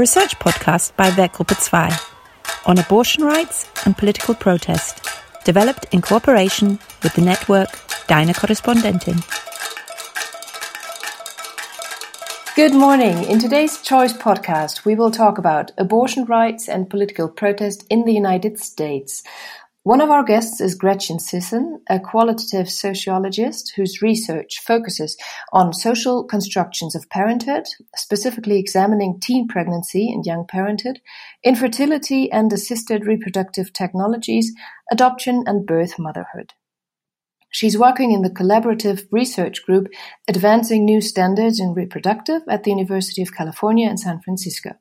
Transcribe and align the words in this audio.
a 0.00 0.08
research 0.08 0.38
podcast 0.38 0.96
by 0.96 1.10
Werkgruppe 1.10 1.54
2 1.54 2.70
on 2.70 2.78
abortion 2.78 3.22
rights 3.22 3.68
and 3.84 3.98
political 3.98 4.34
protest, 4.34 5.06
developed 5.44 5.84
in 5.92 6.00
cooperation 6.00 6.78
with 7.02 7.12
the 7.12 7.20
network 7.20 7.68
Deine 8.06 8.32
Korrespondentin. 8.32 9.18
Good 12.56 12.72
morning. 12.72 13.24
In 13.24 13.38
today's 13.38 13.82
Choice 13.82 14.14
podcast, 14.14 14.86
we 14.86 14.94
will 14.94 15.10
talk 15.10 15.36
about 15.36 15.72
abortion 15.76 16.24
rights 16.24 16.66
and 16.66 16.88
political 16.88 17.28
protest 17.28 17.84
in 17.90 18.06
the 18.06 18.14
United 18.14 18.58
States. 18.58 19.22
One 19.82 20.02
of 20.02 20.10
our 20.10 20.22
guests 20.22 20.60
is 20.60 20.74
Gretchen 20.74 21.18
Sisson, 21.18 21.80
a 21.88 21.98
qualitative 21.98 22.68
sociologist 22.68 23.72
whose 23.76 24.02
research 24.02 24.60
focuses 24.60 25.16
on 25.54 25.72
social 25.72 26.22
constructions 26.22 26.94
of 26.94 27.08
parenthood, 27.08 27.64
specifically 27.96 28.58
examining 28.58 29.18
teen 29.20 29.48
pregnancy 29.48 30.12
and 30.12 30.26
young 30.26 30.46
parenthood, 30.46 31.00
infertility 31.42 32.30
and 32.30 32.52
assisted 32.52 33.06
reproductive 33.06 33.72
technologies, 33.72 34.52
adoption 34.92 35.44
and 35.46 35.64
birth 35.64 35.98
motherhood. 35.98 36.52
She's 37.48 37.78
working 37.78 38.12
in 38.12 38.20
the 38.20 38.28
collaborative 38.28 39.06
research 39.10 39.64
group 39.64 39.88
Advancing 40.28 40.84
New 40.84 41.00
Standards 41.00 41.58
in 41.58 41.72
Reproductive 41.72 42.42
at 42.50 42.64
the 42.64 42.70
University 42.70 43.22
of 43.22 43.34
California 43.34 43.88
in 43.88 43.96
San 43.96 44.20
Francisco. 44.20 44.74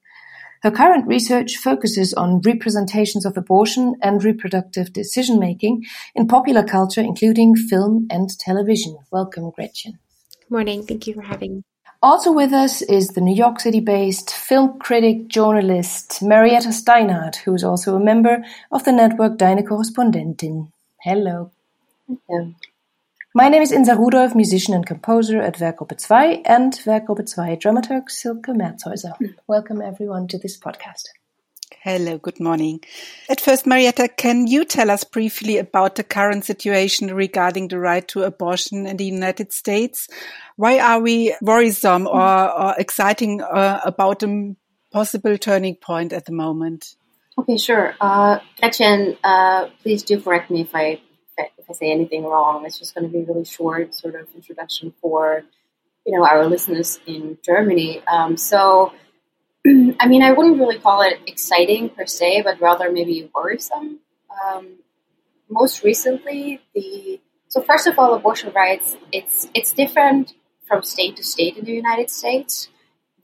Her 0.61 0.71
current 0.71 1.07
research 1.07 1.55
focuses 1.55 2.13
on 2.13 2.41
representations 2.41 3.25
of 3.25 3.37
abortion 3.37 3.95
and 4.01 4.23
reproductive 4.23 4.91
decision 4.91 5.39
making 5.39 5.85
in 6.15 6.27
popular 6.27 6.63
culture, 6.63 7.01
including 7.01 7.55
film 7.55 8.07
and 8.09 8.29
television. 8.39 8.97
Welcome, 9.11 9.51
Gretchen. 9.51 9.99
Good 10.41 10.51
morning. 10.51 10.85
Thank 10.85 11.07
you 11.07 11.13
for 11.13 11.21
having 11.21 11.55
me. 11.57 11.63
Also 12.01 12.31
with 12.31 12.53
us 12.53 12.81
is 12.81 13.09
the 13.09 13.21
New 13.21 13.35
York 13.35 13.59
City 13.59 13.81
based 13.81 14.31
film 14.31 14.79
critic 14.79 15.27
journalist 15.27 16.21
Marietta 16.21 16.69
Steinhardt, 16.69 17.35
who 17.37 17.53
is 17.53 17.63
also 17.63 17.95
a 17.95 17.99
member 17.99 18.43
of 18.71 18.85
the 18.85 18.93
network 18.93 19.37
Deine 19.37 19.63
Korrespondentin. 19.63 20.71
Hello. 21.01 21.51
Hello. 22.27 22.53
My 23.39 23.47
name 23.47 23.61
is 23.61 23.71
Insa 23.71 23.97
Rudolph, 23.97 24.35
musician 24.35 24.73
and 24.73 24.85
composer 24.85 25.41
at 25.41 25.59
Werkgruppe 25.59 25.95
2 25.97 26.41
and 26.43 26.73
Werkgruppe 26.85 27.25
2 27.25 27.55
dramaturg 27.55 28.09
Silke 28.09 28.47
Merzhäuser. 28.47 29.13
Welcome 29.47 29.81
everyone 29.81 30.27
to 30.27 30.37
this 30.37 30.59
podcast. 30.59 31.05
Hello, 31.81 32.17
good 32.17 32.41
morning. 32.41 32.81
At 33.29 33.39
first, 33.39 33.65
Marietta, 33.65 34.09
can 34.09 34.45
you 34.45 34.65
tell 34.65 34.91
us 34.91 35.05
briefly 35.05 35.57
about 35.57 35.95
the 35.95 36.03
current 36.03 36.43
situation 36.43 37.15
regarding 37.15 37.69
the 37.69 37.79
right 37.79 38.05
to 38.09 38.23
abortion 38.23 38.85
in 38.85 38.97
the 38.97 39.05
United 39.05 39.53
States? 39.53 40.09
Why 40.57 40.79
are 40.79 40.99
we 40.99 41.33
worrisome 41.41 42.07
or, 42.07 42.51
or 42.51 42.75
exciting 42.77 43.41
uh, 43.41 43.79
about 43.85 44.21
a 44.21 44.53
possible 44.91 45.37
turning 45.37 45.75
point 45.75 46.11
at 46.11 46.25
the 46.25 46.33
moment? 46.33 46.97
Okay, 47.37 47.55
sure. 47.55 47.95
Uh, 48.01 48.39
Gretchen, 48.59 49.15
uh, 49.23 49.69
please 49.81 50.03
do 50.03 50.19
correct 50.19 50.51
me 50.51 50.59
if 50.59 50.75
I 50.75 50.99
I 51.69 51.73
say 51.73 51.91
anything 51.91 52.23
wrong. 52.23 52.65
It's 52.65 52.79
just 52.79 52.95
going 52.95 53.05
to 53.05 53.11
be 53.11 53.23
a 53.23 53.25
really 53.25 53.45
short 53.45 53.93
sort 53.93 54.15
of 54.15 54.27
introduction 54.35 54.93
for 55.01 55.43
you 56.05 56.17
know 56.17 56.25
our 56.25 56.45
listeners 56.45 56.99
in 57.05 57.37
Germany. 57.45 58.01
Um, 58.07 58.37
so, 58.37 58.93
I 59.67 60.07
mean, 60.07 60.23
I 60.23 60.31
wouldn't 60.31 60.57
really 60.57 60.79
call 60.79 61.01
it 61.01 61.19
exciting 61.27 61.89
per 61.89 62.05
se, 62.05 62.41
but 62.43 62.59
rather 62.59 62.91
maybe 62.91 63.29
worrisome. 63.35 63.99
Um, 64.43 64.79
most 65.49 65.83
recently, 65.83 66.61
the 66.73 67.19
so 67.47 67.61
first 67.61 67.87
of 67.87 67.99
all, 67.99 68.13
abortion 68.15 68.51
rights 68.53 68.97
it's 69.11 69.49
it's 69.53 69.71
different 69.73 70.33
from 70.67 70.81
state 70.81 71.17
to 71.17 71.23
state 71.23 71.57
in 71.57 71.65
the 71.65 71.73
United 71.73 72.09
States. 72.09 72.69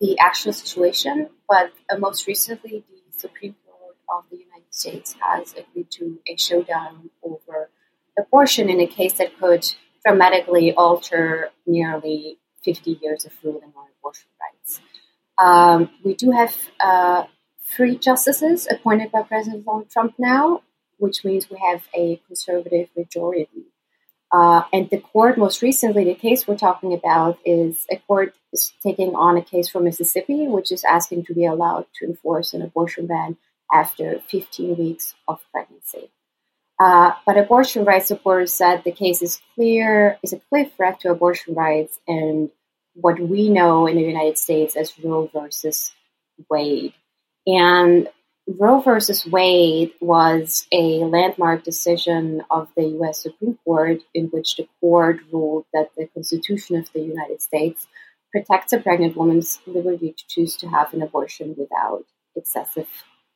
The 0.02 0.20
actual 0.20 0.52
situation, 0.52 1.30
but 1.48 1.72
uh, 1.90 1.98
most 1.98 2.28
recently, 2.28 2.84
the 2.90 3.18
Supreme 3.18 3.56
Court 3.66 3.96
of 4.10 4.26
the 4.30 4.38
United 4.38 4.72
States 4.72 5.16
has 5.22 5.54
agreed 5.54 5.90
to 5.92 6.20
a 6.28 6.36
showdown 6.36 7.12
over 7.24 7.70
abortion 8.18 8.70
in 8.70 8.80
a 8.80 8.88
case 8.88 9.14
that 9.14 9.38
could 9.40 9.66
dramatically 10.06 10.74
alter 10.74 11.50
nearly 11.66 12.38
50 12.64 13.00
years 13.02 13.26
of 13.26 13.32
ruling 13.44 13.74
on 13.76 13.88
abortion 14.00 14.30
rights. 14.42 14.80
Um, 15.38 15.90
we 16.04 16.16
do 16.16 16.32
have 16.32 16.56
uh, 16.80 17.26
three 17.76 17.98
justices 17.98 18.68
appointed 18.70 19.12
by 19.12 19.24
President 19.24 19.66
Donald 19.66 19.90
Trump 19.90 20.16
now, 20.18 20.62
which 20.98 21.26
means 21.26 21.50
we 21.50 21.58
have 21.58 21.84
a 21.94 22.22
conservative 22.28 22.90
majority. 22.96 23.66
Uh, 24.32 24.64
and 24.74 24.90
the 24.90 24.98
court, 24.98 25.38
most 25.38 25.62
recently, 25.62 26.04
the 26.04 26.16
case 26.16 26.48
we're 26.48 26.58
talking 26.58 26.94
about 26.94 27.38
is 27.46 27.86
a 27.92 27.98
court 27.98 28.34
is 28.52 28.74
taking 28.82 29.16
on 29.16 29.38
a 29.38 29.42
case 29.42 29.70
from 29.70 29.84
Mississippi, 29.84 30.48
which 30.48 30.72
is 30.72 30.84
asking 30.84 31.26
to 31.26 31.34
be 31.34 31.46
allowed 31.46 31.86
to 31.96 32.06
enforce 32.06 32.54
an 32.54 32.62
abortion 32.62 33.08
ban 33.08 33.38
after 33.72 34.20
15 34.28 34.78
weeks 34.78 35.16
of 35.28 35.40
pregnancy. 35.52 36.12
Uh, 36.80 37.14
but 37.26 37.38
abortion 37.38 37.86
rights 37.86 38.08
supporters 38.08 38.54
said 38.54 38.84
the 38.84 38.92
case 38.92 39.22
is 39.22 39.40
clear, 39.56 40.18
is 40.24 40.34
a 40.34 40.42
clear 40.50 40.66
threat 40.66 41.00
to 41.00 41.10
abortion 41.10 41.54
rights 41.54 42.00
and 42.08 42.50
what 42.94 43.20
we 43.20 43.50
know 43.50 43.88
in 43.88 43.96
the 43.96 44.02
United 44.02 44.38
States 44.38 44.76
as 44.76 44.98
Roe 45.00 45.30
versus 45.34 45.94
Wade. 46.50 46.94
And 47.48 48.10
Roe 48.48 48.80
versus 48.82 49.26
Wade 49.26 49.94
was 50.02 50.68
a 50.72 51.00
landmark 51.00 51.64
decision 51.64 52.44
of 52.52 52.70
the 52.76 52.84
U.S. 52.84 53.24
Supreme 53.24 53.58
Court 53.64 54.02
in 54.14 54.28
which 54.28 54.58
the 54.58 54.68
court 54.80 55.20
ruled 55.32 55.66
that 55.74 55.90
the 55.98 56.08
Constitution 56.08 56.76
of 56.76 56.92
the 56.94 57.02
United 57.02 57.42
States 57.42 57.88
protects 58.32 58.74
a 58.74 58.80
pregnant 58.80 59.16
woman's 59.16 59.60
liberty 59.66 60.14
to 60.16 60.24
choose 60.28 60.58
to 60.58 60.68
have 60.68 60.94
an 60.94 61.02
abortion 61.02 61.56
without 61.58 62.04
excessive 62.36 62.88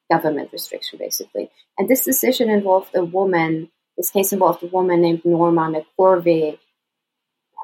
government 0.09 0.50
restriction, 0.52 1.00
basically. 1.00 1.50
And 1.78 1.88
this 1.88 2.03
decision 2.03 2.50
involved 2.50 2.96
a 2.96 3.03
woman, 3.03 3.70
this 3.97 4.12
case 4.12 4.34
involved 4.34 4.64
a 4.64 4.68
woman 4.68 5.02
named 5.02 5.24
Norma 5.25 5.72
McCorvey, 5.72 6.58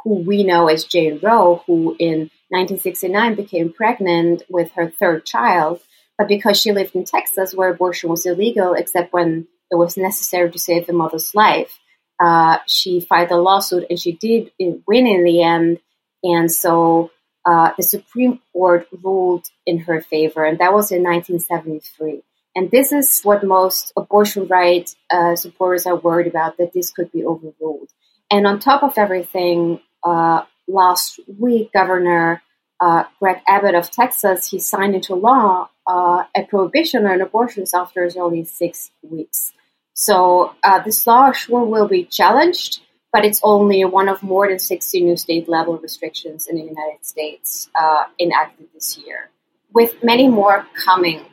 who 0.03 0.15
we 0.15 0.43
know 0.43 0.67
as 0.67 0.85
Jane 0.85 1.19
Roe, 1.21 1.63
who 1.65 1.95
in 1.99 2.29
1969 2.49 3.35
became 3.35 3.73
pregnant 3.73 4.43
with 4.49 4.71
her 4.73 4.89
third 4.89 5.25
child. 5.25 5.81
But 6.17 6.27
because 6.27 6.59
she 6.59 6.71
lived 6.71 6.95
in 6.95 7.03
Texas, 7.03 7.53
where 7.53 7.69
abortion 7.69 8.09
was 8.09 8.25
illegal 8.25 8.73
except 8.73 9.11
when 9.11 9.47
it 9.71 9.75
was 9.75 9.97
necessary 9.97 10.51
to 10.51 10.59
save 10.59 10.87
the 10.87 10.93
mother's 10.93 11.33
life, 11.33 11.79
uh, 12.19 12.59
she 12.67 13.01
filed 13.01 13.31
a 13.31 13.37
lawsuit 13.37 13.87
and 13.89 13.99
she 13.99 14.13
did 14.13 14.51
win 14.59 15.07
in 15.07 15.23
the 15.23 15.41
end. 15.43 15.79
And 16.23 16.51
so 16.51 17.11
uh, 17.45 17.71
the 17.77 17.83
Supreme 17.83 18.39
Court 18.53 18.87
ruled 19.03 19.47
in 19.65 19.79
her 19.79 20.01
favor, 20.01 20.43
and 20.43 20.59
that 20.59 20.73
was 20.73 20.91
in 20.91 21.03
1973. 21.03 22.23
And 22.55 22.71
this 22.71 22.91
is 22.91 23.21
what 23.21 23.43
most 23.43 23.91
abortion 23.97 24.47
rights 24.47 24.95
uh, 25.11 25.35
supporters 25.35 25.85
are 25.85 25.95
worried 25.95 26.27
about 26.27 26.57
that 26.57 26.71
this 26.73 26.89
could 26.89 27.11
be 27.11 27.25
overruled. 27.25 27.89
And 28.31 28.47
on 28.47 28.59
top 28.59 28.81
of 28.81 28.97
everything, 28.97 29.81
uh, 30.03 30.43
last 30.67 31.19
week, 31.39 31.73
Governor 31.73 32.41
uh, 32.79 33.03
Greg 33.19 33.37
Abbott 33.47 33.75
of 33.75 33.91
Texas 33.91 34.47
he 34.47 34.59
signed 34.59 34.95
into 34.95 35.15
law 35.15 35.69
uh, 35.87 36.23
a 36.35 36.43
prohibition 36.43 37.05
on 37.05 37.21
abortions 37.21 37.73
after 37.73 38.03
as 38.03 38.17
early 38.17 38.41
as 38.41 38.51
six 38.51 38.91
weeks. 39.01 39.53
So 39.93 40.53
uh, 40.63 40.79
this 40.79 41.05
law 41.07 41.31
sure 41.31 41.63
will 41.63 41.87
be 41.87 42.03
challenged, 42.03 42.81
but 43.13 43.23
it's 43.23 43.39
only 43.43 43.85
one 43.85 44.09
of 44.09 44.21
more 44.21 44.47
than 44.49 44.59
60 44.59 45.01
new 45.01 45.15
state 45.15 45.47
level 45.47 45.77
restrictions 45.77 46.47
in 46.47 46.57
the 46.57 46.63
United 46.63 47.05
States 47.05 47.69
uh, 47.75 48.03
enacted 48.19 48.67
this 48.73 48.97
year, 48.97 49.29
with 49.73 50.03
many 50.03 50.27
more 50.27 50.65
coming. 50.83 51.25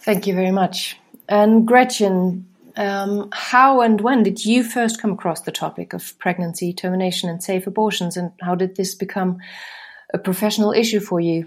Thank 0.00 0.26
you 0.26 0.34
very 0.34 0.52
much. 0.52 0.96
And 1.28 1.66
Gretchen, 1.66 2.46
um, 2.76 3.28
how 3.32 3.80
and 3.80 4.00
when 4.00 4.22
did 4.22 4.44
you 4.44 4.62
first 4.62 5.00
come 5.00 5.12
across 5.12 5.42
the 5.42 5.52
topic 5.52 5.92
of 5.92 6.18
pregnancy 6.18 6.72
termination 6.72 7.28
and 7.28 7.42
safe 7.42 7.66
abortions, 7.66 8.16
and 8.16 8.32
how 8.40 8.54
did 8.54 8.76
this 8.76 8.94
become 8.94 9.38
a 10.14 10.18
professional 10.18 10.72
issue 10.72 11.00
for 11.00 11.20
you? 11.20 11.44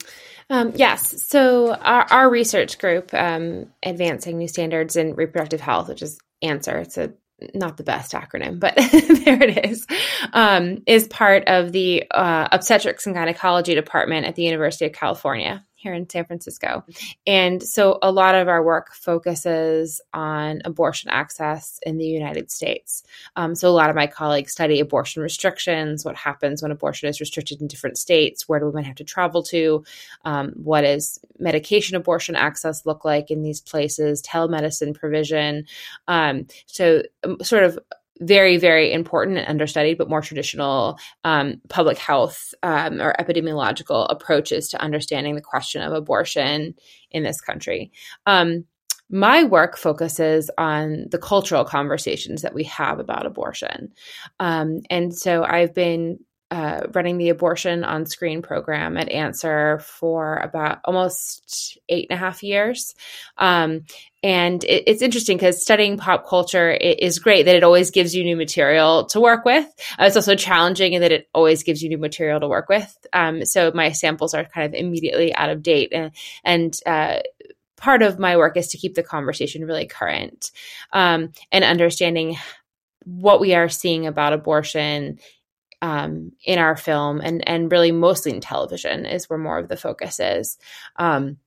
Um, 0.50 0.74
yes. 0.76 1.24
So 1.24 1.74
our, 1.74 2.04
our 2.12 2.30
research 2.30 2.78
group, 2.78 3.14
um, 3.14 3.68
Advancing 3.84 4.38
New 4.38 4.50
Standards 4.50 4.98
in 4.98 5.16
Reproductive 5.16 5.62
Health, 5.62 5.88
which 5.88 6.02
is 6.02 6.20
ANSWER, 6.44 6.82
it's 6.82 6.98
a 6.98 7.14
not 7.56 7.78
the 7.78 7.84
best 7.84 8.12
acronym, 8.12 8.60
but 8.60 8.76
there 9.26 9.42
it 9.42 9.66
is, 9.66 9.88
um, 10.34 10.84
is 10.86 11.08
part 11.08 11.48
of 11.48 11.72
the 11.72 12.04
uh, 12.12 12.48
obstetrics 12.52 13.08
and 13.08 13.16
gynecology 13.16 13.74
department 13.74 14.28
at 14.28 14.36
the 14.36 14.44
University 14.44 14.86
of 14.86 14.92
California 14.92 15.66
here 15.82 15.94
in 15.94 16.08
San 16.10 16.26
Francisco. 16.26 16.84
And 17.26 17.64
so 17.64 17.98
a 18.02 18.12
lot 18.12 18.36
of 18.36 18.48
our 18.48 18.64
work 18.64 18.94
focuses 18.94 20.00
on 20.14 20.62
abortion 20.64 21.10
access 21.10 21.80
in 21.84 21.98
the 21.98 22.06
United 22.06 22.52
States. 22.52 23.04
Um, 23.36 23.56
so 23.56 23.68
a 23.68 23.72
lot 23.72 23.90
of 23.90 23.96
my 23.96 24.08
colleagues 24.08 24.52
study 24.52 24.80
abortion 24.80 25.24
restrictions, 25.24 26.06
what 26.06 26.16
happens 26.16 26.62
when 26.62 26.72
abortion 26.72 27.10
is 27.10 27.20
restricted 27.20 27.62
in 27.62 27.68
different 27.68 27.98
states, 27.98 28.48
where 28.48 28.60
do 28.60 28.68
women 28.68 28.84
have 28.84 28.96
to 28.96 29.04
travel 29.04 29.42
to, 29.44 29.84
um, 30.24 30.52
what 30.56 30.82
does 30.82 31.20
medication 31.40 31.96
abortion 31.96 32.36
access 32.36 32.86
look 32.86 33.04
like 33.04 33.32
in 33.32 33.42
these 33.42 33.60
places, 33.60 34.22
telemedicine 34.22 34.94
provision. 34.94 35.66
Um, 36.08 36.46
so, 36.68 37.02
um, 37.24 37.38
sort 37.42 37.64
of 37.64 37.80
very, 38.20 38.58
very 38.58 38.92
important 38.92 39.38
and 39.38 39.48
understudied, 39.48 39.98
but 39.98 40.10
more 40.10 40.22
traditional 40.22 40.98
um, 41.24 41.62
public 41.70 41.98
health 41.98 42.54
um, 42.62 43.02
or 43.02 43.16
epidemiological 43.20 44.06
approaches 44.10 44.70
to 44.70 44.82
understanding 44.82 45.36
the 45.36 45.42
question 45.42 45.82
of 45.82 45.94
abortion 45.94 46.76
in 47.10 47.24
this 47.24 47.42
country. 47.42 47.92
Um, 48.26 48.66
my 49.10 49.44
work 49.44 49.78
focuses 49.78 50.50
on 50.58 51.08
the 51.12 51.18
cultural 51.18 51.66
conversations 51.66 52.44
that 52.44 52.54
we 52.54 52.64
have 52.66 53.00
about 53.00 53.26
abortion. 53.26 53.92
Um, 54.40 54.80
and 54.90 55.14
so 55.14 55.44
I've 55.44 55.74
been 55.74 56.20
uh, 56.52 56.82
running 56.94 57.18
the 57.18 57.30
abortion 57.30 57.86
on 57.86 58.06
screen 58.06 58.42
program 58.42 58.98
at 58.98 59.10
Answer 59.10 59.80
for 59.80 60.36
about 60.38 60.80
almost 60.84 61.78
eight 61.88 62.08
and 62.10 62.18
a 62.18 62.20
half 62.20 62.44
years. 62.44 62.94
Um, 63.38 63.86
and 64.22 64.62
it, 64.66 64.84
it's 64.86 65.02
interesting 65.02 65.38
because 65.38 65.62
studying 65.62 65.98
pop 65.98 66.28
culture 66.28 66.70
is 66.70 67.20
great 67.20 67.44
that 67.44 67.56
it 67.56 67.64
always 67.64 67.90
gives 67.90 68.14
you 68.14 68.26
new 68.26 68.36
material 68.36 69.06
to 69.06 69.22
work 69.22 69.46
with. 69.46 69.66
Uh, 69.98 70.04
it's 70.04 70.18
also 70.18 70.36
challenging 70.36 70.92
in 70.92 71.02
that 71.02 71.14
it 71.14 71.30
always 71.34 71.64
gives 71.64 71.82
you 71.82 71.88
new 71.88 71.98
material 71.98 72.42
to 72.42 72.50
work 72.50 72.68
with. 72.68 72.94
Um, 73.14 73.46
so 73.46 73.72
my 73.74 73.94
samples 73.94 74.34
are 74.34 74.44
kind 74.44 74.66
of 74.66 74.78
immediately 74.78 75.34
out 75.34 75.50
of 75.50 75.64
date. 75.64 75.94
And, 75.94 76.12
and 76.44 76.78
uh, 76.86 77.20
part 77.78 78.02
of 78.02 78.20
my 78.20 78.36
work 78.36 78.58
is 78.58 78.68
to 78.68 78.78
keep 78.78 78.96
the 78.96 79.04
conversation 79.04 79.66
really 79.66 79.88
current 79.88 80.52
um, 80.92 81.32
and 81.50 81.64
understanding 81.64 82.36
what 83.06 83.40
we 83.40 83.56
are 83.56 83.70
seeing 83.70 84.06
about 84.06 84.34
abortion 84.34 85.18
um, 85.82 86.32
in 86.46 86.60
our 86.60 86.78
film 86.78 87.22
and 87.22 87.48
and 87.48 87.72
really 87.72 87.92
mostly 87.92 88.34
in 88.34 88.42
television 88.42 89.06
is 89.06 89.30
where 89.30 89.40
more 89.40 89.60
of 89.60 89.68
the 89.68 89.78
focus 89.78 90.20
is. 90.20 90.58
Um, 90.98 91.38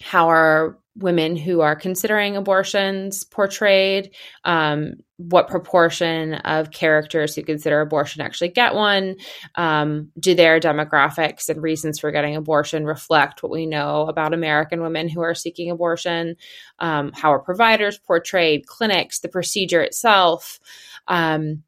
how 0.00 0.28
are 0.28 0.78
women 0.96 1.34
who 1.34 1.60
are 1.60 1.74
considering 1.74 2.36
abortions 2.36 3.24
portrayed? 3.24 4.14
Um, 4.44 4.94
what 5.16 5.48
proportion 5.48 6.34
of 6.34 6.70
characters 6.70 7.34
who 7.34 7.42
consider 7.42 7.80
abortion 7.80 8.22
actually 8.22 8.48
get 8.48 8.74
one? 8.74 9.16
Um, 9.56 10.10
do 10.18 10.34
their 10.34 10.60
demographics 10.60 11.48
and 11.48 11.62
reasons 11.62 11.98
for 11.98 12.12
getting 12.12 12.36
abortion 12.36 12.84
reflect 12.84 13.42
what 13.42 13.50
we 13.50 13.66
know 13.66 14.06
about 14.08 14.34
American 14.34 14.82
women 14.82 15.08
who 15.08 15.20
are 15.20 15.34
seeking 15.34 15.70
abortion? 15.70 16.36
Um, 16.78 17.12
how 17.12 17.32
are 17.32 17.40
providers 17.40 17.98
portrayed? 17.98 18.66
Clinics, 18.66 19.20
the 19.20 19.28
procedure 19.28 19.82
itself? 19.82 20.60
Um, 21.08 21.62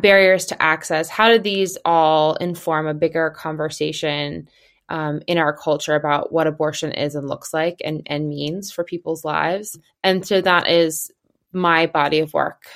barriers 0.00 0.46
to 0.46 0.62
access 0.62 1.08
how 1.08 1.28
do 1.28 1.38
these 1.38 1.78
all 1.84 2.34
inform 2.36 2.86
a 2.86 2.94
bigger 2.94 3.30
conversation 3.30 4.48
um, 4.88 5.22
in 5.26 5.38
our 5.38 5.56
culture 5.56 5.94
about 5.94 6.32
what 6.32 6.46
abortion 6.46 6.92
is 6.92 7.14
and 7.14 7.28
looks 7.28 7.54
like 7.54 7.80
and, 7.84 8.02
and 8.06 8.28
means 8.28 8.70
for 8.70 8.84
people's 8.84 9.24
lives 9.24 9.78
and 10.04 10.26
so 10.26 10.40
that 10.40 10.68
is 10.68 11.10
my 11.52 11.86
body 11.86 12.20
of 12.20 12.34
work 12.34 12.66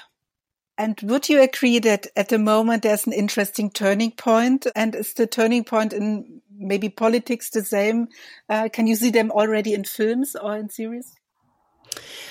and 0.79 0.99
would 1.03 1.29
you 1.29 1.41
agree 1.41 1.79
that 1.81 2.07
at 2.17 2.29
the 2.29 2.39
moment 2.39 2.83
there's 2.83 3.07
an 3.07 3.15
interesting 3.15 3.71
turning 3.71 4.11
point? 4.11 4.67
And 4.77 4.95
is 4.95 5.15
the 5.15 5.27
turning 5.27 5.65
point 5.65 5.95
in 5.95 6.43
maybe 6.55 6.91
politics 6.91 7.49
the 7.51 7.65
same? 7.65 8.09
Uh, 8.49 8.69
can 8.71 8.87
you 8.87 8.95
see 8.95 9.11
them 9.11 9.31
already 9.31 9.73
in 9.73 9.85
films 9.85 10.37
or 10.37 10.57
in 10.57 10.69
series? 10.69 11.15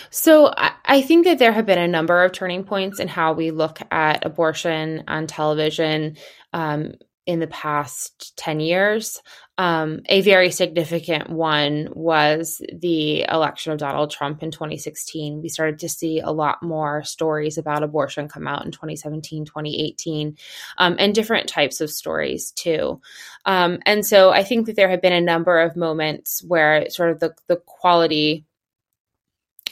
So 0.09 0.53
I 0.56 1.01
think 1.01 1.25
that 1.25 1.39
there 1.39 1.51
have 1.51 1.65
been 1.65 1.77
a 1.77 1.88
number 1.88 2.23
of 2.23 2.31
turning 2.31 2.63
points 2.63 3.00
in 3.00 3.07
how 3.07 3.33
we 3.33 3.51
look 3.51 3.79
at 3.91 4.25
abortion 4.25 5.03
on 5.07 5.27
television 5.27 6.15
um, 6.53 6.94
in 7.25 7.39
the 7.39 7.47
past 7.47 8.38
10 8.38 8.59
years. 8.59 9.21
Um, 9.57 10.01
a 10.07 10.21
very 10.21 10.51
significant 10.51 11.29
one 11.29 11.89
was 11.94 12.62
the 12.73 13.23
election 13.23 13.71
of 13.71 13.79
Donald 13.79 14.12
Trump 14.12 14.44
in 14.44 14.51
2016. 14.51 15.41
We 15.41 15.50
started 15.50 15.79
to 15.79 15.89
see 15.89 16.19
a 16.19 16.31
lot 16.31 16.62
more 16.62 17.03
stories 17.03 17.57
about 17.57 17.81
abortion 17.81 18.27
come 18.27 18.47
out 18.47 18.65
in 18.65 18.71
2017, 18.71 19.45
2018, 19.45 20.38
um, 20.77 20.95
and 21.00 21.15
different 21.15 21.47
types 21.47 21.81
of 21.81 21.89
stories 21.89 22.51
too. 22.51 23.01
Um, 23.45 23.79
and 23.85 24.06
so 24.06 24.29
I 24.31 24.44
think 24.44 24.67
that 24.67 24.75
there 24.75 24.89
have 24.89 25.01
been 25.01 25.13
a 25.13 25.21
number 25.21 25.59
of 25.59 25.75
moments 25.75 26.44
where 26.44 26.89
sort 26.89 27.12
of 27.12 27.19
the, 27.19 27.33
the 27.47 27.57
quality 27.65 28.45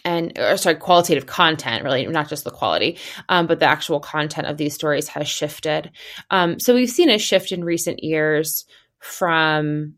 and 0.06 0.38
or 0.38 0.58
sorry 0.58 0.76
qualitative 0.76 1.26
content 1.26 1.84
really 1.84 2.06
not 2.06 2.30
just 2.30 2.44
the 2.44 2.52
quality 2.52 2.98
um, 3.30 3.48
but 3.48 3.60
the 3.60 3.66
actual 3.66 4.00
content 4.00 4.48
of 4.48 4.58
these 4.58 4.74
stories 4.74 5.08
has 5.08 5.28
shifted. 5.28 5.92
Um, 6.30 6.60
so 6.60 6.74
we've 6.74 6.90
seen 6.90 7.10
a 7.10 7.18
shift 7.18 7.52
in 7.52 7.64
recent 7.64 8.04
years 8.04 8.66
from 9.00 9.96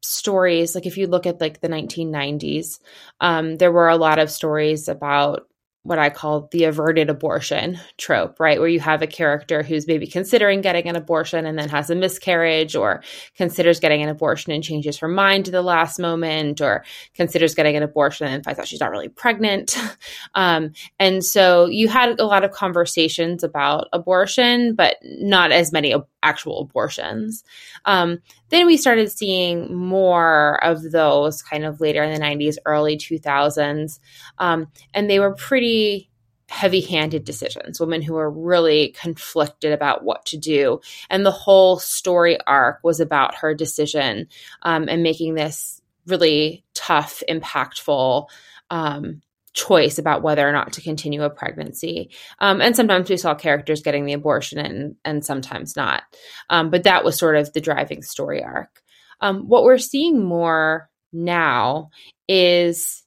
stories 0.00 0.74
like 0.74 0.86
if 0.86 0.98
you 0.98 1.06
look 1.06 1.26
at 1.26 1.40
like 1.40 1.60
the 1.60 1.68
1990s 1.68 2.80
um, 3.20 3.56
there 3.56 3.72
were 3.72 3.88
a 3.88 3.96
lot 3.96 4.18
of 4.18 4.30
stories 4.30 4.88
about 4.88 5.46
what 5.84 5.98
I 5.98 6.10
call 6.10 6.48
the 6.52 6.64
averted 6.64 7.10
abortion 7.10 7.78
trope, 7.98 8.38
right? 8.38 8.60
Where 8.60 8.68
you 8.68 8.78
have 8.80 9.02
a 9.02 9.06
character 9.06 9.62
who's 9.64 9.86
maybe 9.86 10.06
considering 10.06 10.60
getting 10.60 10.88
an 10.88 10.94
abortion 10.94 11.44
and 11.44 11.58
then 11.58 11.68
has 11.70 11.90
a 11.90 11.96
miscarriage, 11.96 12.76
or 12.76 13.02
considers 13.36 13.80
getting 13.80 14.02
an 14.02 14.08
abortion 14.08 14.52
and 14.52 14.62
changes 14.62 14.98
her 14.98 15.08
mind 15.08 15.46
to 15.46 15.50
the 15.50 15.62
last 15.62 15.98
moment, 15.98 16.60
or 16.60 16.84
considers 17.14 17.54
getting 17.54 17.76
an 17.76 17.82
abortion 17.82 18.28
and 18.28 18.44
finds 18.44 18.60
out 18.60 18.68
she's 18.68 18.80
not 18.80 18.90
really 18.90 19.08
pregnant. 19.08 19.76
Um, 20.34 20.72
and 20.98 21.24
so 21.24 21.66
you 21.66 21.88
had 21.88 22.18
a 22.18 22.24
lot 22.24 22.44
of 22.44 22.52
conversations 22.52 23.42
about 23.44 23.88
abortion, 23.92 24.74
but 24.74 24.96
not 25.02 25.52
as 25.52 25.72
many 25.72 25.94
actual 26.22 26.60
abortions. 26.60 27.44
Um, 27.84 28.20
then 28.50 28.66
we 28.66 28.76
started 28.76 29.10
seeing 29.10 29.74
more 29.74 30.62
of 30.64 30.92
those 30.92 31.42
kind 31.42 31.64
of 31.64 31.80
later 31.80 32.02
in 32.02 32.12
the 32.12 32.24
90s, 32.24 32.56
early 32.64 32.96
2000s. 32.96 33.98
Um, 34.38 34.68
and 34.94 35.08
they 35.08 35.18
were 35.18 35.34
pretty 35.34 36.10
heavy 36.48 36.82
handed 36.82 37.24
decisions, 37.24 37.80
women 37.80 38.02
who 38.02 38.12
were 38.12 38.30
really 38.30 38.88
conflicted 39.00 39.72
about 39.72 40.04
what 40.04 40.26
to 40.26 40.36
do. 40.36 40.80
And 41.08 41.24
the 41.24 41.30
whole 41.30 41.78
story 41.78 42.38
arc 42.46 42.80
was 42.82 43.00
about 43.00 43.36
her 43.36 43.54
decision 43.54 44.28
um, 44.60 44.86
and 44.88 45.02
making 45.02 45.34
this 45.34 45.80
really 46.06 46.64
tough, 46.74 47.22
impactful 47.28 48.28
um, 48.68 49.22
choice 49.54 49.98
about 49.98 50.22
whether 50.22 50.48
or 50.48 50.52
not 50.52 50.72
to 50.74 50.80
continue 50.80 51.22
a 51.22 51.30
pregnancy. 51.30 52.10
Um, 52.38 52.60
and 52.60 52.74
sometimes 52.74 53.10
we 53.10 53.16
saw 53.16 53.34
characters 53.34 53.82
getting 53.82 54.06
the 54.06 54.14
abortion 54.14 54.58
and, 54.58 54.96
and 55.04 55.24
sometimes 55.24 55.76
not. 55.76 56.02
Um, 56.50 56.70
but 56.70 56.84
that 56.84 57.04
was 57.04 57.18
sort 57.18 57.36
of 57.36 57.52
the 57.52 57.60
driving 57.60 58.02
story 58.02 58.42
arc. 58.42 58.82
Um, 59.20 59.48
what 59.48 59.64
we're 59.64 59.78
seeing 59.78 60.24
more 60.24 60.88
now 61.12 61.90
is 62.28 63.02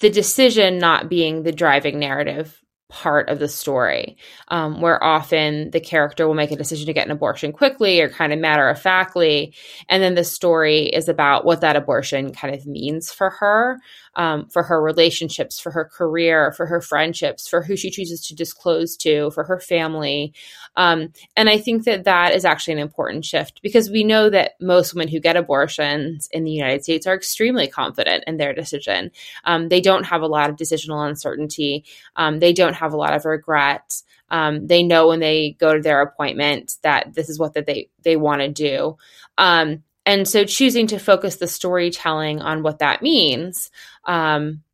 the 0.00 0.10
decision 0.10 0.78
not 0.78 1.08
being 1.08 1.42
the 1.42 1.52
driving 1.52 1.98
narrative 1.98 2.60
part 2.88 3.28
of 3.28 3.38
the 3.38 3.48
story, 3.48 4.16
um, 4.48 4.80
where 4.80 5.02
often 5.02 5.70
the 5.70 5.80
character 5.80 6.26
will 6.26 6.34
make 6.34 6.50
a 6.50 6.56
decision 6.56 6.86
to 6.86 6.92
get 6.92 7.06
an 7.06 7.12
abortion 7.12 7.52
quickly 7.52 8.00
or 8.00 8.08
kind 8.08 8.32
of 8.32 8.38
matter 8.38 8.68
of 8.68 8.80
factly. 8.80 9.54
And 9.88 10.02
then 10.02 10.16
the 10.16 10.24
story 10.24 10.86
is 10.86 11.08
about 11.08 11.44
what 11.44 11.60
that 11.60 11.76
abortion 11.76 12.32
kind 12.32 12.54
of 12.54 12.66
means 12.66 13.12
for 13.12 13.30
her, 13.30 13.78
um, 14.14 14.48
for 14.48 14.62
her 14.62 14.82
relationships, 14.82 15.60
for 15.60 15.70
her 15.70 15.84
career, 15.84 16.52
for 16.52 16.66
her 16.66 16.80
friendships, 16.80 17.48
for 17.48 17.62
who 17.62 17.76
she 17.76 17.90
chooses 17.90 18.20
to 18.26 18.34
disclose 18.34 18.96
to, 18.98 19.30
for 19.30 19.44
her 19.44 19.60
family. 19.60 20.32
Um, 20.76 21.12
and 21.36 21.48
I 21.48 21.58
think 21.58 21.84
that 21.84 22.04
that 22.04 22.34
is 22.34 22.44
actually 22.44 22.74
an 22.74 22.80
important 22.80 23.24
shift 23.24 23.60
because 23.62 23.90
we 23.90 24.04
know 24.04 24.30
that 24.30 24.52
most 24.60 24.94
women 24.94 25.08
who 25.08 25.20
get 25.20 25.36
abortions 25.36 26.28
in 26.32 26.44
the 26.44 26.50
United 26.50 26.82
States 26.82 27.06
are 27.06 27.14
extremely 27.14 27.68
confident 27.68 28.24
in 28.26 28.36
their 28.36 28.52
decision. 28.52 29.10
Um, 29.44 29.68
they 29.68 29.80
don't 29.80 30.04
have 30.04 30.22
a 30.22 30.26
lot 30.28 30.50
of 30.50 30.56
decisional 30.56 31.08
uncertainty. 31.08 31.84
Um, 32.16 32.40
they 32.40 32.52
don't 32.52 32.74
have 32.74 32.92
a 32.92 32.96
lot 32.96 33.14
of 33.14 33.24
regret. 33.24 34.02
Um, 34.30 34.66
they 34.66 34.82
know 34.82 35.08
when 35.08 35.20
they 35.20 35.56
go 35.58 35.74
to 35.74 35.82
their 35.82 36.02
appointment 36.02 36.76
that 36.82 37.14
this 37.14 37.28
is 37.28 37.38
what 37.38 37.54
that 37.54 37.66
they 37.66 37.90
they 38.02 38.16
want 38.16 38.42
to 38.42 38.48
do. 38.48 38.96
Um, 39.38 39.82
and 40.10 40.26
so 40.26 40.44
choosing 40.44 40.88
to 40.88 40.98
focus 40.98 41.36
the 41.36 41.46
storytelling 41.46 42.40
on 42.40 42.64
what 42.64 42.80
that 42.80 43.00
means, 43.00 43.70
um, 44.06 44.64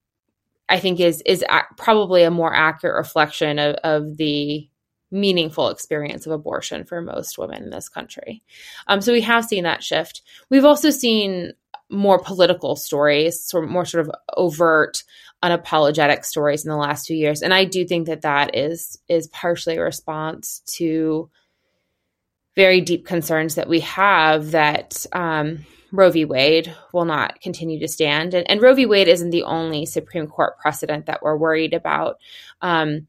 I 0.66 0.80
think 0.80 0.98
is 0.98 1.22
is 1.26 1.44
a- 1.46 1.74
probably 1.76 2.22
a 2.22 2.30
more 2.30 2.54
accurate 2.54 2.96
reflection 2.96 3.58
of, 3.58 3.74
of 3.84 4.16
the 4.16 4.66
meaningful 5.10 5.68
experience 5.68 6.24
of 6.24 6.32
abortion 6.32 6.84
for 6.84 7.02
most 7.02 7.36
women 7.36 7.64
in 7.64 7.70
this 7.70 7.90
country. 7.90 8.42
Um, 8.86 9.02
so 9.02 9.12
we 9.12 9.20
have 9.20 9.44
seen 9.44 9.64
that 9.64 9.82
shift. 9.82 10.22
We've 10.48 10.64
also 10.64 10.88
seen 10.88 11.52
more 11.90 12.18
political 12.18 12.74
stories, 12.74 13.52
more 13.54 13.84
sort 13.84 14.08
of 14.08 14.14
overt 14.38 15.04
unapologetic 15.42 16.24
stories 16.24 16.64
in 16.64 16.70
the 16.70 16.78
last 16.78 17.06
few 17.06 17.16
years 17.16 17.42
and 17.42 17.52
i 17.52 17.62
do 17.62 17.84
think 17.84 18.06
that 18.06 18.22
that 18.22 18.56
is 18.56 18.98
is 19.06 19.28
partially 19.28 19.76
a 19.76 19.82
response 19.82 20.62
to 20.64 21.28
very 22.56 22.80
deep 22.80 23.06
concerns 23.06 23.54
that 23.54 23.68
we 23.68 23.80
have 23.80 24.52
that 24.52 25.04
um, 25.12 25.64
Roe 25.92 26.10
v. 26.10 26.25
Wade 26.25 26.75
will 26.92 27.04
not 27.04 27.40
continue 27.40 27.78
to 27.80 27.88
stand. 27.88 28.34
And, 28.34 28.48
and, 28.50 28.60
Roe 28.60 28.75
v. 28.75 28.86
Wade 28.86 29.08
isn't 29.08 29.30
the 29.30 29.44
only 29.44 29.86
Supreme 29.86 30.26
Court 30.26 30.58
precedent 30.58 31.06
that 31.06 31.22
we're 31.22 31.36
worried 31.36 31.75
about. 31.75 32.18
Um, 32.62 33.06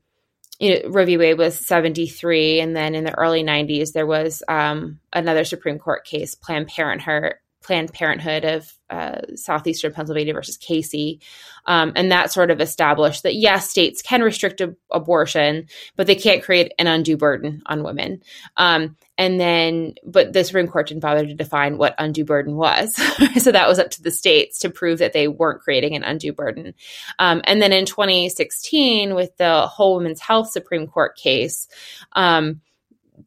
you 0.60 0.72
know, 0.74 0.90
Roe 0.90 1.06
v. 1.06 1.18
Wade 1.18 1.38
was 1.38 1.58
73, 1.58 2.60
and 2.60 2.76
then 2.76 2.94
in 2.96 3.04
the 3.04 3.18
early 3.18 3.44
90s, 3.44 3.94
there 3.94 4.06
was 4.06 4.44
um, 4.48 5.00
another 5.14 5.44
Supreme 5.44 5.80
Court 5.80 6.06
case, 6.06 6.36
Planned 6.36 6.68
Parenthood, 6.68 7.36
Planned 7.68 7.92
Parenthood 7.92 8.46
of 8.46 8.74
uh, 8.90 9.20
southeastern 9.36 9.92
Pennsylvania 9.92 10.34
versus 10.34 10.56
Casey, 10.56 11.20
um, 11.66 11.92
and 11.98 12.14
that 12.14 12.32
sort 12.32 12.50
of 12.50 12.62
established 12.62 13.24
that 13.24 13.36
yes, 13.36 13.70
states 13.70 14.02
can 14.02 14.22
restrict 14.22 14.62
ab- 14.62 14.78
abortion, 14.90 15.68
but 15.98 16.08
they 16.08 16.16
can't 16.16 16.42
create 16.42 16.72
an 16.80 16.88
undue 16.88 17.18
burden 17.18 17.62
on 17.66 17.84
women. 17.84 18.22
Um, 18.56 18.96
and 19.18 19.38
then, 19.38 19.96
but 20.06 20.32
the 20.32 20.46
Supreme 20.46 20.68
Court 20.68 20.88
didn't 20.88 21.02
bother 21.02 21.26
to 21.26 21.34
define 21.34 21.78
what 21.78 21.96
undue 21.98 22.24
burden 22.24 22.56
was, 22.56 22.96
so 23.38 23.52
that 23.52 23.68
was 23.68 23.80
up 23.80 23.90
to 23.92 24.02
the 24.02 24.12
states 24.12 24.60
to 24.60 24.70
prove 24.70 25.00
that 25.00 25.12
they 25.12 25.28
weren't 25.28 25.62
creating 25.62 25.98
an 25.98 26.04
undue 26.04 26.32
burden. 26.32 26.74
Um, 27.20 27.42
and 27.44 27.62
then 27.62 27.74
in 27.74 27.86
2016, 27.86 29.14
with 29.14 29.36
the 29.36 29.68
Whole 29.68 29.98
Women's 29.98 30.22
Health 30.22 30.50
Supreme 30.50 30.88
Court 30.88 31.18
case. 31.18 31.68
Um, 32.14 32.62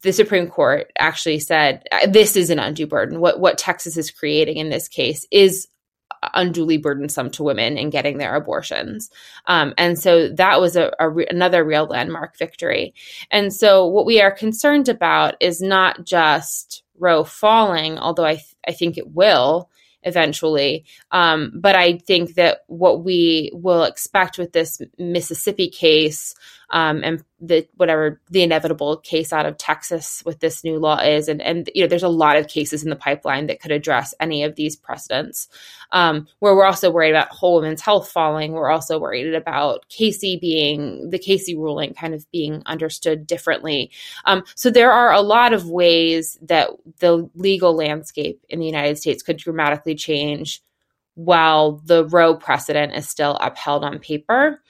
the 0.01 0.13
Supreme 0.13 0.47
Court 0.47 0.91
actually 0.97 1.39
said 1.39 1.83
uh, 1.91 2.07
this 2.07 2.35
is 2.35 2.49
an 2.49 2.59
undue 2.59 2.87
burden. 2.87 3.19
What 3.19 3.39
what 3.39 3.57
Texas 3.57 3.97
is 3.97 4.11
creating 4.11 4.57
in 4.57 4.69
this 4.69 4.87
case 4.87 5.27
is 5.31 5.67
unduly 6.33 6.77
burdensome 6.77 7.31
to 7.31 7.43
women 7.43 7.77
in 7.77 7.89
getting 7.89 8.17
their 8.17 8.35
abortions. 8.35 9.09
Um, 9.47 9.73
and 9.77 9.97
so 9.97 10.29
that 10.29 10.61
was 10.61 10.75
a, 10.75 10.91
a 10.99 11.09
re- 11.09 11.27
another 11.29 11.63
real 11.63 11.85
landmark 11.85 12.37
victory. 12.37 12.93
And 13.31 13.53
so 13.53 13.87
what 13.87 14.05
we 14.05 14.21
are 14.21 14.31
concerned 14.31 14.87
about 14.87 15.35
is 15.39 15.61
not 15.61 16.05
just 16.05 16.83
Roe 16.99 17.23
falling, 17.23 17.97
although 17.97 18.25
I 18.25 18.35
th- 18.35 18.55
I 18.67 18.73
think 18.73 18.97
it 18.97 19.09
will 19.11 19.69
eventually. 20.03 20.85
Um, 21.11 21.51
but 21.55 21.75
I 21.75 21.97
think 21.97 22.35
that 22.35 22.59
what 22.67 23.03
we 23.03 23.51
will 23.53 23.83
expect 23.83 24.37
with 24.37 24.51
this 24.51 24.81
Mississippi 24.97 25.69
case 25.69 26.33
um, 26.71 27.03
and 27.03 27.23
the 27.39 27.67
whatever 27.75 28.21
the 28.29 28.43
inevitable 28.43 28.97
case 28.97 29.33
out 29.33 29.45
of 29.45 29.57
Texas 29.57 30.23
with 30.25 30.39
this 30.39 30.63
new 30.63 30.79
law 30.79 30.97
is, 30.97 31.27
and 31.27 31.41
and 31.41 31.69
you 31.75 31.83
know 31.83 31.87
there's 31.87 32.01
a 32.01 32.09
lot 32.09 32.37
of 32.37 32.47
cases 32.47 32.83
in 32.83 32.89
the 32.89 32.95
pipeline 32.95 33.47
that 33.47 33.59
could 33.59 33.71
address 33.71 34.13
any 34.19 34.43
of 34.43 34.55
these 34.55 34.75
precedents. 34.75 35.49
Um, 35.91 36.27
where 36.39 36.55
we're 36.55 36.65
also 36.65 36.89
worried 36.89 37.09
about 37.09 37.29
whole 37.29 37.55
women's 37.55 37.81
health 37.81 38.09
falling, 38.09 38.53
we're 38.53 38.69
also 38.69 38.97
worried 38.97 39.35
about 39.35 39.87
Casey 39.89 40.37
being 40.37 41.09
the 41.09 41.19
Casey 41.19 41.57
ruling 41.57 41.93
kind 41.93 42.13
of 42.13 42.29
being 42.31 42.63
understood 42.65 43.27
differently. 43.27 43.91
Um, 44.23 44.43
so 44.55 44.69
there 44.69 44.91
are 44.91 45.11
a 45.11 45.21
lot 45.21 45.51
of 45.51 45.69
ways 45.69 46.39
that 46.43 46.69
the 46.99 47.29
legal 47.35 47.75
landscape 47.75 48.41
in 48.47 48.59
the 48.59 48.65
United 48.65 48.97
States 48.97 49.21
could 49.21 49.37
dramatically 49.37 49.95
change 49.95 50.61
while 51.15 51.73
the 51.85 52.05
Roe 52.05 52.35
precedent 52.35 52.93
is 52.93 53.09
still 53.09 53.35
upheld 53.41 53.83
on 53.83 53.99
paper. 53.99 54.61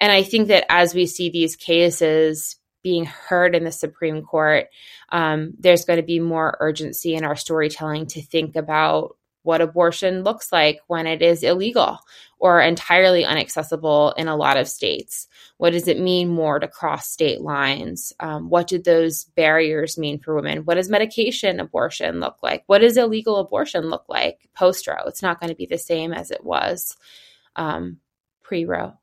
And 0.00 0.12
I 0.12 0.22
think 0.22 0.48
that 0.48 0.66
as 0.68 0.94
we 0.94 1.06
see 1.06 1.30
these 1.30 1.56
cases 1.56 2.56
being 2.82 3.04
heard 3.04 3.54
in 3.54 3.64
the 3.64 3.72
Supreme 3.72 4.22
Court, 4.22 4.66
um, 5.10 5.54
there's 5.58 5.84
going 5.84 5.98
to 5.98 6.06
be 6.06 6.20
more 6.20 6.56
urgency 6.60 7.14
in 7.14 7.24
our 7.24 7.36
storytelling 7.36 8.06
to 8.08 8.22
think 8.22 8.56
about 8.56 9.16
what 9.46 9.60
abortion 9.60 10.24
looks 10.24 10.50
like 10.52 10.80
when 10.88 11.06
it 11.06 11.22
is 11.22 11.44
illegal 11.44 12.00
or 12.38 12.60
entirely 12.60 13.22
inaccessible 13.22 14.12
in 14.16 14.26
a 14.26 14.36
lot 14.36 14.56
of 14.56 14.66
states. 14.66 15.28
What 15.56 15.70
does 15.70 15.86
it 15.86 16.00
mean 16.00 16.28
more 16.28 16.58
to 16.58 16.66
cross 16.66 17.08
state 17.08 17.40
lines? 17.40 18.12
Um, 18.18 18.50
what 18.50 18.66
do 18.66 18.78
those 18.78 19.24
barriers 19.36 19.96
mean 19.96 20.18
for 20.18 20.34
women? 20.34 20.64
What 20.64 20.74
does 20.74 20.90
medication 20.90 21.60
abortion 21.60 22.18
look 22.18 22.42
like? 22.42 22.64
What 22.66 22.80
does 22.80 22.96
illegal 22.96 23.36
abortion 23.36 23.88
look 23.88 24.04
like 24.08 24.48
post 24.52 24.86
Roe? 24.88 25.06
It's 25.06 25.22
not 25.22 25.40
going 25.40 25.50
to 25.50 25.56
be 25.56 25.66
the 25.66 25.78
same 25.78 26.12
as 26.12 26.32
it 26.32 26.44
was 26.44 26.96
um, 27.54 27.98
pre 28.42 28.64
Roe. 28.64 28.94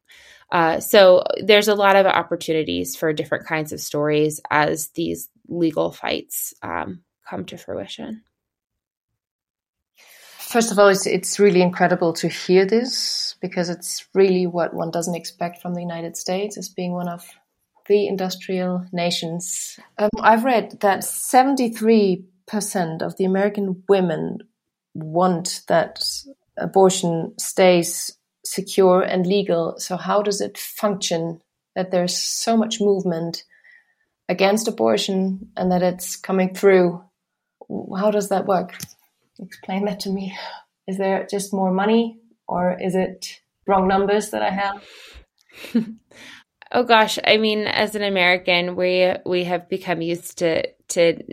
Uh, 0.54 0.80
so 0.80 1.24
there's 1.44 1.68
a 1.68 1.74
lot 1.74 1.96
of 1.96 2.06
opportunities 2.06 2.96
for 2.96 3.12
different 3.12 3.48
kinds 3.48 3.74
of 3.74 3.82
stories 3.82 4.40
as 4.52 4.90
these 4.90 5.28
legal 5.48 5.92
fights 5.92 6.54
um, 6.62 7.02
come 7.28 7.44
to 7.44 7.58
fruition. 7.58 8.22
First 10.38 10.72
of 10.72 10.78
all, 10.78 10.90
it's, 10.90 11.08
it's 11.08 11.40
really 11.40 11.64
incredible 11.64 12.14
to 12.14 12.28
hear 12.28 12.68
this 12.68 13.36
because 13.42 13.70
it's 13.70 14.06
really 14.14 14.46
what 14.46 14.76
one 14.76 14.92
doesn't 14.92 15.16
expect 15.16 15.60
from 15.60 15.74
the 15.74 15.82
United 15.82 16.16
States 16.16 16.56
as 16.56 16.70
being 16.70 16.92
one 16.92 17.10
of 17.10 17.28
the 17.88 18.08
industrial 18.08 18.86
nations. 18.94 19.80
Um, 19.98 20.12
I've 20.22 20.46
read 20.46 20.80
that 20.82 21.00
73% 21.00 22.24
of 23.02 23.18
the 23.18 23.26
American 23.26 23.84
women 23.90 24.38
want 24.94 25.64
that 25.68 26.06
abortion 26.58 27.34
stays 27.40 28.16
secure 28.46 29.02
and 29.02 29.26
legal. 29.26 29.76
So 29.78 29.98
how 29.98 30.22
does 30.22 30.42
it 30.42 30.58
function 30.58 31.42
that 31.76 31.92
there's 31.92 32.16
so 32.16 32.58
much 32.58 32.80
movement 32.80 33.44
against 34.30 34.68
abortion 34.68 35.50
and 35.58 35.72
that 35.72 35.84
it's 35.84 36.16
coming 36.16 36.54
through? 36.54 37.04
How 37.98 38.12
does 38.12 38.30
that 38.30 38.46
work? 38.46 38.76
Explain 39.40 39.86
that 39.86 40.02
to 40.02 40.10
me. 40.10 40.36
Is 40.88 40.98
there 40.98 41.28
just 41.30 41.54
more 41.54 41.72
money 41.72 42.20
or 42.48 42.78
is 42.80 42.96
it 42.96 43.42
wrong 43.68 43.88
numbers 43.88 44.30
that 44.32 44.42
I 44.42 44.50
have? 44.50 44.84
oh 46.72 46.84
gosh, 46.84 47.18
I 47.24 47.38
mean 47.38 47.66
as 47.68 47.96
an 47.96 48.04
American, 48.04 48.76
we 48.76 49.14
we 49.26 49.46
have 49.46 49.70
become 49.70 50.02
used 50.02 50.38
to 50.40 50.68
to 50.90 51.24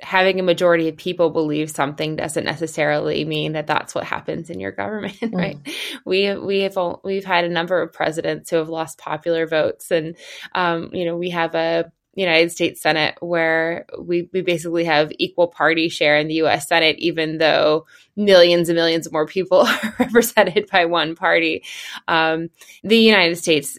having 0.00 0.38
a 0.38 0.44
majority 0.44 0.88
of 0.88 0.96
people 0.96 1.30
believe 1.30 1.70
something 1.70 2.14
doesn't 2.14 2.44
necessarily 2.44 3.24
mean 3.24 3.52
that 3.52 3.66
that's 3.66 3.94
what 3.94 4.04
happens 4.04 4.48
in 4.48 4.60
your 4.60 4.70
government, 4.70 5.18
right? 5.32 5.62
Mm. 5.62 5.74
We 6.04 6.34
we 6.36 6.60
have 6.60 6.78
we've 7.04 7.24
had 7.24 7.44
a 7.44 7.48
number 7.48 7.82
of 7.82 7.92
presidents 7.92 8.50
who 8.50 8.56
have 8.56 8.68
lost 8.68 8.98
popular 8.98 9.46
votes, 9.46 9.90
and 9.90 10.16
um, 10.54 10.90
you 10.92 11.04
know 11.04 11.16
we 11.16 11.30
have 11.30 11.54
a 11.54 11.90
United 12.14 12.50
States 12.50 12.80
Senate 12.80 13.16
where 13.20 13.86
we 14.00 14.28
we 14.32 14.42
basically 14.42 14.84
have 14.84 15.12
equal 15.18 15.48
party 15.48 15.88
share 15.88 16.16
in 16.18 16.28
the 16.28 16.34
U.S. 16.34 16.68
Senate, 16.68 16.98
even 16.98 17.38
though 17.38 17.86
millions 18.16 18.68
and 18.68 18.76
millions 18.76 19.10
more 19.10 19.26
people 19.26 19.60
are 19.66 19.96
represented 19.98 20.68
by 20.70 20.84
one 20.84 21.14
party. 21.16 21.64
Um, 22.06 22.50
the 22.82 22.98
United 22.98 23.36
States 23.36 23.78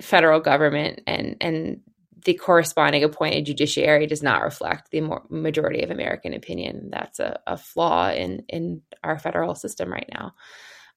federal 0.00 0.40
government 0.40 1.00
and 1.06 1.36
and 1.40 1.80
the 2.24 2.34
corresponding 2.34 3.04
appointed 3.04 3.46
judiciary 3.46 4.06
does 4.06 4.22
not 4.22 4.42
reflect 4.42 4.90
the 4.90 5.02
majority 5.28 5.82
of 5.82 5.90
American 5.90 6.34
opinion. 6.34 6.88
That's 6.90 7.20
a, 7.20 7.40
a, 7.46 7.56
flaw 7.56 8.10
in 8.10 8.44
in 8.48 8.82
our 9.04 9.18
federal 9.18 9.54
system 9.54 9.92
right 9.92 10.08
now. 10.12 10.34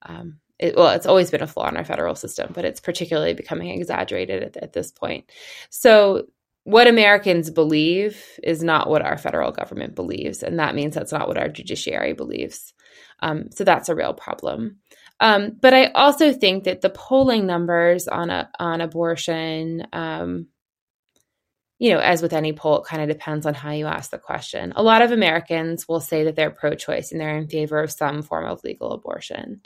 Um, 0.02 0.38
it, 0.58 0.76
well, 0.76 0.90
it's 0.90 1.06
always 1.06 1.30
been 1.30 1.42
a 1.42 1.46
flaw 1.46 1.68
in 1.68 1.76
our 1.76 1.84
federal 1.84 2.14
system, 2.14 2.52
but 2.54 2.64
it's 2.64 2.80
particularly 2.80 3.34
becoming 3.34 3.68
exaggerated 3.68 4.42
at, 4.42 4.56
at 4.56 4.72
this 4.72 4.90
point. 4.90 5.30
So, 5.70 6.26
what 6.64 6.86
Americans 6.86 7.50
believe 7.50 8.24
is 8.42 8.62
not 8.62 8.88
what 8.88 9.02
our 9.02 9.18
federal 9.18 9.50
government 9.50 9.94
believes, 9.94 10.42
and 10.42 10.58
that 10.58 10.74
means 10.74 10.94
that's 10.94 11.12
not 11.12 11.26
what 11.26 11.38
our 11.38 11.48
judiciary 11.48 12.12
believes. 12.12 12.72
Um, 13.20 13.50
so 13.50 13.64
that's 13.64 13.88
a 13.88 13.94
real 13.94 14.14
problem. 14.14 14.78
Um, 15.20 15.56
but 15.60 15.74
I 15.74 15.86
also 15.86 16.32
think 16.32 16.64
that 16.64 16.80
the 16.80 16.90
polling 16.90 17.46
numbers 17.46 18.08
on 18.08 18.30
a, 18.30 18.50
on 18.58 18.80
abortion 18.80 19.86
um, 19.92 20.48
you 21.82 21.90
know, 21.90 21.98
as 21.98 22.22
with 22.22 22.32
any 22.32 22.52
poll, 22.52 22.78
it 22.80 22.86
kind 22.86 23.02
of 23.02 23.08
depends 23.08 23.44
on 23.44 23.54
how 23.54 23.72
you 23.72 23.86
ask 23.86 24.12
the 24.12 24.18
question. 24.18 24.72
A 24.76 24.84
lot 24.84 25.02
of 25.02 25.10
Americans 25.10 25.88
will 25.88 25.98
say 25.98 26.22
that 26.22 26.36
they're 26.36 26.48
pro 26.48 26.74
choice 26.74 27.10
and 27.10 27.20
they're 27.20 27.36
in 27.36 27.48
favor 27.48 27.80
of 27.82 27.90
some 27.90 28.22
form 28.22 28.46
of 28.46 28.62
legal 28.62 28.92
abortion. 28.92 29.62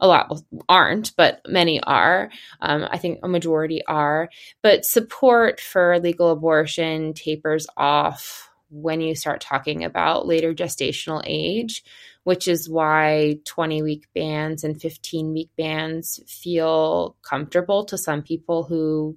A 0.00 0.08
lot 0.08 0.36
aren't, 0.68 1.14
but 1.16 1.40
many 1.46 1.80
are. 1.80 2.28
Um, 2.60 2.88
I 2.90 2.98
think 2.98 3.20
a 3.22 3.28
majority 3.28 3.82
are. 3.86 4.30
But 4.64 4.84
support 4.84 5.60
for 5.60 6.00
legal 6.00 6.30
abortion 6.30 7.14
tapers 7.14 7.68
off 7.76 8.50
when 8.70 9.00
you 9.00 9.14
start 9.14 9.40
talking 9.40 9.84
about 9.84 10.26
later 10.26 10.52
gestational 10.52 11.22
age, 11.24 11.84
which 12.24 12.48
is 12.48 12.68
why 12.68 13.38
20 13.44 13.82
week 13.82 14.08
bans 14.12 14.64
and 14.64 14.82
15 14.82 15.32
week 15.32 15.50
bans 15.56 16.18
feel 16.26 17.16
comfortable 17.22 17.84
to 17.84 17.96
some 17.96 18.22
people 18.22 18.64
who 18.64 19.16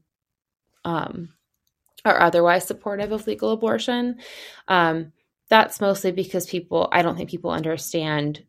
um, 0.86 1.30
are 2.06 2.22
otherwise 2.22 2.66
supportive 2.66 3.12
of 3.12 3.28
legal 3.28 3.52
abortion. 3.52 4.18
Um, 4.68 5.14
that's 5.50 5.82
mostly 5.82 6.12
because 6.12 6.46
people, 6.46 6.90
I 6.92 7.02
don't 7.02 7.16
think 7.16 7.30
people 7.30 7.52
understand 7.52 8.44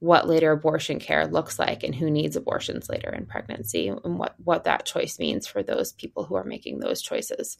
what 0.00 0.28
later 0.28 0.52
abortion 0.52 1.00
care 1.00 1.26
looks 1.26 1.58
like 1.58 1.82
and 1.82 1.94
who 1.94 2.08
needs 2.10 2.36
abortions 2.36 2.88
later 2.88 3.10
in 3.10 3.26
pregnancy 3.26 3.88
and 3.88 4.18
what, 4.18 4.36
what 4.44 4.64
that 4.64 4.84
choice 4.84 5.18
means 5.18 5.46
for 5.46 5.62
those 5.62 5.92
people 5.92 6.24
who 6.24 6.36
are 6.36 6.44
making 6.44 6.78
those 6.78 7.02
choices. 7.02 7.58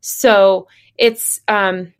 So 0.00 0.68
it's, 0.96 1.40
um, 1.46 1.92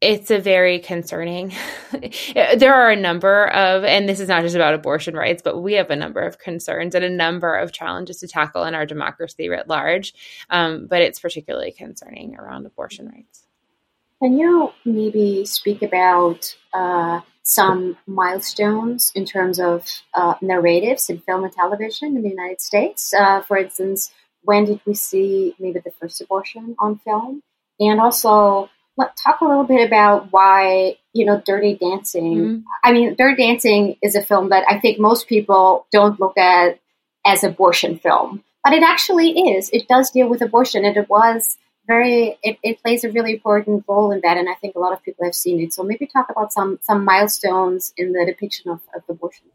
it's 0.00 0.30
a 0.30 0.38
very 0.38 0.78
concerning 0.78 1.52
there 2.34 2.74
are 2.74 2.90
a 2.90 2.96
number 2.96 3.48
of 3.48 3.82
and 3.84 4.08
this 4.08 4.20
is 4.20 4.28
not 4.28 4.42
just 4.42 4.54
about 4.54 4.74
abortion 4.74 5.14
rights 5.14 5.42
but 5.42 5.62
we 5.62 5.74
have 5.74 5.90
a 5.90 5.96
number 5.96 6.20
of 6.20 6.38
concerns 6.38 6.94
and 6.94 7.04
a 7.04 7.10
number 7.10 7.56
of 7.56 7.72
challenges 7.72 8.18
to 8.18 8.28
tackle 8.28 8.64
in 8.64 8.74
our 8.74 8.84
democracy 8.84 9.48
writ 9.48 9.68
large 9.68 10.12
um, 10.50 10.86
but 10.86 11.00
it's 11.00 11.18
particularly 11.18 11.72
concerning 11.72 12.36
around 12.36 12.66
abortion 12.66 13.08
rights. 13.08 13.44
Can 14.22 14.38
you 14.38 14.70
maybe 14.84 15.44
speak 15.44 15.82
about 15.82 16.56
uh, 16.72 17.20
some 17.42 17.96
milestones 18.06 19.12
in 19.14 19.24
terms 19.24 19.60
of 19.60 19.86
uh, 20.14 20.34
narratives 20.40 21.08
in 21.08 21.20
film 21.20 21.44
and 21.44 21.52
television 21.52 22.16
in 22.16 22.22
the 22.22 22.28
united 22.28 22.60
states? 22.60 23.14
Uh, 23.14 23.40
for 23.40 23.56
instance 23.56 24.12
when 24.42 24.64
did 24.64 24.80
we 24.86 24.94
see 24.94 25.54
maybe 25.58 25.80
the 25.80 25.90
first 25.90 26.20
abortion 26.20 26.76
on 26.78 26.98
film? 26.98 27.42
And 27.80 28.00
also 28.00 28.70
let, 28.96 29.16
talk 29.16 29.40
a 29.40 29.44
little 29.44 29.64
bit 29.64 29.86
about 29.86 30.32
why 30.32 30.96
you 31.12 31.24
know 31.24 31.42
Dirty 31.44 31.76
Dancing. 31.76 32.36
Mm-hmm. 32.36 32.58
I 32.84 32.92
mean, 32.92 33.14
Dirty 33.16 33.42
Dancing 33.42 33.96
is 34.02 34.14
a 34.14 34.22
film 34.22 34.50
that 34.50 34.64
I 34.68 34.78
think 34.80 34.98
most 34.98 35.28
people 35.28 35.86
don't 35.92 36.18
look 36.20 36.36
at 36.38 36.78
as 37.24 37.44
abortion 37.44 37.98
film, 37.98 38.44
but 38.64 38.72
it 38.72 38.82
actually 38.82 39.30
is. 39.30 39.70
It 39.72 39.88
does 39.88 40.10
deal 40.10 40.28
with 40.28 40.42
abortion, 40.42 40.84
and 40.84 40.96
it 40.96 41.08
was 41.08 41.58
very. 41.86 42.38
It, 42.42 42.58
it 42.62 42.82
plays 42.82 43.04
a 43.04 43.10
really 43.10 43.34
important 43.34 43.84
role 43.88 44.12
in 44.12 44.20
that, 44.22 44.36
and 44.36 44.48
I 44.48 44.54
think 44.54 44.74
a 44.74 44.80
lot 44.80 44.92
of 44.92 45.02
people 45.02 45.24
have 45.24 45.34
seen 45.34 45.60
it. 45.60 45.72
So 45.72 45.82
maybe 45.82 46.06
talk 46.06 46.30
about 46.30 46.52
some 46.52 46.78
some 46.82 47.04
milestones 47.04 47.92
in 47.96 48.12
the 48.12 48.24
depiction 48.26 48.70
of, 48.70 48.80
of 48.94 49.02
abortion. 49.08 49.46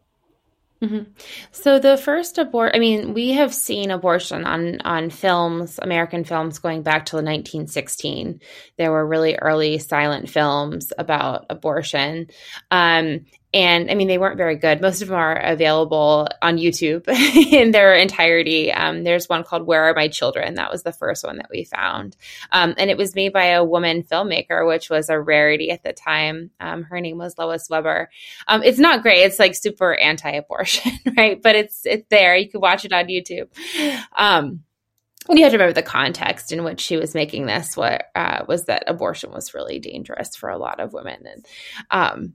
Mm-hmm. 0.84 1.12
So 1.52 1.78
the 1.78 1.96
first 1.96 2.40
abort, 2.40 2.72
I 2.74 2.80
mean, 2.80 3.14
we 3.14 3.30
have 3.34 3.54
seen 3.54 3.92
abortion 3.92 4.46
on 4.46 4.82
on 4.82 5.12
films, 5.12 5.80
American 5.80 6.24
films, 6.24 6.58
going 6.58 6.82
back 6.82 7.06
to 7.08 7.18
1916. 7.18 8.40
There 8.78 8.92
were 8.92 9.06
really 9.06 9.36
early 9.36 9.78
silent 9.78 10.30
films 10.30 10.92
about 10.98 11.46
abortion, 11.52 12.28
um, 12.72 13.26
and 13.53 13.91
I 13.91 13.96
mean, 13.96 14.08
they 14.08 14.17
weren't 14.17 14.38
very 14.38 14.55
good. 14.55 14.79
Most 14.79 15.01
of 15.01 15.10
them 15.10 15.17
are 15.17 15.36
available 15.36 16.27
on 16.41 16.58
YouTube 16.58 17.08
in 17.51 17.72
their 17.72 17.93
entirety. 17.96 18.72
Um, 18.72 19.03
there's 19.03 19.27
one 19.27 19.43
called 19.43 19.67
Where 19.67 19.84
Are 19.84 19.93
My 19.93 20.08
Children? 20.08 20.55
That 20.55 20.72
was 20.72 20.84
the 20.84 20.93
first 20.93 21.25
one 21.25 21.38
that 21.38 21.50
we 21.51 21.65
found. 21.65 22.15
Um, 22.51 22.74
and 22.77 22.89
it 22.89 22.98
was 22.98 23.13
made 23.13 23.34
by 23.34 23.48
a 23.48 23.63
woman 23.63 24.03
filmmaker, 24.03 24.65
which 24.65 24.89
was 24.89 25.10
a 25.10 25.20
rarity 25.20 25.70
at 25.70 25.84
the 25.84 25.91
time. 25.91 26.51
Um, 26.62 26.84
her 26.84 27.01
name 27.01 27.17
was 27.17 27.38
Lois 27.38 27.70
Weber. 27.70 28.10
Um, 28.48 28.63
it's 28.63 28.79
not 28.79 29.01
great. 29.01 29.24
It's 29.24 29.39
like 29.39 29.55
super 29.55 29.96
anti 29.96 30.31
abortion, 30.31 30.93
right? 31.17 31.41
But 31.41 31.55
it's, 31.55 31.86
it's 31.86 32.08
there. 32.10 32.38
You 32.38 32.50
can 32.50 32.62
watch 32.62 32.86
it 32.86 32.93
on 32.93 33.08
YouTube. 33.08 33.50
Um, 34.15 34.63
and 35.29 35.38
you 35.38 35.43
have 35.46 35.51
to 35.51 35.58
remember 35.58 35.74
the 35.74 35.84
context 35.84 36.51
in 36.51 36.63
which 36.63 36.79
she 36.79 36.98
was 36.98 37.13
making 37.13 37.46
this 37.46 37.77
what 37.77 38.05
uh, 38.15 38.43
was 38.48 38.65
that 38.65 38.86
abortion 38.88 39.31
was 39.31 39.53
really 39.53 39.77
dangerous 39.77 40.36
for 40.36 40.50
a 40.50 40.58
lot 40.58 40.79
of 40.79 40.93
women 40.93 41.24
and 41.27 41.46
um, 41.91 42.34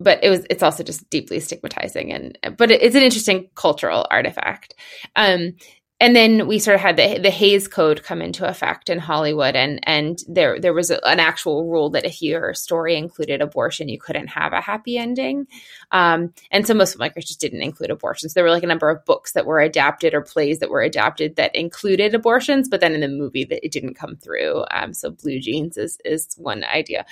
but 0.00 0.22
it 0.24 0.30
was 0.30 0.46
it's 0.50 0.62
also 0.62 0.82
just 0.82 1.08
deeply 1.10 1.38
stigmatizing 1.38 2.12
and 2.12 2.38
but 2.56 2.70
it's 2.70 2.96
an 2.96 3.02
interesting 3.02 3.48
cultural 3.54 4.06
artifact. 4.10 4.74
Um, 5.14 5.52
and 6.00 6.16
then 6.16 6.46
we 6.46 6.58
sort 6.58 6.76
of 6.76 6.80
had 6.80 6.96
the 6.96 7.18
the 7.18 7.30
Hays 7.30 7.68
Code 7.68 8.02
come 8.02 8.22
into 8.22 8.48
effect 8.48 8.88
in 8.88 8.98
Hollywood, 8.98 9.54
and 9.54 9.78
and 9.82 10.22
there 10.26 10.58
there 10.58 10.72
was 10.72 10.90
a, 10.90 11.06
an 11.06 11.20
actual 11.20 11.68
rule 11.68 11.90
that 11.90 12.06
if 12.06 12.22
your 12.22 12.54
story 12.54 12.96
included 12.96 13.42
abortion, 13.42 13.90
you 13.90 13.98
couldn't 13.98 14.28
have 14.28 14.54
a 14.54 14.62
happy 14.62 14.96
ending. 14.96 15.46
Um, 15.92 16.32
and 16.50 16.66
so 16.66 16.72
most 16.72 16.96
filmmakers 16.96 17.26
just 17.26 17.40
didn't 17.40 17.60
include 17.60 17.90
abortions. 17.90 18.32
There 18.32 18.44
were 18.44 18.50
like 18.50 18.62
a 18.62 18.66
number 18.68 18.88
of 18.88 19.04
books 19.04 19.32
that 19.32 19.44
were 19.44 19.60
adapted 19.60 20.14
or 20.14 20.22
plays 20.22 20.60
that 20.60 20.70
were 20.70 20.80
adapted 20.80 21.36
that 21.36 21.54
included 21.54 22.14
abortions, 22.14 22.68
but 22.68 22.80
then 22.80 22.94
in 22.94 23.02
the 23.02 23.08
movie 23.08 23.44
that 23.44 23.64
it 23.64 23.70
didn't 23.70 23.94
come 23.94 24.16
through. 24.16 24.64
Um, 24.70 24.94
so 24.94 25.10
blue 25.10 25.38
jeans 25.38 25.76
is 25.76 25.98
is 26.06 26.34
one 26.38 26.64
idea, 26.64 27.04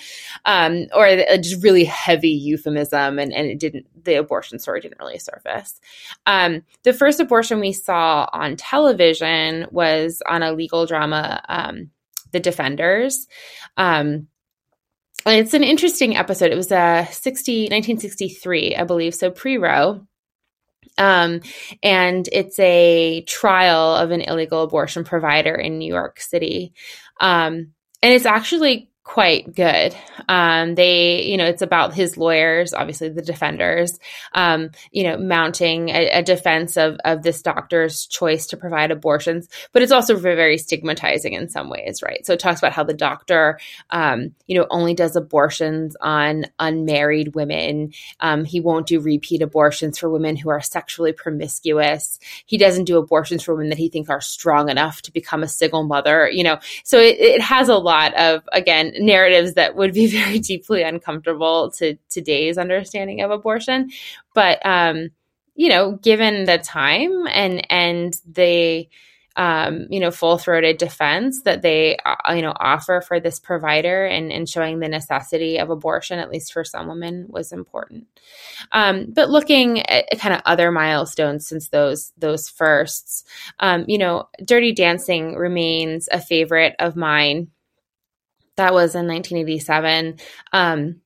um, 0.47 0.87
or 0.95 1.14
just 1.37 1.62
really 1.62 1.85
heavy 1.85 2.30
euphemism, 2.30 3.18
and 3.18 3.35
and 3.35 3.49
it 3.49 3.59
didn't 3.59 3.87
the 4.04 4.14
abortion 4.14 4.59
story 4.59 4.80
didn't 4.80 4.99
really 4.99 5.18
surface. 5.18 5.78
Um, 6.25 6.62
the 6.85 6.95
first 6.95 7.21
abortion 7.21 7.61
we 7.61 7.75
saw 7.75 8.26
on 8.33 8.57
television 8.57 8.77
television 8.78 9.66
was 9.73 10.23
on 10.26 10.42
a 10.42 10.52
legal 10.52 10.87
drama, 10.87 11.42
um, 11.49 11.90
The 12.32 12.38
Defenders. 12.38 13.26
Um, 13.76 14.28
it's 15.26 15.52
an 15.52 15.64
interesting 15.64 16.16
episode. 16.16 16.52
It 16.52 16.56
was 16.56 16.70
a 16.70 16.76
uh, 16.76 17.04
60, 17.06 17.62
1963, 17.64 18.76
I 18.76 18.85
believe, 18.85 19.14
so 19.16 19.30
pre 19.32 19.58
Roe. 19.58 20.06
Um, 20.97 21.40
and 21.82 22.28
it's 22.32 22.58
a 22.61 23.23
trial 23.23 23.97
of 23.97 24.11
an 24.12 24.20
illegal 24.20 24.62
abortion 24.62 25.04
provider 25.04 25.54
in 25.54 25.78
New 25.78 25.92
York 25.92 26.20
City. 26.20 26.73
Um, 27.20 27.73
and 28.00 28.14
it's 28.14 28.26
actually 28.26 28.90
quite 29.08 29.54
good. 29.54 29.97
Um, 30.28 30.75
they, 30.75 31.23
you 31.23 31.38
know, 31.38 31.47
it's 31.47 31.62
about 31.62 31.94
his 31.94 32.18
lawyers, 32.18 32.75
obviously 32.75 33.08
the 33.08 33.23
defenders, 33.23 33.99
um, 34.34 34.71
you 34.92 35.02
know, 35.02 35.16
mounting 35.16 35.88
a, 35.88 36.10
a, 36.10 36.23
defense 36.23 36.76
of 36.76 36.99
of 37.06 37.23
this 37.23 37.40
doctor's 37.40 38.06
choice 38.06 38.47
to 38.49 38.58
provide 38.58 38.90
abortions, 38.90 39.49
but 39.73 39.80
it's 39.80 39.92
also 39.92 40.14
very 40.14 40.58
stigmatizing 40.58 41.32
in 41.32 41.49
some 41.49 41.71
ways, 41.71 42.02
right? 42.02 42.26
So 42.26 42.34
it 42.34 42.38
talks 42.38 42.60
about 42.60 42.75
how 42.75 42.84
the 42.84 42.92
doctor, 42.92 43.58
um, 43.88 44.34
you 44.47 44.58
know, 44.58 44.66
only 44.68 44.92
does 44.92 45.16
abortions 45.16 45.97
on 46.02 46.44
unmarried 46.58 47.34
women. 47.34 47.94
Um, 48.21 48.44
he 48.44 48.60
won't 48.60 48.86
do 48.86 49.00
repeat 49.00 49.40
abortions 49.40 49.97
for 49.97 50.10
women 50.10 50.36
who 50.36 50.50
are 50.50 50.60
sexually 50.60 51.14
promiscuous. 51.14 52.21
He 52.44 52.58
doesn't 52.58 52.84
do 52.84 52.99
abortions 52.99 53.42
for 53.42 53.54
women 53.54 53.71
that 53.71 53.78
he 53.78 53.88
thinks 53.88 54.10
are 54.10 54.21
strong 54.21 54.68
enough 54.68 55.00
to 55.02 55.12
become 55.12 55.42
a 55.42 55.49
single 55.49 55.84
mother. 55.84 56.28
You 56.28 56.44
know, 56.44 56.58
so 56.84 57.00
it, 57.00 57.18
it 57.18 57.40
has 57.40 57.71
a 57.71 57.78
lot 57.78 58.12
of 58.14 58.47
again 58.52 58.92
narratives 58.99 59.54
that 59.54 59.76
would 59.76 59.93
be 59.95 60.06
very 60.21 60.39
deeply 60.39 60.82
uncomfortable 60.82 61.71
to 61.73 61.97
today's 62.08 62.58
understanding 62.58 63.21
of 63.21 63.30
abortion. 63.30 63.91
But 64.34 64.65
um, 64.65 65.11
you 65.54 65.69
know, 65.69 65.93
given 65.97 66.45
the 66.45 66.58
time 66.58 67.26
and 67.26 67.67
and 67.71 68.15
the 68.26 68.89
um, 69.39 69.87
you 69.89 70.00
know, 70.00 70.11
full 70.11 70.37
throated 70.37 70.78
defense 70.78 71.43
that 71.43 71.63
they, 71.63 71.97
uh, 72.04 72.34
you 72.34 72.43
know, 72.43 72.52
offer 72.58 73.00
for 73.00 73.21
this 73.21 73.39
provider 73.39 74.04
and, 74.04 74.32
and 74.32 74.49
showing 74.49 74.80
the 74.80 74.89
necessity 74.89 75.58
of 75.58 75.71
abortion, 75.71 76.19
at 76.19 76.28
least 76.28 76.52
for 76.52 76.65
some 76.65 76.89
women, 76.89 77.26
was 77.28 77.52
important. 77.52 78.08
Um, 78.73 79.13
but 79.15 79.30
looking 79.30 79.87
at 79.89 80.19
kind 80.19 80.34
of 80.34 80.43
other 80.45 80.73
milestones 80.73 81.47
since 81.47 81.69
those 81.69 82.13
those 82.19 82.49
firsts, 82.49 83.23
um, 83.61 83.84
you 83.87 83.97
know, 83.97 84.28
Dirty 84.45 84.73
Dancing 84.73 85.37
remains 85.37 86.08
a 86.11 86.21
favorite 86.21 86.75
of 86.80 86.97
mine 86.97 87.47
that 88.58 88.75
was 88.75 88.94
in 88.94 89.06
1987. 89.08 90.18
Um, 90.52 91.00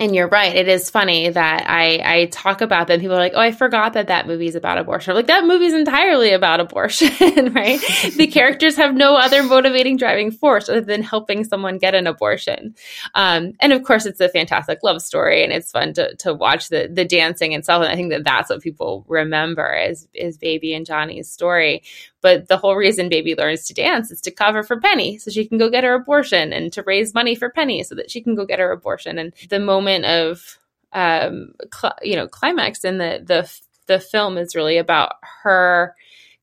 and 0.00 0.14
you're 0.14 0.28
right. 0.28 0.54
It 0.54 0.68
is 0.68 0.90
funny 0.90 1.28
that 1.28 1.64
I, 1.68 2.00
I 2.04 2.26
talk 2.26 2.60
about 2.60 2.86
them. 2.86 3.00
People 3.00 3.16
are 3.16 3.20
like, 3.20 3.32
oh, 3.34 3.40
I 3.40 3.50
forgot 3.50 3.94
that 3.94 4.06
that 4.06 4.28
movie 4.28 4.46
is 4.46 4.54
about 4.54 4.78
abortion. 4.78 5.10
I'm 5.10 5.16
like, 5.16 5.26
that 5.26 5.44
movie 5.44 5.64
is 5.64 5.74
entirely 5.74 6.30
about 6.30 6.60
abortion, 6.60 7.08
right? 7.52 7.80
the 8.16 8.26
characters 8.32 8.76
have 8.76 8.94
no 8.94 9.16
other 9.16 9.42
motivating 9.42 9.96
driving 9.96 10.30
force 10.30 10.68
other 10.68 10.82
than 10.82 11.02
helping 11.02 11.42
someone 11.42 11.78
get 11.78 11.96
an 11.96 12.06
abortion. 12.06 12.76
Um, 13.16 13.54
and 13.58 13.72
of 13.72 13.82
course, 13.82 14.06
it's 14.06 14.20
a 14.20 14.28
fantastic 14.28 14.78
love 14.84 15.02
story 15.02 15.42
and 15.42 15.52
it's 15.52 15.72
fun 15.72 15.94
to, 15.94 16.14
to 16.16 16.32
watch 16.32 16.68
the, 16.68 16.88
the 16.92 17.04
dancing 17.04 17.52
itself. 17.52 17.82
And 17.82 17.90
I 17.92 17.96
think 17.96 18.10
that 18.10 18.24
that's 18.24 18.50
what 18.50 18.62
people 18.62 19.04
remember 19.08 19.74
is, 19.74 20.06
is 20.14 20.38
Baby 20.38 20.74
and 20.74 20.86
Johnny's 20.86 21.28
story. 21.28 21.82
But 22.20 22.48
the 22.48 22.56
whole 22.56 22.76
reason 22.76 23.08
Baby 23.08 23.34
learns 23.34 23.66
to 23.66 23.74
dance 23.74 24.10
is 24.10 24.20
to 24.22 24.30
cover 24.30 24.62
for 24.62 24.80
Penny 24.80 25.18
so 25.18 25.30
she 25.30 25.46
can 25.46 25.58
go 25.58 25.70
get 25.70 25.84
her 25.84 25.94
abortion 25.94 26.52
and 26.52 26.72
to 26.72 26.82
raise 26.82 27.14
money 27.14 27.34
for 27.34 27.50
Penny 27.50 27.82
so 27.84 27.94
that 27.94 28.10
she 28.10 28.20
can 28.20 28.34
go 28.34 28.44
get 28.44 28.58
her 28.58 28.72
abortion. 28.72 29.18
And 29.18 29.32
the 29.50 29.60
moment 29.60 30.04
of, 30.04 30.58
um, 30.92 31.52
cl- 31.72 31.98
you 32.02 32.16
know, 32.16 32.26
climax 32.26 32.84
in 32.84 32.98
the, 32.98 33.22
the, 33.24 33.50
the 33.86 34.00
film 34.00 34.36
is 34.36 34.56
really 34.56 34.78
about 34.78 35.12
her 35.42 35.94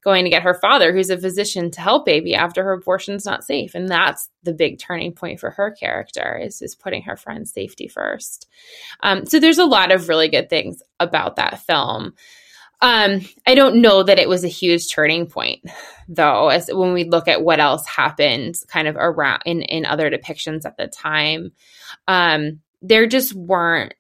going 0.06 0.24
to 0.24 0.30
get 0.30 0.44
her 0.44 0.54
father, 0.54 0.94
who's 0.94 1.10
a 1.10 1.18
physician, 1.18 1.72
to 1.72 1.82
help 1.82 2.06
baby 2.06 2.36
after 2.36 2.64
her 2.64 2.74
abortion's 2.74 3.26
not 3.26 3.44
safe. 3.44 3.74
And 3.74 3.90
that's 3.90 4.30
the 4.44 4.54
big 4.54 4.78
turning 4.78 5.12
point 5.12 5.40
for 5.40 5.50
her 5.50 5.72
character 5.72 6.38
is, 6.38 6.62
is 6.62 6.76
putting 6.76 7.02
her 7.02 7.18
friend's 7.18 7.52
safety 7.52 7.88
first. 7.88 8.48
Um, 9.02 9.26
so 9.26 9.40
there's 9.40 9.58
a 9.58 9.66
lot 9.66 9.92
of 9.92 10.08
really 10.08 10.30
good 10.30 10.48
things 10.48 10.82
about 11.00 11.38
that 11.38 11.60
film. 11.62 12.14
Um, 12.82 13.22
I 13.48 13.56
don't 13.56 13.82
know 13.82 14.04
that 14.04 14.20
it 14.20 14.30
was 14.30 14.44
a 14.44 14.50
huge 14.50 14.92
turning 14.92 15.28
point, 15.28 15.64
though, 16.08 16.50
as 16.50 16.70
when 16.72 16.94
we 16.94 17.06
look 17.06 17.28
at 17.28 17.44
what 17.44 17.60
else 17.60 17.86
happened 17.88 18.56
kind 18.68 18.88
of 18.88 18.96
around 18.98 19.42
in, 19.46 19.62
in 19.62 19.86
other 19.86 20.10
depictions 20.10 20.66
at 20.66 20.78
the 20.78 20.88
time. 20.88 21.52
Um, 22.08 22.60
there 22.82 23.08
just 23.08 23.34
weren't 23.34 23.94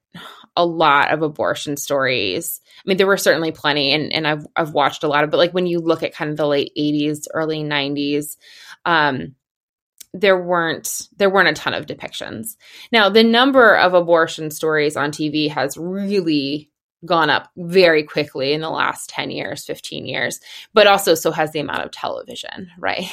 a 0.55 0.65
lot 0.65 1.11
of 1.11 1.21
abortion 1.21 1.77
stories. 1.77 2.61
I 2.77 2.81
mean, 2.85 2.97
there 2.97 3.07
were 3.07 3.17
certainly 3.17 3.51
plenty, 3.51 3.91
and, 3.91 4.13
and 4.13 4.27
I've 4.27 4.45
I've 4.55 4.73
watched 4.73 5.03
a 5.03 5.07
lot 5.07 5.23
of, 5.23 5.31
but 5.31 5.38
like 5.38 5.53
when 5.53 5.67
you 5.67 5.79
look 5.79 6.03
at 6.03 6.13
kind 6.13 6.31
of 6.31 6.38
the 6.38 6.47
late 6.47 6.71
'80s, 6.77 7.25
early 7.33 7.63
'90s, 7.63 8.38
um, 8.85 9.35
there 10.13 10.41
weren't 10.41 11.09
there 11.17 11.29
weren't 11.29 11.49
a 11.49 11.53
ton 11.53 11.73
of 11.73 11.85
depictions. 11.85 12.55
Now, 12.91 13.09
the 13.09 13.23
number 13.23 13.75
of 13.75 13.93
abortion 13.93 14.49
stories 14.49 14.95
on 14.95 15.11
TV 15.11 15.49
has 15.49 15.77
really 15.77 16.69
gone 17.06 17.30
up 17.30 17.50
very 17.58 18.04
quickly 18.04 18.54
in 18.54 18.62
the 18.62 18.70
last 18.70 19.10
10 19.10 19.32
years, 19.32 19.65
15 19.65 20.06
years, 20.06 20.39
but 20.74 20.88
also 20.88 21.15
so 21.15 21.32
has 21.32 21.52
the 21.52 21.60
amount 21.60 21.84
of 21.84 21.91
television, 21.91 22.70
right? 22.80 23.04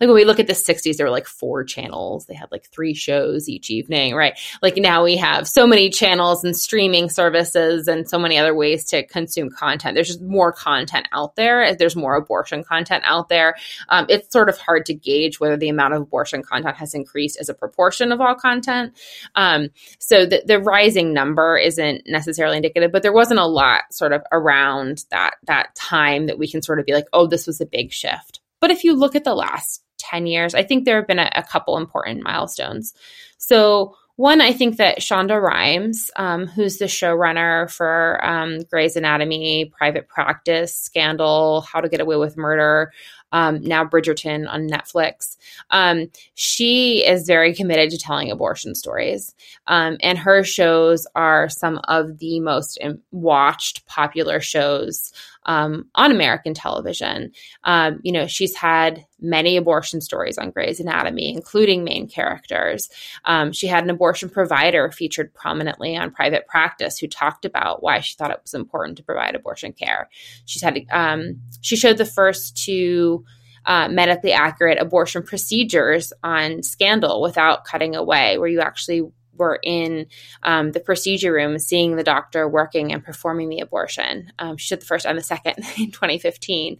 like 0.00 0.08
when 0.08 0.14
we 0.14 0.24
look 0.24 0.40
at 0.40 0.46
the 0.46 0.52
60s, 0.52 0.96
there 0.96 1.06
were 1.06 1.10
like 1.10 1.26
four 1.26 1.64
channels. 1.64 2.26
They 2.26 2.34
had 2.34 2.50
like 2.50 2.66
three 2.66 2.94
shows 2.94 3.48
each 3.48 3.70
evening, 3.70 4.14
right? 4.14 4.38
Like 4.62 4.76
now 4.76 5.04
we 5.04 5.16
have 5.16 5.48
so 5.48 5.66
many 5.66 5.90
channels 5.90 6.44
and 6.44 6.56
streaming 6.56 7.08
services 7.08 7.88
and 7.88 8.08
so 8.08 8.18
many 8.18 8.38
other 8.38 8.54
ways 8.54 8.84
to 8.86 9.06
consume 9.06 9.50
content. 9.50 9.94
There's 9.94 10.08
just 10.08 10.22
more 10.22 10.52
content 10.52 11.08
out 11.12 11.36
there. 11.36 11.74
There's 11.74 11.96
more 11.96 12.16
abortion 12.16 12.64
content 12.64 13.04
out 13.06 13.28
there. 13.28 13.56
Um, 13.88 14.06
it's 14.08 14.32
sort 14.32 14.48
of 14.48 14.58
hard 14.58 14.86
to 14.86 14.94
gauge 14.94 15.40
whether 15.40 15.56
the 15.56 15.68
amount 15.68 15.94
of 15.94 16.02
abortion 16.02 16.42
content 16.42 16.76
has 16.76 16.94
increased 16.94 17.38
as 17.40 17.48
a 17.48 17.54
proportion 17.54 18.12
of 18.12 18.20
all 18.20 18.34
content. 18.34 18.96
Um, 19.34 19.68
so 19.98 20.26
the, 20.26 20.42
the 20.46 20.60
rising 20.60 21.12
number 21.12 21.56
isn't 21.56 22.06
necessarily 22.06 22.56
indicative, 22.56 22.92
but 22.92 23.02
there 23.02 23.12
wasn't 23.12 23.35
wasn't 23.36 23.50
a 23.50 23.52
lot 23.52 23.92
sort 23.92 24.12
of 24.12 24.22
around 24.32 25.04
that 25.10 25.36
that 25.46 25.74
time 25.74 26.26
that 26.26 26.38
we 26.38 26.48
can 26.48 26.62
sort 26.62 26.78
of 26.78 26.86
be 26.86 26.92
like, 26.92 27.06
oh, 27.12 27.26
this 27.26 27.46
was 27.46 27.60
a 27.60 27.66
big 27.66 27.92
shift. 27.92 28.40
But 28.60 28.70
if 28.70 28.84
you 28.84 28.94
look 28.94 29.14
at 29.14 29.24
the 29.24 29.34
last 29.34 29.82
10 29.98 30.26
years, 30.26 30.54
I 30.54 30.62
think 30.62 30.84
there 30.84 30.96
have 30.96 31.06
been 31.06 31.18
a, 31.18 31.30
a 31.34 31.42
couple 31.42 31.76
important 31.76 32.22
milestones. 32.22 32.94
So, 33.38 33.94
one, 34.16 34.40
I 34.40 34.54
think 34.54 34.78
that 34.78 35.00
Shonda 35.00 35.38
Rhimes, 35.38 36.10
um, 36.16 36.46
who's 36.46 36.78
the 36.78 36.86
showrunner 36.86 37.70
for 37.70 38.18
um, 38.24 38.60
Grey's 38.70 38.96
Anatomy, 38.96 39.70
Private 39.76 40.08
Practice, 40.08 40.74
Scandal, 40.74 41.60
How 41.60 41.82
to 41.82 41.88
Get 41.90 42.00
Away 42.00 42.16
with 42.16 42.38
Murder, 42.38 42.92
um, 43.32 43.60
now 43.62 43.84
Bridgerton 43.84 44.48
on 44.48 44.68
Netflix. 44.68 45.36
Um, 45.70 46.10
she 46.34 47.06
is 47.06 47.26
very 47.26 47.54
committed 47.54 47.90
to 47.90 47.98
telling 47.98 48.30
abortion 48.30 48.74
stories. 48.74 49.34
Um, 49.66 49.96
and 50.00 50.18
her 50.18 50.44
shows 50.44 51.06
are 51.14 51.48
some 51.48 51.80
of 51.88 52.18
the 52.18 52.40
most 52.40 52.78
watched 53.10 53.86
popular 53.86 54.40
shows 54.40 55.12
um, 55.46 55.88
on 55.94 56.10
American 56.10 56.52
television. 56.52 57.32
Um, 57.64 58.00
you 58.02 58.12
know, 58.12 58.26
she's 58.26 58.54
had 58.54 59.06
many 59.20 59.56
abortion 59.56 60.00
stories 60.00 60.36
on 60.36 60.50
Grey's 60.50 60.80
Anatomy, 60.80 61.32
including 61.32 61.84
main 61.84 62.08
characters. 62.08 62.90
Um, 63.24 63.52
she 63.52 63.66
had 63.66 63.84
an 63.84 63.90
abortion 63.90 64.28
provider 64.28 64.90
featured 64.90 65.32
prominently 65.32 65.96
on 65.96 66.10
Private 66.10 66.46
Practice 66.46 66.98
who 66.98 67.06
talked 67.06 67.44
about 67.44 67.82
why 67.82 68.00
she 68.00 68.16
thought 68.16 68.32
it 68.32 68.42
was 68.42 68.54
important 68.54 68.98
to 68.98 69.04
provide 69.04 69.34
abortion 69.34 69.72
care. 69.72 70.10
She's 70.44 70.62
had 70.62 70.84
um, 70.90 71.40
she 71.62 71.76
showed 71.76 71.96
the 71.96 72.04
first 72.04 72.56
two. 72.56 73.24
Uh, 73.68 73.88
medically 73.88 74.30
accurate 74.30 74.78
abortion 74.80 75.24
procedures 75.24 76.12
on 76.22 76.62
Scandal 76.62 77.20
without 77.20 77.64
cutting 77.64 77.96
away, 77.96 78.38
where 78.38 78.46
you 78.46 78.60
actually 78.60 79.02
were 79.38 79.58
in 79.62 80.06
um, 80.42 80.72
the 80.72 80.80
procedure 80.80 81.32
room 81.32 81.58
seeing 81.58 81.96
the 81.96 82.04
doctor 82.04 82.48
working 82.48 82.92
and 82.92 83.04
performing 83.04 83.48
the 83.48 83.60
abortion. 83.60 84.32
Um, 84.38 84.56
she 84.56 84.74
did 84.74 84.82
the 84.82 84.86
first 84.86 85.06
and 85.06 85.18
the 85.18 85.22
second 85.22 85.56
in 85.78 85.90
2015. 85.90 86.78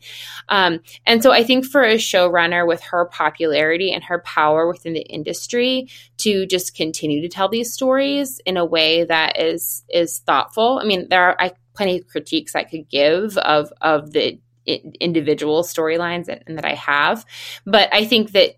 Um, 0.48 0.80
and 1.06 1.22
so 1.22 1.32
I 1.32 1.42
think 1.42 1.64
for 1.64 1.82
a 1.82 1.94
showrunner 1.94 2.66
with 2.66 2.82
her 2.82 3.06
popularity 3.06 3.92
and 3.92 4.04
her 4.04 4.20
power 4.20 4.66
within 4.66 4.92
the 4.92 5.00
industry 5.00 5.88
to 6.18 6.46
just 6.46 6.74
continue 6.74 7.22
to 7.22 7.28
tell 7.28 7.48
these 7.48 7.72
stories 7.72 8.40
in 8.44 8.56
a 8.56 8.64
way 8.64 9.04
that 9.04 9.38
is 9.40 9.84
is 9.88 10.18
thoughtful. 10.20 10.78
I 10.82 10.86
mean, 10.86 11.08
there 11.08 11.24
are 11.24 11.36
I, 11.38 11.52
plenty 11.74 11.98
of 11.98 12.06
critiques 12.06 12.54
I 12.54 12.64
could 12.64 12.88
give 12.88 13.36
of 13.38 13.72
of 13.80 14.12
the 14.12 14.40
individual 14.66 15.62
storylines 15.62 16.28
and, 16.28 16.42
and 16.46 16.58
that 16.58 16.64
I 16.64 16.74
have, 16.74 17.24
but 17.64 17.92
I 17.92 18.04
think 18.04 18.32
that 18.32 18.56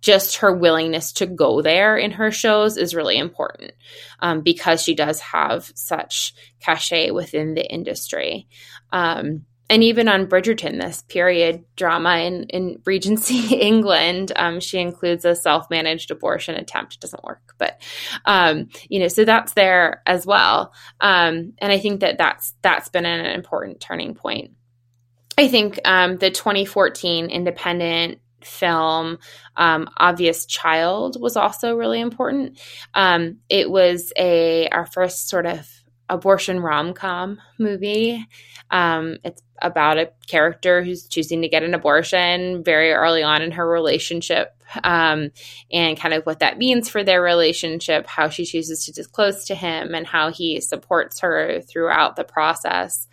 just 0.00 0.36
her 0.38 0.52
willingness 0.52 1.12
to 1.12 1.26
go 1.26 1.62
there 1.62 1.96
in 1.96 2.12
her 2.12 2.30
shows 2.30 2.76
is 2.76 2.94
really 2.94 3.18
important 3.18 3.72
um, 4.20 4.42
because 4.42 4.82
she 4.82 4.94
does 4.94 5.20
have 5.20 5.70
such 5.74 6.34
cachet 6.60 7.10
within 7.10 7.54
the 7.54 7.64
industry. 7.64 8.46
Um, 8.92 9.44
and 9.70 9.84
even 9.84 10.08
on 10.08 10.26
Bridgerton, 10.26 10.80
this 10.80 11.02
period 11.02 11.64
drama 11.76 12.18
in, 12.18 12.44
in 12.44 12.80
Regency 12.86 13.54
England, 13.60 14.32
um, 14.36 14.60
she 14.60 14.78
includes 14.78 15.24
a 15.24 15.34
self 15.34 15.68
managed 15.68 16.10
abortion 16.10 16.54
attempt. 16.54 16.94
It 16.94 17.00
doesn't 17.00 17.24
work, 17.24 17.54
but 17.58 17.80
um, 18.24 18.68
you 18.88 18.98
know, 18.98 19.08
so 19.08 19.24
that's 19.24 19.52
there 19.52 20.02
as 20.06 20.24
well. 20.24 20.72
Um, 21.00 21.52
and 21.58 21.70
I 21.70 21.78
think 21.78 22.00
that 22.00 22.16
that's 22.18 22.54
that's 22.62 22.88
been 22.88 23.04
an 23.04 23.26
important 23.26 23.80
turning 23.80 24.14
point. 24.14 24.52
I 25.36 25.48
think 25.48 25.78
um, 25.84 26.16
the 26.16 26.30
2014 26.30 27.30
independent 27.30 28.20
film. 28.42 29.18
Um, 29.56 29.88
obvious 29.96 30.46
child 30.46 31.16
was 31.20 31.36
also 31.36 31.74
really 31.76 32.00
important. 32.00 32.58
Um, 32.94 33.38
it 33.48 33.70
was 33.70 34.12
a 34.16 34.68
our 34.68 34.86
first 34.86 35.28
sort 35.28 35.46
of 35.46 35.68
abortion 36.08 36.60
rom-com 36.60 37.38
movie. 37.58 38.24
Um, 38.70 39.18
it's 39.24 39.42
about 39.62 39.98
a 39.98 40.10
character 40.26 40.82
who's 40.82 41.06
choosing 41.06 41.42
to 41.42 41.48
get 41.48 41.62
an 41.62 41.74
abortion 41.74 42.62
very 42.62 42.92
early 42.92 43.22
on 43.22 43.42
in 43.42 43.52
her 43.52 43.68
relationship 43.68 44.58
um, 44.84 45.30
and 45.70 45.98
kind 45.98 46.14
of 46.14 46.24
what 46.24 46.40
that 46.40 46.58
means 46.58 46.88
for 46.88 47.02
their 47.02 47.22
relationship, 47.22 48.06
how 48.06 48.28
she 48.28 48.44
chooses 48.44 48.84
to 48.84 48.92
disclose 48.92 49.44
to 49.46 49.54
him, 49.54 49.94
and 49.94 50.06
how 50.06 50.30
he 50.30 50.60
supports 50.60 51.20
her 51.20 51.60
throughout 51.60 52.16
the 52.16 52.24
process. 52.24 53.06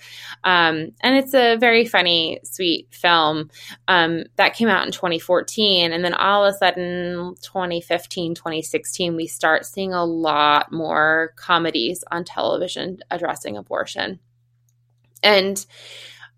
Um, 0.43 0.91
and 1.01 1.15
it's 1.15 1.33
a 1.33 1.55
very 1.57 1.85
funny, 1.85 2.39
sweet 2.43 2.87
film 2.91 3.49
um, 3.87 4.23
that 4.35 4.55
came 4.55 4.67
out 4.67 4.85
in 4.85 4.91
2014. 4.91 5.91
And 5.93 6.03
then 6.03 6.13
all 6.13 6.45
of 6.45 6.53
a 6.53 6.57
sudden, 6.57 7.35
2015, 7.41 8.35
2016, 8.35 9.15
we 9.15 9.27
start 9.27 9.65
seeing 9.65 9.93
a 9.93 10.05
lot 10.05 10.71
more 10.71 11.33
comedies 11.35 12.03
on 12.11 12.25
television 12.25 12.99
addressing 13.11 13.57
abortion. 13.57 14.19
And 15.23 15.65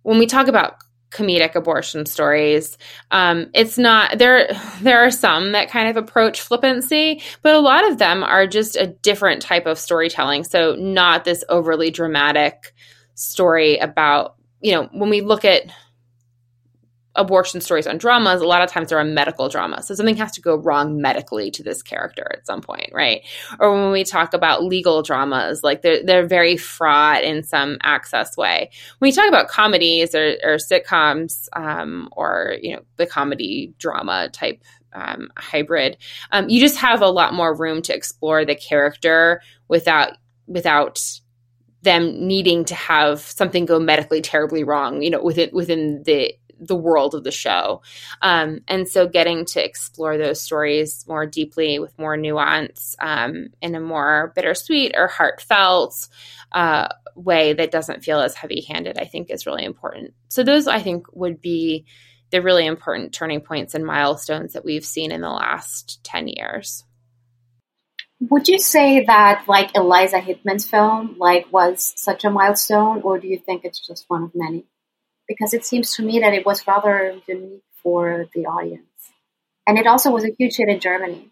when 0.08 0.20
we 0.20 0.26
talk 0.26 0.48
about 0.48 0.78
comedic 1.10 1.54
abortion 1.54 2.06
stories. 2.06 2.78
Um, 3.12 3.50
it's 3.54 3.78
not 3.78 4.18
there. 4.18 4.50
There 4.82 5.00
are 5.06 5.12
some 5.12 5.52
that 5.52 5.70
kind 5.70 5.90
of 5.90 6.02
approach 6.02 6.40
flippancy, 6.40 7.22
but 7.42 7.56
a 7.56 7.60
lot 7.60 7.90
of 7.90 7.98
them 7.98 8.24
are 8.24 8.48
just 8.48 8.78
a 8.78 8.88
different 8.88 9.42
type 9.42 9.66
of 9.66 9.78
storytelling. 9.78 10.46
So 10.46 10.76
not 10.76 11.26
this 11.26 11.44
overly 11.50 11.92
dramatic 11.92 12.74
story 13.16 13.78
about 13.78 14.36
you 14.62 14.72
know 14.72 14.88
when 14.94 15.10
we 15.10 15.20
look 15.22 15.44
at 15.44 15.64
abortion 17.18 17.60
stories 17.60 17.88
on 17.88 17.98
dramas, 17.98 18.42
a 18.42 18.48
lot 18.48 18.62
of 18.62 18.70
times 18.70 18.90
they're 18.90 19.00
a 19.00 19.06
medical 19.06 19.50
drama. 19.50 19.82
So 19.84 19.96
something 19.96 20.16
has 20.18 20.32
to 20.34 20.42
go 20.42 20.56
wrong 20.56 21.02
medically 21.02 21.52
to 21.52 21.64
this 21.64 21.82
character 21.82 22.26
at 22.32 22.46
some 22.46 22.62
point, 22.62 22.92
right? 22.94 23.24
Or 23.60 23.74
when 23.74 23.92
we 23.92 24.04
talk 24.04 24.34
about 24.34 24.64
legal 24.64 25.02
dramas, 25.02 25.64
like 25.64 25.82
they're, 25.82 26.04
they're 26.04 26.28
very 26.28 26.56
fraught 26.56 27.24
in 27.24 27.44
some 27.44 27.78
access 27.84 28.38
way. 28.38 28.70
When 29.00 29.10
you 29.10 29.16
talk 29.16 29.28
about 29.28 29.50
comedies 29.50 30.16
or, 30.16 30.38
or 30.44 30.58
sitcoms 30.58 31.48
um, 31.54 32.08
or, 32.12 32.56
you 32.62 32.76
know, 32.76 32.84
the 32.96 33.08
comedy 33.08 33.74
drama 33.80 34.30
type 34.30 34.64
um, 34.94 35.30
hybrid, 35.36 35.98
um, 36.32 36.48
you 36.50 36.60
just 36.60 36.78
have 36.78 37.02
a 37.02 37.10
lot 37.10 37.34
more 37.34 37.56
room 37.56 37.82
to 37.84 37.96
explore 37.96 38.46
the 38.46 38.56
character 38.56 39.42
without 39.68 40.14
without 40.48 41.02
them 41.82 42.28
needing 42.28 42.66
to 42.66 42.76
have 42.76 43.20
something 43.20 43.66
go 43.66 43.80
medically 43.80 44.22
terribly 44.22 44.64
wrong, 44.64 45.02
you 45.02 45.10
know, 45.10 45.22
within 45.22 45.50
within 45.54 46.04
the 46.04 46.34
the 46.60 46.76
world 46.76 47.16
of 47.16 47.24
the 47.24 47.32
show. 47.32 47.82
Um, 48.22 48.62
and 48.68 48.88
so 48.88 49.08
getting 49.08 49.46
to 49.46 49.64
explore 49.64 50.18
those 50.18 50.42
stories 50.42 51.06
more 51.08 51.26
deeply 51.26 51.80
with 51.80 51.98
more 51.98 52.18
nuance 52.18 52.96
um, 53.00 53.50
in 53.62 53.76
a 53.76 53.80
more 53.80 54.32
bittersweet 54.36 54.94
or 54.96 55.08
heartfelt 55.08 56.08
uh, 56.52 56.88
way 57.16 57.54
that 57.54 57.72
doesn't 57.72 58.04
feel 58.04 58.20
as 58.20 58.36
heavy 58.36 58.62
handed, 58.62 58.98
I 58.98 59.06
think 59.06 59.30
is 59.30 59.46
really 59.46 59.66
important. 59.66 60.14
So 60.30 60.44
those 60.44 60.68
I 60.68 60.82
think 60.82 61.08
would 61.14 61.42
be 61.42 61.86
the 62.30 62.42
really 62.42 62.66
important 62.66 63.14
turning 63.14 63.42
points 63.42 63.74
and 63.74 63.86
milestones 63.86 64.54
that 64.54 64.66
we've 64.66 64.86
seen 64.86 65.12
in 65.12 65.22
the 65.22 65.30
last 65.30 66.04
10 66.04 66.28
years. 66.28 66.84
Would 68.20 68.48
you 68.48 68.60
say 68.60 69.06
that 69.06 69.46
like 69.48 69.76
Eliza 69.76 70.20
Hittman's 70.20 70.66
film 70.66 71.18
like 71.20 71.52
was 71.52 71.94
such 71.96 72.26
a 72.26 72.32
milestone 72.32 73.02
or 73.04 73.20
do 73.20 73.28
you 73.28 73.38
think 73.38 73.64
it's 73.64 73.80
just 73.80 74.06
one 74.08 74.24
of 74.24 74.32
many? 74.34 74.66
Because 75.28 75.54
it 75.54 75.66
seems 75.66 75.96
to 75.96 76.04
me 76.04 76.20
that 76.20 76.34
it 76.34 76.46
was 76.46 76.66
rather 76.68 77.20
unique 77.28 77.64
for 77.84 78.26
the 78.34 78.46
audience. 78.46 78.84
And 79.68 79.78
it 79.78 79.88
also 79.88 80.12
was 80.12 80.24
a 80.24 80.34
huge 80.38 80.56
hit 80.58 80.70
in 80.70 80.80
Germany. 80.80 81.30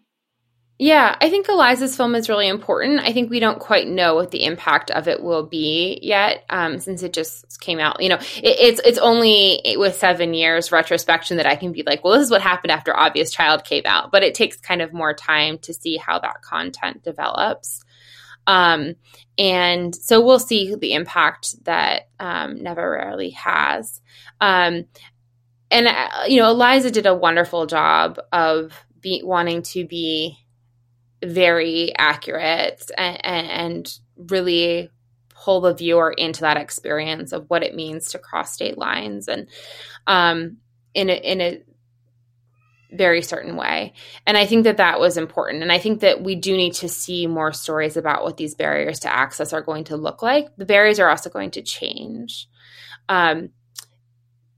Yeah, 0.78 1.16
I 1.22 1.30
think 1.30 1.48
Eliza's 1.48 1.96
film 1.96 2.14
is 2.14 2.28
really 2.28 2.48
important. 2.48 3.00
I 3.00 3.14
think 3.14 3.30
we 3.30 3.40
don't 3.40 3.58
quite 3.58 3.88
know 3.88 4.14
what 4.14 4.30
the 4.30 4.44
impact 4.44 4.90
of 4.90 5.08
it 5.08 5.22
will 5.22 5.46
be 5.46 5.98
yet, 6.02 6.44
um, 6.50 6.78
since 6.80 7.02
it 7.02 7.14
just 7.14 7.58
came 7.62 7.78
out. 7.78 8.02
You 8.02 8.10
know, 8.10 8.16
it, 8.16 8.56
it's 8.60 8.80
it's 8.84 8.98
only 8.98 9.62
with 9.78 9.96
seven 9.96 10.34
years 10.34 10.72
retrospection 10.72 11.38
that 11.38 11.46
I 11.46 11.56
can 11.56 11.72
be 11.72 11.82
like, 11.86 12.04
well, 12.04 12.12
this 12.12 12.24
is 12.24 12.30
what 12.30 12.42
happened 12.42 12.72
after 12.72 12.94
Obvious 12.94 13.30
Child 13.30 13.64
came 13.64 13.84
out. 13.86 14.12
But 14.12 14.22
it 14.22 14.34
takes 14.34 14.58
kind 14.58 14.82
of 14.82 14.92
more 14.92 15.14
time 15.14 15.56
to 15.60 15.72
see 15.72 15.96
how 15.96 16.18
that 16.18 16.42
content 16.42 17.02
develops. 17.02 17.82
Um, 18.46 18.94
and 19.38 19.94
so 19.94 20.24
we'll 20.24 20.38
see 20.38 20.74
the 20.74 20.94
impact 20.94 21.64
that 21.64 22.08
um, 22.18 22.62
Never 22.62 22.90
Rarely 22.92 23.30
has. 23.30 24.00
Um, 24.40 24.86
and, 25.70 25.88
uh, 25.88 26.08
you 26.26 26.40
know, 26.40 26.50
Eliza 26.50 26.90
did 26.90 27.06
a 27.06 27.14
wonderful 27.14 27.66
job 27.66 28.18
of 28.32 28.72
be, 29.00 29.22
wanting 29.24 29.62
to 29.62 29.86
be 29.86 30.38
very 31.24 31.92
accurate 31.96 32.90
and, 32.96 33.20
and 33.24 33.98
really 34.16 34.90
pull 35.30 35.60
the 35.60 35.74
viewer 35.74 36.10
into 36.10 36.42
that 36.42 36.56
experience 36.56 37.32
of 37.32 37.44
what 37.48 37.62
it 37.62 37.74
means 37.74 38.10
to 38.10 38.18
cross 38.18 38.52
state 38.52 38.78
lines 38.78 39.28
and 39.28 39.48
um, 40.06 40.58
in 40.94 41.10
a, 41.10 41.14
in 41.14 41.40
a 41.40 41.62
very 42.92 43.22
certain 43.22 43.56
way. 43.56 43.92
And 44.26 44.36
I 44.36 44.46
think 44.46 44.64
that 44.64 44.76
that 44.76 45.00
was 45.00 45.16
important. 45.16 45.62
And 45.62 45.72
I 45.72 45.78
think 45.78 46.00
that 46.00 46.22
we 46.22 46.34
do 46.34 46.56
need 46.56 46.74
to 46.74 46.88
see 46.88 47.26
more 47.26 47.52
stories 47.52 47.96
about 47.96 48.22
what 48.22 48.36
these 48.36 48.54
barriers 48.54 49.00
to 49.00 49.14
access 49.14 49.52
are 49.52 49.62
going 49.62 49.84
to 49.84 49.96
look 49.96 50.22
like. 50.22 50.48
The 50.56 50.66
barriers 50.66 50.98
are 50.98 51.08
also 51.08 51.30
going 51.30 51.50
to 51.52 51.62
change. 51.62 52.48
Um, 53.08 53.50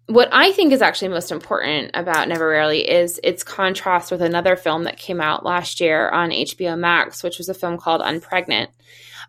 what 0.07 0.29
I 0.33 0.53
think 0.53 0.73
is 0.73 0.81
actually 0.81 1.09
most 1.09 1.31
important 1.31 1.91
about 1.93 2.29
Never 2.29 2.49
Rarely 2.49 2.89
is 2.89 3.21
its 3.23 3.43
contrast 3.45 4.11
with 4.11 4.23
another 4.23 4.57
film 4.57 4.85
that 4.85 4.97
came 4.97 5.21
out 5.21 5.45
last 5.45 5.81
year 5.81 6.09
on 6.09 6.31
HBO 6.31 6.79
Max, 6.79 7.23
which 7.23 7.37
was 7.37 7.51
a 7.51 7.55
film 7.55 7.77
called 7.77 8.01
Unpregnant. 8.01 8.69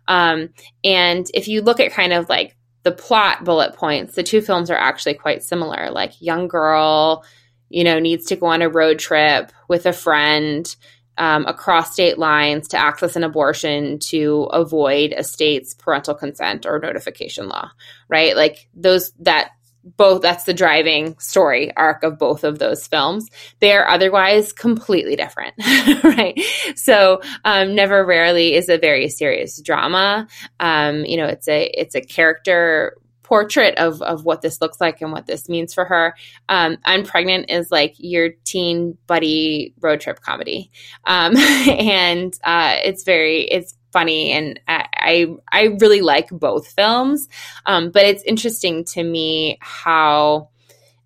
Um, 0.08 0.50
and 0.82 1.26
if 1.34 1.48
you 1.48 1.60
look 1.60 1.80
at 1.80 1.92
kind 1.92 2.14
of 2.14 2.30
like 2.30 2.56
the 2.82 2.92
plot 2.92 3.44
bullet 3.44 3.74
points, 3.74 4.14
the 4.14 4.22
two 4.22 4.40
films 4.40 4.70
are 4.70 4.76
actually 4.76 5.14
quite 5.14 5.42
similar. 5.42 5.90
Like 5.90 6.20
young 6.20 6.48
girl 6.48 7.24
you 7.70 7.84
know, 7.84 7.98
needs 7.98 8.26
to 8.26 8.36
go 8.36 8.46
on 8.46 8.60
a 8.60 8.68
road 8.68 8.98
trip 8.98 9.52
with 9.68 9.86
a 9.86 9.92
friend 9.92 10.76
um, 11.16 11.46
across 11.46 11.92
state 11.92 12.18
lines 12.18 12.68
to 12.68 12.78
access 12.78 13.16
an 13.16 13.24
abortion 13.24 13.98
to 13.98 14.44
avoid 14.52 15.12
a 15.12 15.22
state's 15.22 15.74
parental 15.74 16.14
consent 16.14 16.66
or 16.66 16.78
notification 16.78 17.48
law, 17.48 17.70
right? 18.08 18.36
Like 18.36 18.68
those 18.74 19.12
that 19.20 19.50
both 19.82 20.20
that's 20.20 20.44
the 20.44 20.52
driving 20.52 21.18
story 21.18 21.74
arc 21.74 22.02
of 22.02 22.18
both 22.18 22.44
of 22.44 22.58
those 22.58 22.86
films. 22.86 23.28
They're 23.60 23.88
otherwise 23.88 24.52
completely 24.52 25.16
different 25.16 25.54
right? 26.04 26.38
So 26.76 27.22
um, 27.44 27.74
never 27.74 28.04
rarely 28.04 28.54
is 28.54 28.68
a 28.68 28.78
very 28.78 29.08
serious 29.08 29.60
drama. 29.60 30.26
Um, 30.58 31.04
you 31.04 31.16
know 31.16 31.26
it's 31.26 31.48
a 31.48 31.64
it's 31.64 31.94
a 31.94 32.00
character 32.00 32.96
portrait 33.30 33.78
of 33.78 34.02
of 34.02 34.24
what 34.24 34.42
this 34.42 34.60
looks 34.60 34.80
like 34.80 35.00
and 35.00 35.12
what 35.12 35.26
this 35.26 35.48
means 35.48 35.72
for 35.72 35.84
her. 35.84 36.16
Um, 36.48 36.78
Unpregnant 36.78 37.44
is 37.48 37.70
like 37.70 37.94
your 37.96 38.30
teen 38.44 38.98
buddy 39.06 39.72
road 39.80 40.00
trip 40.00 40.20
comedy, 40.20 40.72
um, 41.04 41.36
and 41.68 42.36
uh, 42.42 42.76
it's 42.84 43.04
very 43.04 43.42
it's 43.42 43.76
funny 43.92 44.32
and 44.32 44.60
I 44.68 45.28
I 45.50 45.76
really 45.80 46.00
like 46.00 46.28
both 46.30 46.66
films. 46.72 47.28
Um, 47.66 47.90
but 47.90 48.04
it's 48.04 48.24
interesting 48.24 48.84
to 48.86 49.02
me 49.02 49.58
how 49.60 50.48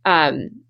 um, 0.06 0.62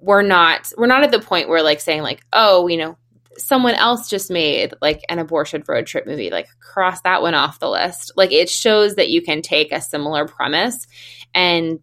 we're 0.00 0.22
not 0.22 0.72
we're 0.76 0.86
not 0.88 1.04
at 1.04 1.12
the 1.12 1.20
point 1.20 1.48
where 1.48 1.62
like 1.62 1.80
saying 1.80 2.02
like 2.02 2.26
oh 2.32 2.66
you 2.66 2.78
know 2.78 2.98
someone 3.38 3.74
else 3.74 4.08
just 4.08 4.30
made 4.30 4.74
like 4.80 5.02
an 5.08 5.18
abortion 5.18 5.62
road 5.66 5.86
trip 5.86 6.06
movie 6.06 6.30
like 6.30 6.48
cross 6.60 7.00
that 7.02 7.22
one 7.22 7.34
off 7.34 7.58
the 7.58 7.68
list. 7.68 8.12
Like 8.16 8.32
it 8.32 8.48
shows 8.48 8.96
that 8.96 9.10
you 9.10 9.22
can 9.22 9.42
take 9.42 9.72
a 9.72 9.80
similar 9.80 10.26
premise 10.26 10.86
and 11.34 11.80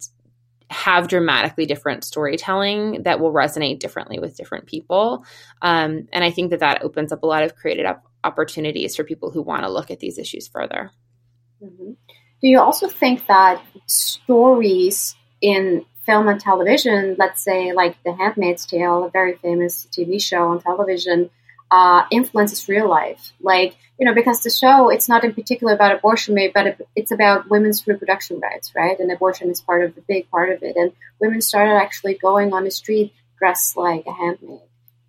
have 0.70 1.08
dramatically 1.08 1.66
different 1.66 2.04
storytelling 2.04 3.04
that 3.04 3.20
will 3.20 3.32
resonate 3.32 3.80
differently 3.80 4.20
with 4.20 4.36
different 4.36 4.66
people. 4.66 5.24
Um, 5.62 6.08
and 6.12 6.24
i 6.24 6.32
think 6.32 6.50
that 6.50 6.62
that 6.62 6.84
opens 6.84 7.12
up 7.12 7.24
a 7.24 7.28
lot 7.28 7.44
of 7.44 7.56
creative 7.56 7.86
op- 7.86 8.08
opportunities 8.24 8.96
for 8.96 9.04
people 9.04 9.30
who 9.30 9.42
want 9.42 9.63
to 9.63 9.70
look 9.70 9.92
at 9.92 10.00
these 10.00 10.18
issues 10.18 10.48
further. 10.48 10.92
Mm-hmm. 11.63 11.92
do 12.42 12.48
you 12.48 12.60
also 12.60 12.89
think 12.89 13.26
that 13.28 13.63
stories 13.88 15.16
in 15.39 15.86
film 16.06 16.28
and 16.28 16.42
television 16.42 17.16
let's 17.18 17.42
say 17.42 17.72
like 17.72 17.96
the 18.04 18.13
handmaid's 18.13 18.66
tale 18.66 19.06
a 19.06 19.10
very 19.10 19.36
famous 19.38 19.88
tv 19.89 20.22
show 20.22 20.50
on 20.50 20.60
television 20.60 21.30
uh, 21.73 22.05
influences 22.12 22.69
real 22.69 22.88
life. 22.88 23.33
Like, 23.41 23.75
you 23.97 24.05
know, 24.05 24.13
because 24.13 24.41
the 24.41 24.51
show, 24.51 24.89
it's 24.89 25.09
not 25.09 25.23
in 25.23 25.33
particular 25.33 25.73
about 25.73 25.95
abortion, 25.95 26.38
but 26.53 26.79
it's 26.95 27.12
about 27.12 27.49
women's 27.49 27.88
reproduction 27.88 28.39
rights, 28.39 28.73
right? 28.75 28.99
And 28.99 29.12
abortion 29.12 29.49
is 29.49 29.59
part 29.59 29.83
of 29.83 29.97
a 29.97 30.01
big 30.01 30.29
part 30.29 30.51
of 30.51 30.62
it. 30.62 30.75
And 30.75 30.91
women 31.19 31.41
started 31.41 31.73
actually 31.73 32.13
going 32.13 32.53
on 32.53 32.63
the 32.63 32.69
street 32.69 33.12
dressed 33.39 33.75
like 33.75 34.05
a 34.05 34.13
handmaid. 34.13 34.59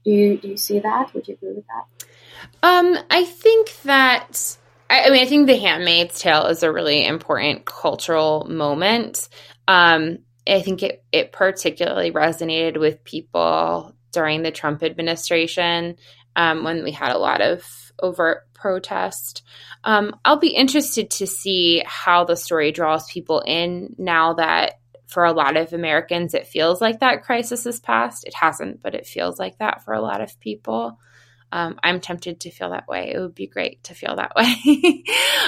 Do 0.06 0.10
you 0.10 0.38
do 0.38 0.48
you 0.48 0.56
see 0.56 0.78
that? 0.78 1.12
Would 1.12 1.28
you 1.28 1.34
agree 1.34 1.52
with 1.52 1.66
that? 1.66 2.66
Um, 2.66 2.96
I 3.10 3.24
think 3.24 3.82
that 3.82 4.56
I, 4.88 5.04
I 5.04 5.10
mean 5.10 5.22
I 5.22 5.26
think 5.26 5.46
The 5.46 5.58
Handmaid's 5.58 6.18
Tale 6.18 6.46
is 6.46 6.62
a 6.62 6.72
really 6.72 7.04
important 7.04 7.66
cultural 7.66 8.46
moment. 8.48 9.28
Um, 9.68 10.20
I 10.46 10.62
think 10.62 10.82
it 10.82 11.04
it 11.12 11.30
particularly 11.30 12.10
resonated 12.10 12.80
with 12.80 13.04
people 13.04 13.94
during 14.12 14.42
the 14.42 14.50
Trump 14.50 14.82
administration 14.82 15.96
um, 16.36 16.64
when 16.64 16.84
we 16.84 16.90
had 16.90 17.12
a 17.12 17.18
lot 17.18 17.40
of 17.40 17.64
overt 18.00 18.52
protest. 18.54 19.42
Um, 19.84 20.16
I'll 20.24 20.38
be 20.38 20.48
interested 20.48 21.10
to 21.12 21.26
see 21.26 21.82
how 21.86 22.24
the 22.24 22.36
story 22.36 22.72
draws 22.72 23.10
people 23.10 23.40
in 23.40 23.94
now 23.98 24.34
that 24.34 24.80
for 25.06 25.24
a 25.24 25.32
lot 25.32 25.56
of 25.56 25.72
Americans, 25.72 26.34
it 26.34 26.46
feels 26.46 26.80
like 26.80 27.00
that 27.00 27.22
crisis 27.22 27.66
is 27.66 27.78
past. 27.78 28.26
It 28.26 28.34
hasn't, 28.34 28.82
but 28.82 28.94
it 28.94 29.06
feels 29.06 29.38
like 29.38 29.58
that 29.58 29.84
for 29.84 29.94
a 29.94 30.00
lot 30.00 30.20
of 30.20 30.40
people. 30.40 30.98
Um, 31.52 31.78
I'm 31.84 32.00
tempted 32.00 32.40
to 32.40 32.50
feel 32.50 32.70
that 32.70 32.88
way. 32.88 33.12
It 33.14 33.20
would 33.20 33.34
be 33.34 33.46
great 33.46 33.84
to 33.84 33.94
feel 33.94 34.16
that 34.16 34.32
way. 34.36 35.04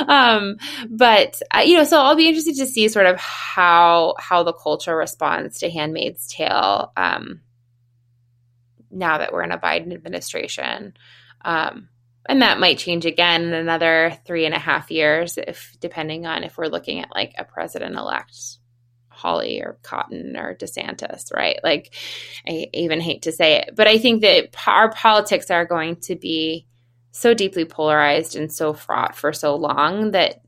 um, 0.06 0.58
but 0.88 1.42
uh, 1.52 1.62
you 1.62 1.78
know, 1.78 1.84
so 1.84 2.00
I'll 2.00 2.14
be 2.14 2.28
interested 2.28 2.56
to 2.56 2.66
see 2.66 2.88
sort 2.88 3.06
of 3.06 3.18
how 3.18 4.14
how 4.18 4.44
the 4.44 4.52
culture 4.52 4.96
responds 4.96 5.58
to 5.58 5.70
*Handmaid's 5.70 6.28
Tale* 6.28 6.92
um, 6.96 7.40
now 8.96 9.18
that 9.18 9.32
we're 9.32 9.42
in 9.42 9.52
a 9.52 9.58
Biden 9.58 9.92
administration. 9.92 10.94
Um, 11.44 11.88
and 12.28 12.42
that 12.42 12.58
might 12.58 12.78
change 12.78 13.06
again 13.06 13.44
in 13.44 13.52
another 13.52 14.18
three 14.26 14.46
and 14.46 14.54
a 14.54 14.58
half 14.58 14.90
years, 14.90 15.38
if 15.38 15.76
depending 15.80 16.26
on 16.26 16.42
if 16.42 16.58
we're 16.58 16.66
looking 16.66 17.00
at 17.00 17.14
like 17.14 17.34
a 17.38 17.44
president 17.44 17.96
elect 17.96 18.58
Hawley 19.08 19.60
or 19.60 19.78
Cotton 19.82 20.36
or 20.36 20.54
DeSantis, 20.54 21.32
right? 21.32 21.58
Like, 21.62 21.94
I 22.46 22.68
even 22.74 23.00
hate 23.00 23.22
to 23.22 23.32
say 23.32 23.56
it, 23.56 23.70
but 23.74 23.86
I 23.86 23.98
think 23.98 24.22
that 24.22 24.54
our 24.66 24.90
politics 24.90 25.50
are 25.50 25.64
going 25.64 25.96
to 26.02 26.16
be 26.16 26.66
so 27.12 27.32
deeply 27.32 27.64
polarized 27.64 28.36
and 28.36 28.52
so 28.52 28.74
fraught 28.74 29.16
for 29.16 29.32
so 29.32 29.56
long 29.56 30.10
that, 30.10 30.42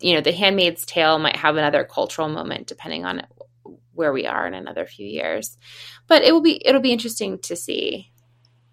you 0.00 0.14
know, 0.14 0.20
The 0.20 0.32
Handmaid's 0.32 0.86
Tale 0.86 1.18
might 1.18 1.36
have 1.36 1.56
another 1.56 1.84
cultural 1.84 2.28
moment 2.28 2.68
depending 2.68 3.04
on 3.04 3.26
where 3.98 4.12
we 4.12 4.26
are 4.26 4.46
in 4.46 4.54
another 4.54 4.86
few 4.86 5.06
years. 5.06 5.58
But 6.06 6.22
it 6.22 6.32
will 6.32 6.40
be 6.40 6.66
it'll 6.66 6.80
be 6.80 6.92
interesting 6.92 7.38
to 7.40 7.56
see. 7.56 8.12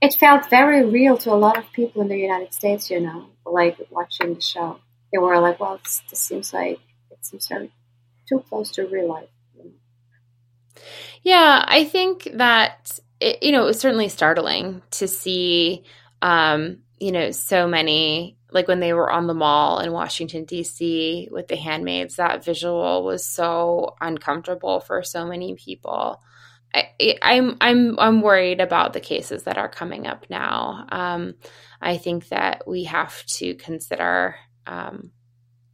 It 0.01 0.13
felt 0.13 0.49
very 0.49 0.85
real 0.85 1.17
to 1.19 1.33
a 1.33 1.41
lot 1.45 1.57
of 1.57 1.71
people 1.73 2.01
in 2.03 2.07
the 2.07 2.17
United 2.17 2.53
States, 2.53 2.91
you 2.91 3.01
know, 3.01 3.25
like 3.45 3.77
watching 3.89 4.35
the 4.35 4.41
show. 4.41 4.79
They 5.11 5.17
were 5.17 5.39
like, 5.39 5.59
"Well, 5.59 5.79
this, 5.83 6.03
seems 6.13 6.53
like 6.53 6.79
it 7.11 7.25
seems 7.25 7.47
very 7.47 7.71
too 8.29 8.43
close 8.47 8.71
to 8.71 8.85
real 8.87 9.09
life." 9.09 9.29
Yeah, 11.23 11.65
I 11.67 11.85
think 11.85 12.29
that 12.33 12.99
it, 13.19 13.41
you 13.41 13.51
know 13.51 13.63
it 13.63 13.67
was 13.67 13.79
certainly 13.79 14.09
startling 14.09 14.83
to 14.91 15.07
see, 15.07 15.83
um, 16.21 16.79
you 16.99 17.11
know, 17.11 17.31
so 17.31 17.67
many 17.67 18.37
like 18.55 18.69
when 18.69 18.79
they 18.79 18.93
were 18.93 19.11
on 19.11 19.27
the 19.27 19.33
mall 19.33 19.79
in 19.79 19.91
Washington 19.91 20.45
D.C. 20.45 21.27
with 21.29 21.49
the 21.49 21.57
handmaids, 21.57 22.15
that 22.15 22.43
visual 22.43 23.03
was 23.03 23.27
so 23.27 23.95
uncomfortable 23.99 24.79
for 24.79 25.03
so 25.03 25.25
many 25.25 25.55
people. 25.55 26.21
I, 26.73 26.89
am 26.99 27.17
I'm, 27.21 27.57
I'm 27.59 27.99
I'm 27.99 28.21
worried 28.21 28.61
about 28.61 28.93
the 28.93 29.01
cases 29.01 29.43
that 29.43 29.57
are 29.57 29.69
coming 29.69 30.07
up 30.07 30.25
now. 30.29 30.85
Um, 30.89 31.35
I 31.81 31.97
think 31.97 32.29
that 32.29 32.63
we 32.65 32.85
have 32.85 33.25
to 33.25 33.55
consider 33.55 34.37
um, 34.65 35.11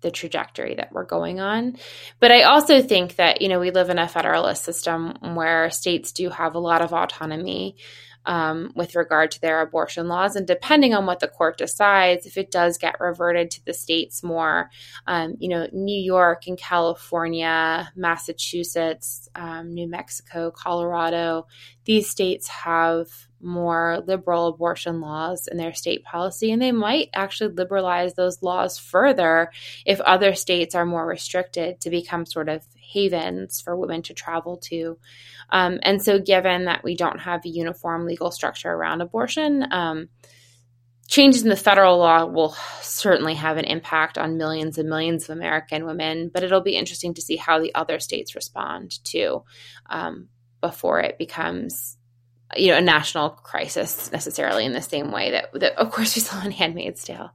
the 0.02 0.12
trajectory 0.12 0.76
that 0.76 0.92
we're 0.92 1.06
going 1.06 1.40
on. 1.40 1.78
But 2.20 2.32
I 2.32 2.44
also 2.44 2.82
think 2.82 3.18
that 3.18 3.42
you 3.44 3.48
know 3.48 3.60
we 3.60 3.70
live 3.70 3.92
in 3.92 4.00
a 4.00 4.08
federalist 4.08 4.64
system 4.64 5.18
where 5.36 5.70
states 5.70 6.12
do 6.12 6.30
have 6.30 6.56
a 6.56 6.60
lot 6.60 6.82
of 6.82 6.94
autonomy 6.94 7.78
um, 8.26 8.72
with 8.76 8.96
regard 8.96 9.32
to 9.32 9.42
their 9.42 9.62
abortion 9.62 10.08
laws. 10.08 10.36
And 10.36 10.46
depending 10.46 10.94
on 10.94 11.06
what 11.06 11.20
the 11.20 11.28
court 11.28 11.58
decides, 11.58 12.26
if 12.26 12.38
it 12.38 12.52
does 12.52 12.78
get 12.78 13.00
reverted 13.00 13.52
to 13.52 13.66
the 13.66 13.74
states 13.74 14.24
more, 14.24 14.70
um, 15.08 15.36
you 15.40 15.50
know, 15.50 15.68
New 15.72 16.00
York 16.00 16.48
and 16.48 16.58
California, 16.58 17.92
Massachusetts, 17.96 19.30
um, 19.36 19.74
New 19.74 19.88
Mexico, 19.88 20.52
Colorado, 20.52 21.48
these 21.86 22.10
states 22.10 22.48
have 22.48 23.08
more 23.44 24.04
liberal 24.06 24.48
abortion 24.48 25.02
laws 25.02 25.48
in 25.48 25.58
their 25.58 25.74
state 25.74 26.04
policy, 26.04 26.52
and 26.52 26.62
they 26.62 26.72
might 26.72 27.10
actually 27.14 27.52
liberalize 27.54 28.14
those 28.14 28.44
laws 28.44 28.78
further 28.78 29.52
if 29.86 30.00
other 30.02 30.36
states 30.36 30.76
are 30.76 30.86
more 30.86 31.06
restricted 31.06 31.82
to 31.82 31.90
become 31.90 32.26
sort 32.26 32.50
of 32.50 32.64
havens 32.92 33.62
for 33.62 33.76
women 33.76 34.02
to 34.04 34.14
travel 34.14 34.58
to. 34.58 34.98
Um, 35.50 35.80
and 35.84 36.02
so, 36.02 36.20
given 36.20 36.66
that 36.66 36.84
we 36.84 36.96
don't 36.96 37.20
have 37.20 37.46
a 37.46 37.50
uniform 37.50 38.06
legal 38.06 38.32
structure 38.32 38.72
around 38.72 39.02
abortion, 39.02 39.66
um, 39.72 40.10
changes 41.08 41.44
in 41.44 41.50
the 41.50 41.56
federal 41.56 41.98
law 41.98 42.26
will 42.26 42.56
certainly 42.82 43.36
have 43.36 43.58
an 43.58 43.66
impact 43.66 44.18
on 44.18 44.38
millions 44.38 44.78
and 44.78 44.90
millions 44.90 45.26
of 45.26 45.36
American 45.36 45.86
women, 45.86 46.32
but 46.34 46.44
it'll 46.44 46.62
be 46.62 46.78
interesting 46.78 47.14
to 47.14 47.22
see 47.22 47.36
how 47.36 47.60
the 47.60 47.76
other 47.76 48.00
states 48.00 48.36
respond 48.36 49.04
to 49.04 49.44
um, 49.90 50.30
before 50.62 51.02
it 51.02 51.18
becomes 51.18 51.98
you 52.56 52.68
know 52.68 52.78
a 52.78 52.82
national 52.82 53.30
crisis 53.30 54.12
necessarily 54.12 54.66
in 54.66 54.74
the 54.74 54.82
same 54.82 55.12
way 55.12 55.32
that, 55.32 55.50
that 55.54 55.78
of 55.78 55.92
course 55.92 56.16
we 56.16 56.22
saw 56.22 56.44
in 56.44 56.52
handmaid's 56.52 57.04
tale 57.04 57.32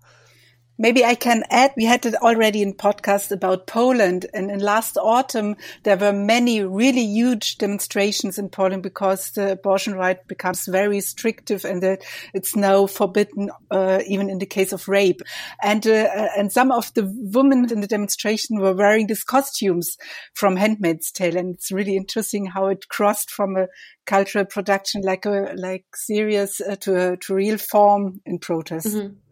Maybe 0.79 1.05
I 1.05 1.15
can 1.15 1.43
add, 1.51 1.73
we 1.77 1.85
had 1.85 2.05
it 2.05 2.15
already 2.17 2.61
in 2.61 2.75
podcast 2.75 3.33
about 3.33 3.67
Poland. 3.67 4.27
And 4.35 4.51
in 4.51 4.61
last 4.61 4.99
autumn, 4.99 5.57
there 5.85 5.97
were 5.97 6.13
many 6.13 6.63
really 6.63 7.05
huge 7.05 7.57
demonstrations 7.57 8.39
in 8.39 8.51
Poland 8.51 8.83
because 8.83 9.31
the 9.31 9.53
abortion 9.53 9.95
right 9.95 10.19
becomes 10.29 10.67
very 10.67 10.89
restrictive 10.89 11.65
and 11.65 11.99
it's 12.35 12.55
now 12.55 12.87
forbidden, 12.87 13.51
uh, 13.71 14.01
even 14.07 14.29
in 14.29 14.39
the 14.39 14.47
case 14.47 14.73
of 14.73 14.87
rape. 14.87 15.23
And, 15.63 15.87
uh, 15.87 16.29
and 16.37 16.53
some 16.53 16.71
of 16.71 16.93
the 16.93 17.11
women 17.33 17.73
in 17.73 17.81
the 17.81 17.87
demonstration 17.87 18.61
were 18.61 18.75
wearing 18.75 19.07
these 19.07 19.25
costumes 19.25 19.97
from 20.35 20.57
Handmaid's 20.57 21.11
Tale. 21.11 21.39
And 21.39 21.55
it's 21.55 21.73
really 21.73 21.97
interesting 21.97 22.47
how 22.47 22.67
it 22.67 22.89
crossed 22.89 23.31
from 23.31 23.57
a 23.57 23.69
cultural 24.05 24.45
production 24.45 25.03
like 25.03 25.25
a, 25.25 25.55
like 25.57 25.85
serious 25.95 26.61
uh, 26.61 26.77
to 26.77 27.13
a, 27.13 27.17
to 27.17 27.35
real 27.35 27.57
form 27.57 28.21
in 28.27 28.39
protest. 28.39 28.87
Mm 28.87 29.01
-hmm. 29.01 29.26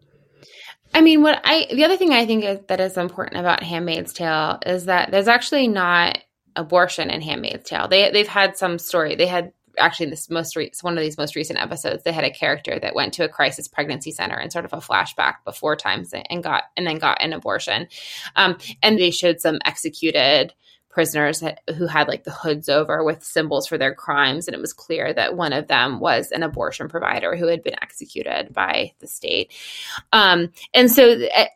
I 0.93 1.01
mean, 1.01 1.21
what 1.21 1.41
I 1.43 1.67
the 1.73 1.83
other 1.83 1.97
thing 1.97 2.13
I 2.13 2.25
think 2.25 2.43
is, 2.43 2.59
that 2.67 2.79
is 2.79 2.97
important 2.97 3.39
about 3.39 3.63
Handmaid's 3.63 4.13
Tale 4.13 4.59
is 4.65 4.85
that 4.85 5.11
there's 5.11 5.27
actually 5.27 5.67
not 5.67 6.19
abortion 6.55 7.09
in 7.09 7.21
Handmaid's 7.21 7.69
Tale. 7.69 7.87
They 7.87 8.11
they've 8.11 8.27
had 8.27 8.57
some 8.57 8.79
story. 8.79 9.15
They 9.15 9.27
had 9.27 9.51
actually 9.77 10.09
this 10.09 10.29
most 10.29 10.55
re- 10.55 10.71
one 10.81 10.97
of 10.97 11.03
these 11.03 11.17
most 11.17 11.35
recent 11.35 11.59
episodes 11.59 12.03
they 12.03 12.11
had 12.11 12.23
a 12.23 12.31
character 12.31 12.79
that 12.79 12.95
went 12.95 13.13
to 13.13 13.25
a 13.25 13.29
crisis 13.29 13.67
pregnancy 13.67 14.11
center 14.11 14.35
and 14.35 14.51
sort 14.51 14.65
of 14.65 14.73
a 14.73 14.77
flashback 14.77 15.35
before 15.43 15.75
times 15.75 16.13
and 16.13 16.43
got 16.43 16.63
and 16.77 16.87
then 16.87 16.97
got 16.97 17.21
an 17.21 17.33
abortion 17.33 17.87
um, 18.35 18.57
and 18.81 18.97
they 18.97 19.11
showed 19.11 19.39
some 19.39 19.59
executed 19.65 20.53
prisoners 20.95 21.43
who 21.75 21.87
had 21.87 22.07
like 22.07 22.23
the 22.23 22.31
hoods 22.31 22.69
over 22.69 23.03
with 23.03 23.21
symbols 23.21 23.67
for 23.67 23.77
their 23.77 23.93
crimes 23.93 24.47
and 24.47 24.55
it 24.55 24.61
was 24.61 24.71
clear 24.71 25.13
that 25.13 25.35
one 25.35 25.51
of 25.51 25.67
them 25.67 25.99
was 25.99 26.31
an 26.31 26.41
abortion 26.41 26.87
provider 26.87 27.35
who 27.35 27.47
had 27.47 27.61
been 27.61 27.75
executed 27.81 28.53
by 28.53 28.93
the 28.99 29.05
state. 29.05 29.51
Um, 30.13 30.53
and 30.73 30.89
so 30.89 31.19
eh, 31.33 31.47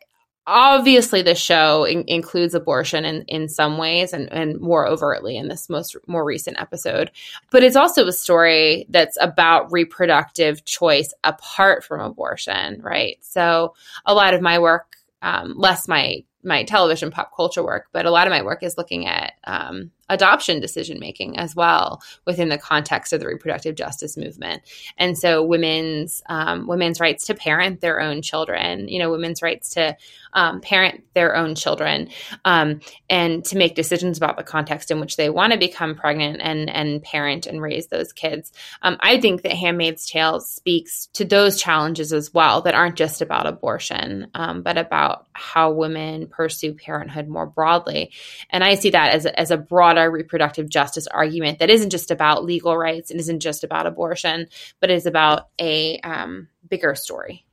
obviously 0.46 1.22
the 1.22 1.34
show 1.34 1.84
in- 1.84 2.04
includes 2.06 2.52
abortion 2.52 3.06
in, 3.06 3.22
in 3.28 3.48
some 3.48 3.78
ways 3.78 4.12
and, 4.12 4.30
and 4.30 4.60
more 4.60 4.86
overtly 4.86 5.38
in 5.38 5.48
this 5.48 5.70
most 5.70 5.96
more 6.06 6.22
recent 6.22 6.60
episode. 6.60 7.10
But 7.50 7.62
it's 7.62 7.76
also 7.76 8.06
a 8.06 8.12
story 8.12 8.84
that's 8.90 9.16
about 9.18 9.72
reproductive 9.72 10.66
choice 10.66 11.14
apart 11.24 11.82
from 11.82 12.02
abortion 12.02 12.82
right? 12.82 13.16
So 13.22 13.72
a 14.04 14.12
lot 14.12 14.34
of 14.34 14.42
my 14.42 14.58
work 14.58 14.96
um, 15.22 15.54
less 15.56 15.88
my 15.88 16.24
my 16.42 16.64
television 16.64 17.10
pop 17.10 17.34
culture 17.34 17.62
work 17.62 17.88
but 17.92 18.06
a 18.06 18.10
lot 18.10 18.26
of 18.26 18.30
my 18.30 18.42
work 18.42 18.62
is 18.62 18.78
looking 18.78 19.06
at 19.06 19.34
um, 19.44 19.90
adoption 20.10 20.60
decision 20.60 20.98
making 20.98 21.38
as 21.38 21.56
well 21.56 22.02
within 22.26 22.50
the 22.50 22.58
context 22.58 23.12
of 23.12 23.20
the 23.20 23.26
reproductive 23.26 23.76
justice 23.76 24.16
movement. 24.16 24.62
And 24.98 25.16
so 25.16 25.42
women's 25.42 26.22
um, 26.28 26.66
women's 26.66 27.00
rights 27.00 27.26
to 27.26 27.34
parent 27.34 27.80
their 27.80 28.00
own 28.00 28.20
children, 28.20 28.88
you 28.88 28.98
know, 28.98 29.10
women's 29.10 29.40
rights 29.40 29.70
to 29.70 29.96
um, 30.32 30.60
parent 30.60 31.04
their 31.14 31.36
own 31.36 31.54
children, 31.54 32.08
um, 32.44 32.80
and 33.08 33.44
to 33.46 33.56
make 33.56 33.74
decisions 33.74 34.16
about 34.16 34.36
the 34.36 34.42
context 34.42 34.90
in 34.90 35.00
which 35.00 35.16
they 35.16 35.30
want 35.30 35.52
to 35.52 35.58
become 35.58 35.94
pregnant 35.94 36.40
and 36.42 36.68
and 36.68 37.02
parent 37.02 37.46
and 37.46 37.62
raise 37.62 37.86
those 37.86 38.12
kids. 38.12 38.52
Um, 38.82 38.96
I 39.00 39.20
think 39.20 39.42
that 39.42 39.52
*Handmaid's 39.52 40.06
Tale* 40.06 40.40
speaks 40.40 41.06
to 41.14 41.24
those 41.24 41.60
challenges 41.60 42.12
as 42.12 42.34
well 42.34 42.62
that 42.62 42.74
aren't 42.74 42.96
just 42.96 43.22
about 43.22 43.46
abortion, 43.46 44.28
um, 44.34 44.62
but 44.62 44.76
about 44.76 45.26
how 45.32 45.72
women 45.72 46.26
pursue 46.26 46.74
parenthood 46.74 47.28
more 47.28 47.46
broadly. 47.46 48.12
And 48.50 48.64
I 48.64 48.74
see 48.74 48.90
that 48.90 49.14
as 49.14 49.26
as 49.26 49.50
a 49.50 49.56
broader 49.56 49.99
broader 50.00 50.10
reproductive 50.10 50.68
justice 50.68 51.06
argument 51.06 51.58
that 51.58 51.70
isn't 51.70 51.90
just 51.90 52.10
about 52.10 52.44
legal 52.44 52.76
rights 52.76 53.10
and 53.10 53.20
isn't 53.20 53.40
just 53.40 53.64
about 53.64 53.86
abortion, 53.86 54.46
but 54.80 54.90
is 54.90 55.06
about 55.06 55.48
a 55.60 55.98
um, 56.00 56.48
bigger 56.68 56.94
story. 56.94 57.44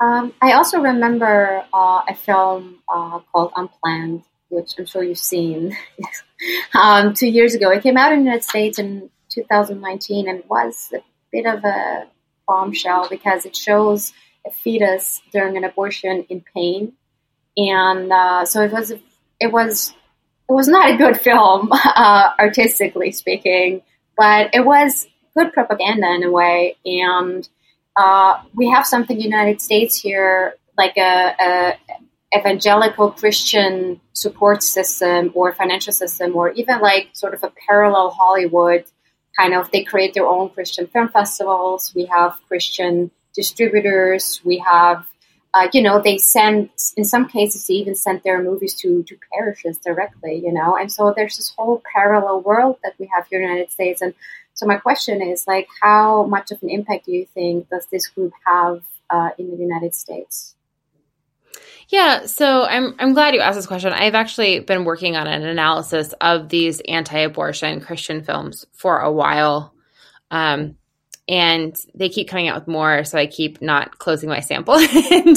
Um, 0.00 0.34
I 0.42 0.52
also 0.52 0.80
remember 0.80 1.64
uh, 1.72 2.02
a 2.08 2.14
film 2.14 2.78
uh, 2.88 3.20
called 3.32 3.52
Unplanned, 3.56 4.24
which 4.48 4.74
I'm 4.78 4.86
sure 4.86 5.02
you've 5.02 5.18
seen 5.18 5.76
um, 6.74 7.14
two 7.14 7.28
years 7.28 7.54
ago. 7.54 7.70
It 7.70 7.82
came 7.82 7.96
out 7.96 8.12
in 8.12 8.18
the 8.20 8.24
United 8.24 8.44
States 8.44 8.78
in 8.78 9.10
2019 9.30 10.28
and 10.28 10.42
was 10.48 10.92
a 10.92 11.02
bit 11.30 11.46
of 11.46 11.64
a 11.64 12.08
bombshell 12.48 13.08
because 13.08 13.46
it 13.46 13.56
shows 13.56 14.12
a 14.46 14.50
fetus 14.50 15.22
during 15.32 15.56
an 15.56 15.64
abortion 15.64 16.26
in 16.28 16.44
pain, 16.54 16.94
and 17.56 18.12
uh, 18.12 18.44
so 18.44 18.62
it 18.62 18.72
was 18.72 18.92
it 19.40 19.52
was 19.52 19.94
it 20.48 20.52
was 20.52 20.68
not 20.68 20.90
a 20.90 20.96
good 20.96 21.20
film, 21.20 21.70
uh, 21.72 22.30
artistically 22.38 23.12
speaking, 23.12 23.82
but 24.16 24.50
it 24.54 24.64
was 24.64 25.06
good 25.36 25.52
propaganda 25.52 26.12
in 26.14 26.24
a 26.24 26.30
way. 26.30 26.76
And 26.84 27.48
uh, 27.96 28.42
we 28.54 28.70
have 28.70 28.86
something 28.86 29.20
United 29.20 29.60
States 29.60 29.98
here, 30.00 30.54
like 30.76 30.96
a, 30.96 31.34
a, 31.40 31.78
evangelical 32.34 33.10
Christian 33.10 34.00
support 34.14 34.62
system 34.62 35.30
or 35.34 35.52
financial 35.52 35.92
system, 35.92 36.34
or 36.34 36.50
even 36.52 36.80
like 36.80 37.10
sort 37.12 37.34
of 37.34 37.44
a 37.44 37.52
parallel 37.66 38.10
Hollywood 38.10 38.84
kind 39.38 39.52
of. 39.54 39.70
They 39.70 39.84
create 39.84 40.14
their 40.14 40.26
own 40.26 40.48
Christian 40.50 40.86
film 40.86 41.08
festivals. 41.10 41.92
We 41.94 42.06
have 42.06 42.38
Christian 42.48 43.10
distributors. 43.34 44.40
We 44.44 44.58
have 44.58 45.06
uh, 45.54 45.68
you 45.72 45.82
know, 45.82 46.00
they 46.00 46.18
send, 46.18 46.70
in 46.96 47.04
some 47.04 47.28
cases, 47.28 47.66
they 47.66 47.74
even 47.74 47.94
send 47.94 48.22
their 48.22 48.42
movies 48.42 48.74
to, 48.74 49.02
to 49.04 49.16
parishes 49.32 49.78
directly, 49.78 50.40
you 50.44 50.52
know, 50.52 50.76
and 50.76 50.90
so 50.90 51.12
there's 51.14 51.36
this 51.36 51.52
whole 51.56 51.82
parallel 51.94 52.40
world 52.40 52.78
that 52.82 52.94
we 52.98 53.10
have 53.14 53.26
here 53.28 53.40
in 53.40 53.46
the 53.46 53.52
United 53.52 53.72
States. 53.72 54.00
And 54.00 54.14
so 54.54 54.66
my 54.66 54.76
question 54.76 55.20
is, 55.20 55.46
like, 55.46 55.68
how 55.80 56.24
much 56.24 56.50
of 56.50 56.62
an 56.62 56.70
impact 56.70 57.06
do 57.06 57.12
you 57.12 57.26
think 57.34 57.68
does 57.68 57.86
this 57.86 58.06
group 58.06 58.32
have 58.46 58.82
uh, 59.10 59.30
in 59.38 59.50
the 59.50 59.56
United 59.56 59.94
States? 59.94 60.54
Yeah, 61.88 62.24
so 62.24 62.64
I'm 62.64 62.94
I'm 62.98 63.12
glad 63.12 63.34
you 63.34 63.40
asked 63.40 63.56
this 63.56 63.66
question. 63.66 63.92
I've 63.92 64.14
actually 64.14 64.60
been 64.60 64.84
working 64.84 65.14
on 65.14 65.26
an 65.26 65.44
analysis 65.44 66.14
of 66.22 66.48
these 66.48 66.80
anti-abortion 66.88 67.80
Christian 67.80 68.22
films 68.22 68.64
for 68.72 69.00
a 69.00 69.12
while. 69.12 69.74
Um, 70.30 70.76
and 71.32 71.74
they 71.94 72.10
keep 72.10 72.28
coming 72.28 72.46
out 72.46 72.60
with 72.60 72.68
more 72.68 73.04
so 73.04 73.16
i 73.16 73.26
keep 73.26 73.62
not 73.62 73.98
closing 73.98 74.28
my 74.28 74.40
sample. 74.40 74.74
And, 75.12 75.36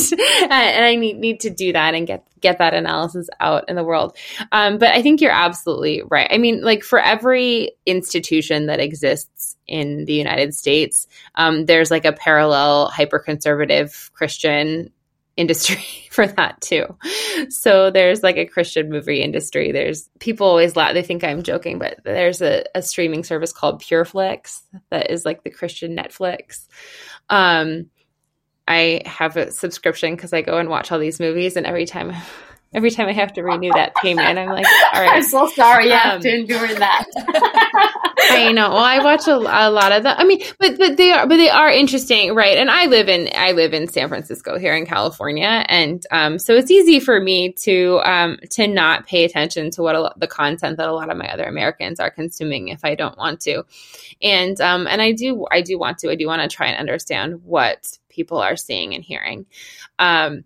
and 0.51 0.85
i 0.85 0.95
need, 0.95 1.17
need 1.17 1.39
to 1.41 1.49
do 1.49 1.71
that 1.73 1.95
and 1.95 2.05
get 2.05 2.27
get 2.41 2.59
that 2.59 2.73
analysis 2.75 3.27
out 3.39 3.69
in 3.69 3.75
the 3.75 3.83
world. 3.83 4.15
Um, 4.51 4.77
but 4.77 4.89
i 4.89 5.01
think 5.01 5.21
you're 5.21 5.31
absolutely 5.31 6.03
right. 6.07 6.27
I 6.29 6.37
mean 6.37 6.61
like 6.61 6.83
for 6.83 6.99
every 6.99 7.71
institution 7.85 8.67
that 8.67 8.79
exists 8.79 9.55
in 9.67 10.05
the 10.05 10.13
united 10.13 10.53
states 10.53 11.07
um, 11.35 11.65
there's 11.65 11.89
like 11.89 12.05
a 12.05 12.13
parallel 12.13 12.87
hyper 12.89 13.17
conservative 13.17 14.11
christian 14.13 14.91
industry 15.37 15.83
for 16.11 16.27
that 16.27 16.61
too. 16.61 16.85
So 17.49 17.91
there's 17.91 18.23
like 18.23 18.37
a 18.37 18.45
Christian 18.45 18.89
movie 18.89 19.21
industry. 19.21 19.71
There's 19.71 20.09
people 20.19 20.47
always 20.47 20.75
laugh. 20.75 20.93
They 20.93 21.03
think 21.03 21.23
I'm 21.23 21.43
joking, 21.43 21.79
but 21.79 21.99
there's 22.03 22.41
a, 22.41 22.65
a 22.73 22.81
streaming 22.81 23.23
service 23.23 23.51
called 23.51 23.81
PureFlix 23.81 24.61
that 24.89 25.11
is 25.11 25.25
like 25.25 25.43
the 25.43 25.49
Christian 25.49 25.95
Netflix. 25.95 26.67
Um, 27.29 27.89
I 28.67 29.01
have 29.05 29.37
a 29.37 29.51
subscription 29.51 30.15
because 30.15 30.33
I 30.33 30.41
go 30.41 30.57
and 30.57 30.69
watch 30.69 30.91
all 30.91 30.99
these 30.99 31.19
movies, 31.19 31.55
and 31.55 31.67
every 31.67 31.85
time 31.85 32.15
every 32.75 32.91
time 32.91 33.07
I 33.07 33.13
have 33.13 33.31
to 33.33 33.41
renew 33.41 33.71
that 33.73 33.95
payment. 33.95 34.37
I'm 34.37 34.49
like, 34.49 34.65
all 34.93 35.01
right. 35.01 35.13
I'm 35.13 35.23
so 35.23 35.47
sorry 35.47 35.87
you 35.87 35.93
um, 35.93 35.99
have 35.99 36.21
to 36.21 36.35
endure 36.35 36.67
that. 36.67 37.05
I 38.29 38.51
know. 38.51 38.69
Well, 38.69 38.77
I 38.77 38.99
watch 38.99 39.27
a, 39.27 39.35
a, 39.35 39.71
lot 39.71 39.93
of 39.93 40.03
that. 40.03 40.19
I 40.19 40.25
mean, 40.25 40.41
but 40.59 40.77
but 40.77 40.97
they 40.97 41.11
are 41.11 41.25
but 41.25 41.37
they 41.37 41.49
are 41.49 41.69
interesting, 41.69 42.35
right? 42.35 42.57
And 42.57 42.69
I 42.69 42.87
live 42.87 43.07
in 43.07 43.29
I 43.33 43.53
live 43.53 43.73
in 43.73 43.87
San 43.87 44.09
Francisco 44.09 44.59
here 44.59 44.75
in 44.75 44.85
California, 44.85 45.65
and 45.67 46.05
um, 46.11 46.37
so 46.37 46.53
it's 46.53 46.69
easy 46.69 46.99
for 46.99 47.19
me 47.19 47.53
to 47.59 48.01
um, 48.03 48.37
to 48.51 48.67
not 48.67 49.05
pay 49.07 49.23
attention 49.23 49.71
to 49.71 49.81
what 49.81 49.95
a, 49.95 50.13
the 50.17 50.27
content 50.27 50.77
that 50.77 50.89
a 50.89 50.93
lot 50.93 51.09
of 51.09 51.17
my 51.17 51.31
other 51.31 51.45
Americans 51.45 51.99
are 51.99 52.11
consuming 52.11 52.67
if 52.67 52.83
I 52.83 52.95
don't 52.95 53.17
want 53.17 53.39
to, 53.41 53.63
and 54.21 54.59
um, 54.59 54.85
and 54.87 55.01
I 55.01 55.13
do 55.13 55.45
I 55.49 55.61
do 55.61 55.79
want 55.79 55.99
to 55.99 56.09
I 56.09 56.15
do 56.15 56.27
want 56.27 56.41
to 56.41 56.53
try 56.53 56.67
and 56.67 56.77
understand 56.77 57.43
what 57.43 57.97
people 58.09 58.39
are 58.39 58.57
seeing 58.57 58.95
and 58.95 59.03
hearing. 59.03 59.45
Um, 59.97 60.43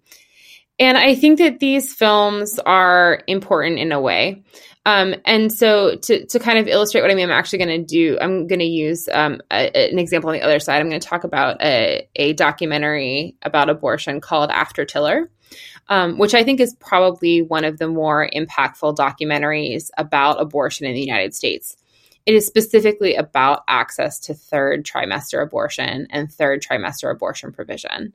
and 0.80 0.98
I 0.98 1.16
think 1.16 1.40
that 1.40 1.60
these 1.60 1.94
films 1.94 2.58
are 2.60 3.22
important 3.28 3.80
in 3.80 3.92
a 3.92 4.00
way. 4.00 4.44
Um, 4.86 5.14
and 5.26 5.52
so 5.52 5.96
to, 5.96 6.26
to 6.26 6.40
kind 6.40 6.58
of 6.58 6.68
illustrate 6.68 7.02
what 7.02 7.12
I 7.12 7.14
mean, 7.14 7.26
I'm 7.26 7.38
actually 7.38 7.60
going 7.60 7.82
to 7.82 7.86
do, 7.86 8.18
I'm 8.20 8.48
going 8.48 8.60
to 8.60 8.66
use 8.66 9.08
um, 9.12 9.42
a, 9.52 9.92
an 9.92 10.00
example 10.00 10.30
on 10.30 10.36
the 10.36 10.42
other 10.42 10.60
side. 10.60 10.80
I'm 10.80 10.90
going 10.90 11.02
to 11.02 11.08
talk 11.08 11.26
about 11.26 11.62
a, 11.62 12.08
a 12.16 12.34
documentary 12.34 13.36
about 13.44 13.70
abortion 13.70 14.22
called 14.22 14.50
After 14.50 14.86
Tiller. 14.86 15.30
Um, 15.92 16.20
which 16.20 16.36
I 16.36 16.44
think 16.44 16.60
is 16.60 16.76
probably 16.76 17.42
one 17.42 17.66
of 17.66 17.80
the 17.80 17.88
more 17.88 18.30
impactful 18.32 18.96
documentaries 18.96 19.90
about 19.98 20.40
abortion 20.40 20.86
in 20.86 20.94
the 20.94 21.02
United 21.02 21.34
States. 21.34 21.76
It 22.28 22.36
is 22.36 22.46
specifically 22.46 23.16
about 23.16 23.64
access 23.68 24.20
to 24.20 24.36
third 24.36 24.86
trimester 24.86 25.42
abortion 25.42 26.06
and 26.12 26.32
third 26.32 26.62
trimester 26.62 27.12
abortion 27.12 27.52
provision 27.52 28.14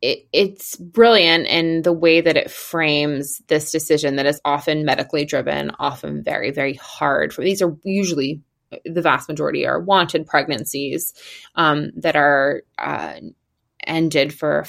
it, 0.00 0.26
it's 0.32 0.76
brilliant 0.76 1.46
in 1.46 1.82
the 1.82 1.92
way 1.92 2.20
that 2.20 2.36
it 2.36 2.50
frames 2.50 3.42
this 3.48 3.72
decision 3.72 4.16
that 4.16 4.26
is 4.26 4.40
often 4.44 4.84
medically 4.84 5.24
driven, 5.24 5.72
often 5.78 6.22
very, 6.22 6.50
very 6.50 6.74
hard. 6.74 7.32
For 7.32 7.42
these 7.42 7.62
are 7.62 7.76
usually 7.84 8.42
the 8.84 9.02
vast 9.02 9.28
majority 9.28 9.66
are 9.66 9.80
wanted 9.80 10.26
pregnancies 10.26 11.14
um, 11.54 11.90
that 11.96 12.16
are 12.16 12.62
uh, 12.76 13.14
ended 13.86 14.32
for 14.32 14.66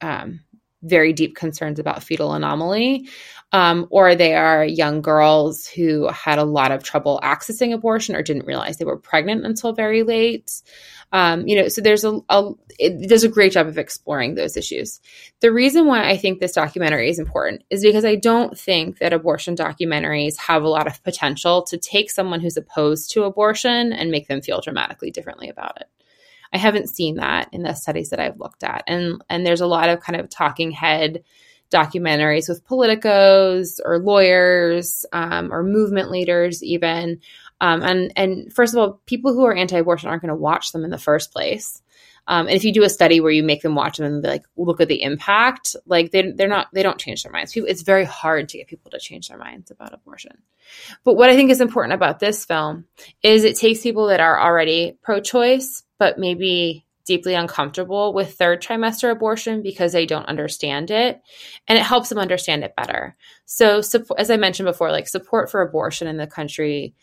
um, 0.00 0.40
very 0.84 1.12
deep 1.12 1.34
concerns 1.34 1.78
about 1.78 2.02
fetal 2.02 2.32
anomaly, 2.32 3.08
um, 3.52 3.86
or 3.90 4.14
they 4.14 4.34
are 4.34 4.64
young 4.64 5.00
girls 5.00 5.66
who 5.66 6.08
had 6.08 6.38
a 6.38 6.44
lot 6.44 6.72
of 6.72 6.82
trouble 6.82 7.20
accessing 7.22 7.72
abortion 7.72 8.16
or 8.16 8.22
didn't 8.22 8.46
realize 8.46 8.76
they 8.76 8.84
were 8.84 8.96
pregnant 8.96 9.46
until 9.46 9.72
very 9.72 10.02
late. 10.02 10.62
Um, 11.12 11.46
you 11.46 11.54
know, 11.54 11.68
so 11.68 11.80
there's 11.80 12.04
a, 12.04 12.18
a 12.28 12.50
it 12.78 13.08
does 13.08 13.22
a 13.22 13.28
great 13.28 13.52
job 13.52 13.68
of 13.68 13.78
exploring 13.78 14.34
those 14.34 14.56
issues. 14.56 15.00
The 15.40 15.52
reason 15.52 15.86
why 15.86 16.08
I 16.08 16.16
think 16.16 16.40
this 16.40 16.52
documentary 16.52 17.08
is 17.08 17.20
important 17.20 17.62
is 17.70 17.82
because 17.82 18.04
I 18.04 18.16
don't 18.16 18.58
think 18.58 18.98
that 18.98 19.12
abortion 19.12 19.54
documentaries 19.54 20.36
have 20.38 20.64
a 20.64 20.68
lot 20.68 20.88
of 20.88 21.02
potential 21.04 21.62
to 21.64 21.78
take 21.78 22.10
someone 22.10 22.40
who's 22.40 22.56
opposed 22.56 23.12
to 23.12 23.22
abortion 23.22 23.92
and 23.92 24.10
make 24.10 24.26
them 24.26 24.42
feel 24.42 24.60
dramatically 24.60 25.12
differently 25.12 25.48
about 25.48 25.80
it. 25.80 25.88
I 26.54 26.58
haven't 26.58 26.88
seen 26.88 27.16
that 27.16 27.48
in 27.52 27.62
the 27.62 27.74
studies 27.74 28.10
that 28.10 28.20
I've 28.20 28.38
looked 28.38 28.64
at, 28.64 28.84
and 28.86 29.22
and 29.28 29.44
there's 29.44 29.60
a 29.60 29.66
lot 29.66 29.90
of 29.90 30.00
kind 30.00 30.18
of 30.18 30.30
talking 30.30 30.70
head 30.70 31.24
documentaries 31.70 32.48
with 32.48 32.66
politicos 32.66 33.80
or 33.84 33.98
lawyers 33.98 35.04
um, 35.12 35.52
or 35.52 35.62
movement 35.62 36.10
leaders 36.10 36.62
even 36.62 37.20
Um, 37.60 37.82
and 37.82 38.12
and 38.16 38.52
first 38.52 38.74
of 38.74 38.78
all, 38.78 39.00
people 39.06 39.32
who 39.32 39.44
are 39.44 39.54
anti-abortion 39.54 40.08
aren't 40.08 40.22
going 40.22 40.28
to 40.28 40.34
watch 40.34 40.72
them 40.72 40.84
in 40.84 40.90
the 40.90 40.98
first 40.98 41.32
place. 41.32 41.80
Um, 42.26 42.46
and 42.46 42.56
if 42.56 42.64
you 42.64 42.72
do 42.72 42.84
a 42.84 42.88
study 42.88 43.20
where 43.20 43.30
you 43.30 43.42
make 43.42 43.60
them 43.60 43.74
watch 43.74 43.98
them 43.98 44.06
and 44.06 44.22
be 44.22 44.28
like, 44.28 44.44
look 44.56 44.80
at 44.80 44.88
the 44.88 45.02
impact, 45.02 45.76
like 45.84 46.10
they, 46.10 46.32
they're 46.32 46.48
not, 46.48 46.68
they 46.72 46.82
don't 46.82 46.98
change 46.98 47.22
their 47.22 47.30
minds. 47.32 47.52
People, 47.52 47.68
it's 47.68 47.82
very 47.82 48.04
hard 48.06 48.48
to 48.48 48.58
get 48.58 48.66
people 48.66 48.90
to 48.90 48.98
change 48.98 49.28
their 49.28 49.36
minds 49.36 49.70
about 49.70 49.92
abortion. 49.92 50.38
But 51.04 51.16
what 51.16 51.28
I 51.28 51.36
think 51.36 51.50
is 51.50 51.60
important 51.60 51.92
about 51.92 52.20
this 52.20 52.46
film 52.46 52.86
is 53.22 53.44
it 53.44 53.56
takes 53.56 53.82
people 53.82 54.06
that 54.06 54.20
are 54.20 54.40
already 54.40 54.96
pro-choice, 55.02 55.83
but 55.98 56.18
maybe 56.18 56.86
deeply 57.06 57.34
uncomfortable 57.34 58.14
with 58.14 58.34
third 58.34 58.62
trimester 58.62 59.10
abortion 59.10 59.62
because 59.62 59.92
they 59.92 60.06
don't 60.06 60.26
understand 60.26 60.90
it 60.90 61.20
and 61.68 61.78
it 61.78 61.84
helps 61.84 62.08
them 62.08 62.18
understand 62.18 62.64
it 62.64 62.74
better 62.76 63.14
so 63.44 63.82
as 64.16 64.30
i 64.30 64.36
mentioned 64.36 64.66
before 64.66 64.90
like 64.90 65.06
support 65.06 65.50
for 65.50 65.60
abortion 65.60 66.08
in 66.08 66.16
the 66.16 66.26
country 66.26 66.94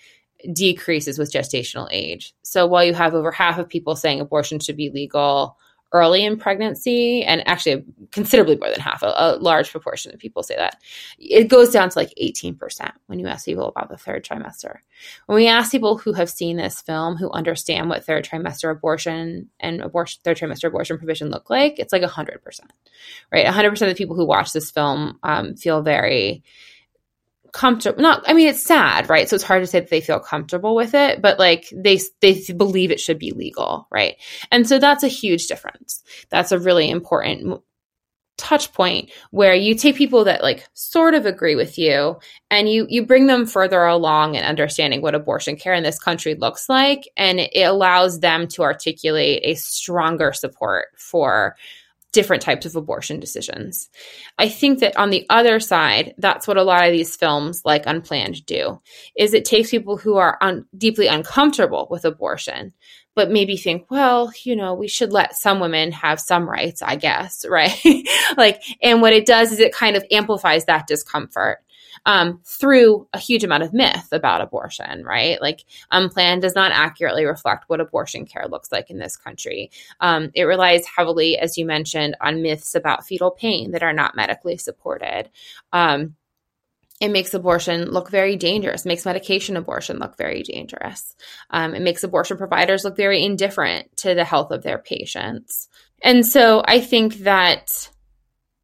decreases 0.53 1.17
with 1.17 1.31
gestational 1.31 1.87
age. 1.91 2.33
So 2.43 2.67
while 2.67 2.83
you 2.83 2.93
have 2.93 3.13
over 3.13 3.31
half 3.31 3.57
of 3.57 3.69
people 3.69 3.95
saying 3.95 4.21
abortion 4.21 4.59
should 4.59 4.77
be 4.77 4.89
legal 4.89 5.57
early 5.93 6.23
in 6.23 6.37
pregnancy, 6.37 7.23
and 7.23 7.45
actually 7.47 7.83
considerably 8.11 8.55
more 8.57 8.69
than 8.69 8.79
half, 8.79 9.03
a, 9.03 9.13
a, 9.17 9.37
large 9.41 9.71
proportion 9.71 10.13
of 10.13 10.19
people 10.19 10.41
say 10.41 10.55
that, 10.55 10.77
it 11.19 11.49
goes 11.49 11.71
down 11.71 11.89
to 11.89 11.99
like 11.99 12.13
18% 12.21 12.91
when 13.07 13.19
you 13.19 13.27
ask 13.27 13.45
people 13.45 13.67
about 13.67 13.89
the 13.89 13.97
third 13.97 14.23
trimester. 14.23 14.77
When 15.25 15.35
we 15.35 15.47
ask 15.47 15.71
people 15.71 15.97
who 15.97 16.13
have 16.13 16.29
seen 16.29 16.57
this 16.57 16.81
film, 16.81 17.17
who 17.17 17.29
understand 17.31 17.89
what 17.89 18.05
third 18.05 18.25
trimester 18.25 18.71
abortion 18.71 19.49
and 19.59 19.81
abortion, 19.81 20.21
third 20.23 20.37
trimester 20.37 20.65
abortion 20.65 20.97
provision 20.97 21.29
look 21.29 21.49
like, 21.49 21.77
it's 21.77 21.91
like 21.91 22.03
100%, 22.03 22.37
right? 23.31 23.45
100% 23.45 23.71
of 23.71 23.79
the 23.79 23.95
people 23.95 24.15
who 24.15 24.25
watch 24.25 24.53
this 24.53 24.71
film 24.71 25.19
um, 25.23 25.55
feel 25.55 25.81
very 25.81 26.43
comfortable 27.53 28.01
not 28.01 28.23
i 28.27 28.33
mean 28.33 28.47
it's 28.47 28.63
sad 28.63 29.09
right? 29.09 29.27
So 29.27 29.35
it's 29.35 29.43
hard 29.43 29.61
to 29.63 29.67
say 29.67 29.79
that 29.79 29.89
they 29.89 30.01
feel 30.01 30.19
comfortable 30.19 30.75
with 30.75 30.93
it 30.93 31.21
but 31.21 31.39
like 31.39 31.71
they 31.75 31.99
they 32.21 32.41
believe 32.55 32.91
it 32.91 32.99
should 32.99 33.19
be 33.19 33.31
legal 33.31 33.87
right? 33.91 34.15
And 34.51 34.67
so 34.67 34.79
that's 34.79 35.03
a 35.03 35.07
huge 35.07 35.47
difference. 35.47 36.03
That's 36.29 36.51
a 36.51 36.59
really 36.59 36.89
important 36.89 37.61
touch 38.37 38.73
point 38.73 39.11
where 39.29 39.53
you 39.53 39.75
take 39.75 39.95
people 39.95 40.23
that 40.23 40.41
like 40.41 40.67
sort 40.73 41.13
of 41.13 41.27
agree 41.27 41.55
with 41.55 41.77
you 41.77 42.17
and 42.49 42.67
you 42.67 42.87
you 42.89 43.05
bring 43.05 43.27
them 43.27 43.45
further 43.45 43.83
along 43.83 44.33
in 44.33 44.43
understanding 44.43 45.01
what 45.01 45.13
abortion 45.13 45.55
care 45.55 45.73
in 45.73 45.83
this 45.83 45.99
country 45.99 46.33
looks 46.33 46.67
like 46.67 47.07
and 47.15 47.39
it 47.39 47.63
allows 47.63 48.19
them 48.19 48.47
to 48.47 48.63
articulate 48.63 49.41
a 49.43 49.53
stronger 49.55 50.33
support 50.33 50.87
for 50.97 51.55
different 52.11 52.41
types 52.41 52.65
of 52.65 52.75
abortion 52.75 53.19
decisions. 53.19 53.89
I 54.37 54.49
think 54.49 54.79
that 54.79 54.97
on 54.97 55.11
the 55.11 55.25
other 55.29 55.59
side, 55.59 56.13
that's 56.17 56.47
what 56.47 56.57
a 56.57 56.63
lot 56.63 56.85
of 56.85 56.91
these 56.91 57.15
films 57.15 57.61
like 57.63 57.85
Unplanned 57.85 58.45
do. 58.45 58.81
Is 59.17 59.33
it 59.33 59.45
takes 59.45 59.71
people 59.71 59.97
who 59.97 60.17
are 60.17 60.37
un- 60.41 60.65
deeply 60.77 61.07
uncomfortable 61.07 61.87
with 61.89 62.05
abortion 62.05 62.73
but 63.13 63.29
maybe 63.29 63.57
think, 63.57 63.89
well, 63.89 64.31
you 64.43 64.55
know, 64.55 64.73
we 64.73 64.87
should 64.87 65.11
let 65.11 65.35
some 65.35 65.59
women 65.59 65.91
have 65.91 66.19
some 66.19 66.49
rights, 66.49 66.81
I 66.81 66.95
guess, 66.95 67.45
right? 67.49 68.07
like 68.37 68.63
and 68.81 69.01
what 69.01 69.13
it 69.13 69.25
does 69.25 69.51
is 69.51 69.59
it 69.59 69.73
kind 69.73 69.95
of 69.95 70.05
amplifies 70.11 70.65
that 70.65 70.87
discomfort 70.87 71.59
um, 72.05 72.41
through 72.43 73.07
a 73.13 73.19
huge 73.19 73.43
amount 73.43 73.63
of 73.63 73.73
myth 73.73 74.07
about 74.11 74.41
abortion, 74.41 75.03
right? 75.03 75.41
Like 75.41 75.63
Unplanned 75.91 76.41
does 76.41 76.55
not 76.55 76.71
accurately 76.71 77.25
reflect 77.25 77.65
what 77.67 77.81
abortion 77.81 78.25
care 78.25 78.47
looks 78.47 78.71
like 78.71 78.89
in 78.89 78.97
this 78.97 79.17
country. 79.17 79.71
Um, 79.99 80.31
it 80.33 80.43
relies 80.43 80.85
heavily, 80.85 81.37
as 81.37 81.57
you 81.57 81.65
mentioned, 81.65 82.17
on 82.21 82.41
myths 82.41 82.75
about 82.75 83.05
fetal 83.05 83.31
pain 83.31 83.71
that 83.71 83.83
are 83.83 83.93
not 83.93 84.15
medically 84.15 84.57
supported. 84.57 85.29
Um, 85.71 86.15
it 86.99 87.09
makes 87.09 87.33
abortion 87.33 87.89
look 87.89 88.11
very 88.11 88.35
dangerous, 88.35 88.85
makes 88.85 89.05
medication 89.05 89.57
abortion 89.57 89.97
look 89.97 90.17
very 90.17 90.43
dangerous. 90.43 91.15
Um, 91.49 91.73
it 91.73 91.81
makes 91.81 92.03
abortion 92.03 92.37
providers 92.37 92.83
look 92.83 92.95
very 92.95 93.25
indifferent 93.25 93.97
to 93.97 94.13
the 94.13 94.23
health 94.23 94.51
of 94.51 94.61
their 94.61 94.77
patients. 94.77 95.67
And 96.03 96.25
so 96.25 96.61
I 96.63 96.79
think 96.79 97.15
that 97.19 97.89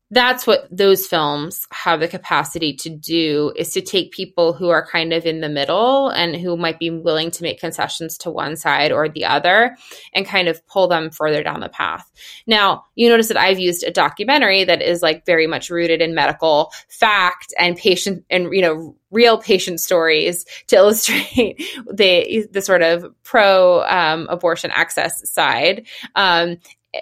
that's 0.09 0.47
what 0.47 0.67
those 0.71 1.05
films 1.05 1.67
have 1.71 1.99
the 1.99 2.07
capacity 2.07 2.73
to 2.73 2.89
do 2.89 3.51
is 3.57 3.71
to 3.73 3.81
take 3.81 4.11
people 4.11 4.53
who 4.53 4.69
are 4.69 4.85
kind 4.85 5.11
of 5.11 5.25
in 5.25 5.41
the 5.41 5.49
middle 5.49 6.09
and 6.09 6.35
who 6.35 6.55
might 6.55 6.79
be 6.79 6.89
willing 6.89 7.29
to 7.31 7.43
make 7.43 7.59
concessions 7.59 8.17
to 8.19 8.31
one 8.31 8.55
side 8.55 8.91
or 8.93 9.09
the 9.09 9.25
other 9.25 9.75
and 10.13 10.25
kind 10.25 10.47
of 10.47 10.65
pull 10.67 10.87
them 10.87 11.09
further 11.09 11.43
down 11.43 11.59
the 11.59 11.67
path. 11.67 12.09
Now, 12.45 12.85
you 12.95 13.09
notice 13.09 13.27
that 13.27 13.37
I've 13.37 13.59
used 13.59 13.83
a 13.83 13.91
documentary 13.91 14.63
that 14.63 14.81
is 14.81 15.01
like 15.01 15.25
very 15.25 15.45
much 15.45 15.69
rooted 15.69 16.01
in 16.01 16.15
medical 16.15 16.71
fact 16.87 17.53
and 17.59 17.75
patient 17.75 18.23
and 18.29 18.53
you 18.53 18.61
know 18.61 18.95
real 19.11 19.37
patient 19.37 19.79
stories 19.79 20.45
to 20.67 20.75
illustrate 20.77 21.61
the 21.91 22.47
the 22.51 22.61
sort 22.61 22.81
of 22.81 23.05
pro 23.23 23.81
um, 23.83 24.27
abortion 24.29 24.71
access 24.71 25.29
side. 25.29 25.85
Um, 26.15 26.57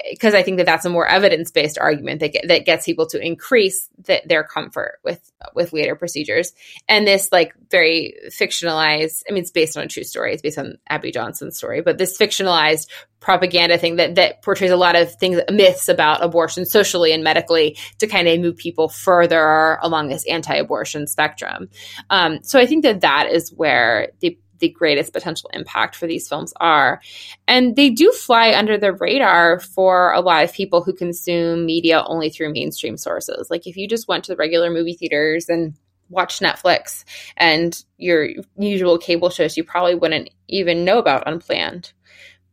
because 0.09 0.33
I 0.33 0.43
think 0.43 0.57
that 0.57 0.65
that's 0.65 0.85
a 0.85 0.89
more 0.89 1.07
evidence 1.07 1.51
based 1.51 1.77
argument 1.79 2.19
that 2.19 2.33
get, 2.33 2.47
that 2.47 2.65
gets 2.65 2.85
people 2.85 3.05
to 3.07 3.23
increase 3.23 3.87
the, 4.03 4.21
their 4.25 4.43
comfort 4.43 4.99
with 5.03 5.31
with 5.53 5.73
later 5.73 5.95
procedures. 5.95 6.53
And 6.87 7.07
this 7.07 7.31
like 7.31 7.53
very 7.69 8.15
fictionalized, 8.29 9.23
I 9.29 9.33
mean, 9.33 9.43
it's 9.43 9.51
based 9.51 9.77
on 9.77 9.83
a 9.83 9.87
true 9.87 10.03
story. 10.03 10.33
It's 10.33 10.41
based 10.41 10.57
on 10.57 10.77
Abby 10.89 11.11
Johnson's 11.11 11.57
story, 11.57 11.81
but 11.81 11.97
this 11.97 12.17
fictionalized 12.17 12.87
propaganda 13.19 13.77
thing 13.77 13.95
that 13.95 14.15
that 14.15 14.41
portrays 14.41 14.71
a 14.71 14.77
lot 14.77 14.95
of 14.95 15.13
things, 15.15 15.39
myths 15.51 15.89
about 15.89 16.23
abortion 16.23 16.65
socially 16.65 17.11
and 17.11 17.23
medically 17.23 17.77
to 17.99 18.07
kind 18.07 18.27
of 18.27 18.39
move 18.39 18.57
people 18.57 18.89
further 18.89 19.77
along 19.81 20.09
this 20.09 20.25
anti-abortion 20.27 21.07
spectrum. 21.07 21.69
Um, 22.09 22.39
so 22.43 22.59
I 22.59 22.65
think 22.65 22.83
that 22.83 23.01
that 23.01 23.31
is 23.31 23.51
where 23.53 24.09
the 24.19 24.37
the 24.65 24.73
greatest 24.73 25.13
potential 25.13 25.49
impact 25.53 25.95
for 25.95 26.07
these 26.07 26.27
films 26.27 26.53
are. 26.59 27.01
And 27.47 27.75
they 27.75 27.89
do 27.89 28.11
fly 28.11 28.53
under 28.53 28.77
the 28.77 28.93
radar 28.93 29.59
for 29.59 30.11
a 30.13 30.21
lot 30.21 30.43
of 30.43 30.53
people 30.53 30.83
who 30.83 30.93
consume 30.93 31.65
media 31.65 32.03
only 32.05 32.29
through 32.29 32.53
mainstream 32.53 32.97
sources. 32.97 33.49
Like 33.49 33.67
if 33.67 33.77
you 33.77 33.87
just 33.87 34.07
went 34.07 34.23
to 34.25 34.31
the 34.31 34.37
regular 34.37 34.71
movie 34.71 34.95
theaters 34.95 35.49
and 35.49 35.75
watched 36.09 36.41
Netflix 36.41 37.03
and 37.37 37.83
your 37.97 38.29
usual 38.57 38.97
cable 38.97 39.29
shows, 39.29 39.55
you 39.55 39.63
probably 39.63 39.95
wouldn't 39.95 40.29
even 40.47 40.83
know 40.83 40.97
about 40.97 41.27
Unplanned. 41.27 41.93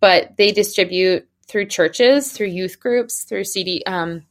But 0.01 0.37
they 0.37 0.53
distribute 0.53 1.29
through 1.49 1.67
churches, 1.67 2.33
through 2.33 2.49
youth 2.49 2.79
groups, 2.81 3.25
through 3.25 3.45
CD, 3.45 3.83
um, 3.87 4.23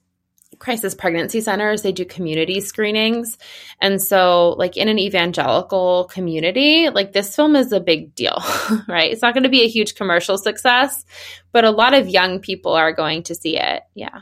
crisis 0.60 0.94
pregnancy 0.94 1.42
centers, 1.42 1.82
they 1.82 1.92
do 1.92 2.06
community 2.06 2.60
screenings. 2.60 3.38
And 3.80 4.02
so, 4.02 4.50
like 4.58 4.78
in 4.78 4.88
an 4.88 5.00
evangelical 5.00 6.06
community, 6.06 6.90
like 6.90 7.14
this 7.14 7.36
film 7.36 7.56
is 7.56 7.72
a 7.72 7.80
big 7.80 8.16
deal, 8.16 8.38
right? 8.88 9.12
It's 9.12 9.22
not 9.22 9.34
going 9.34 9.44
to 9.44 9.50
be 9.50 9.64
a 9.64 9.68
huge 9.68 9.96
commercial 9.96 10.38
success, 10.38 11.06
but 11.52 11.64
a 11.64 11.72
lot 11.72 11.94
of 11.94 12.10
young 12.10 12.40
people 12.40 12.74
are 12.74 12.94
going 12.94 13.24
to 13.24 13.36
see 13.36 13.58
it. 13.58 13.84
Yeah. 13.96 14.20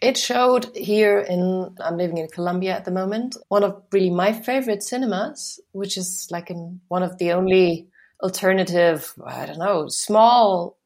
It 0.00 0.16
showed 0.16 0.76
here 0.76 1.18
in, 1.18 1.74
I'm 1.80 1.96
living 1.96 2.18
in 2.18 2.28
Colombia 2.28 2.76
at 2.76 2.84
the 2.84 2.92
moment, 2.92 3.36
one 3.48 3.64
of 3.64 3.82
really 3.92 4.10
my 4.10 4.32
favorite 4.32 4.82
cinemas, 4.82 5.58
which 5.72 5.96
is 5.96 6.28
like 6.30 6.50
in 6.50 6.80
one 6.86 7.02
of 7.02 7.18
the 7.18 7.32
only 7.32 7.88
alternative, 8.22 9.12
I 9.24 9.46
don't 9.46 9.58
know, 9.58 9.88
small 9.88 10.77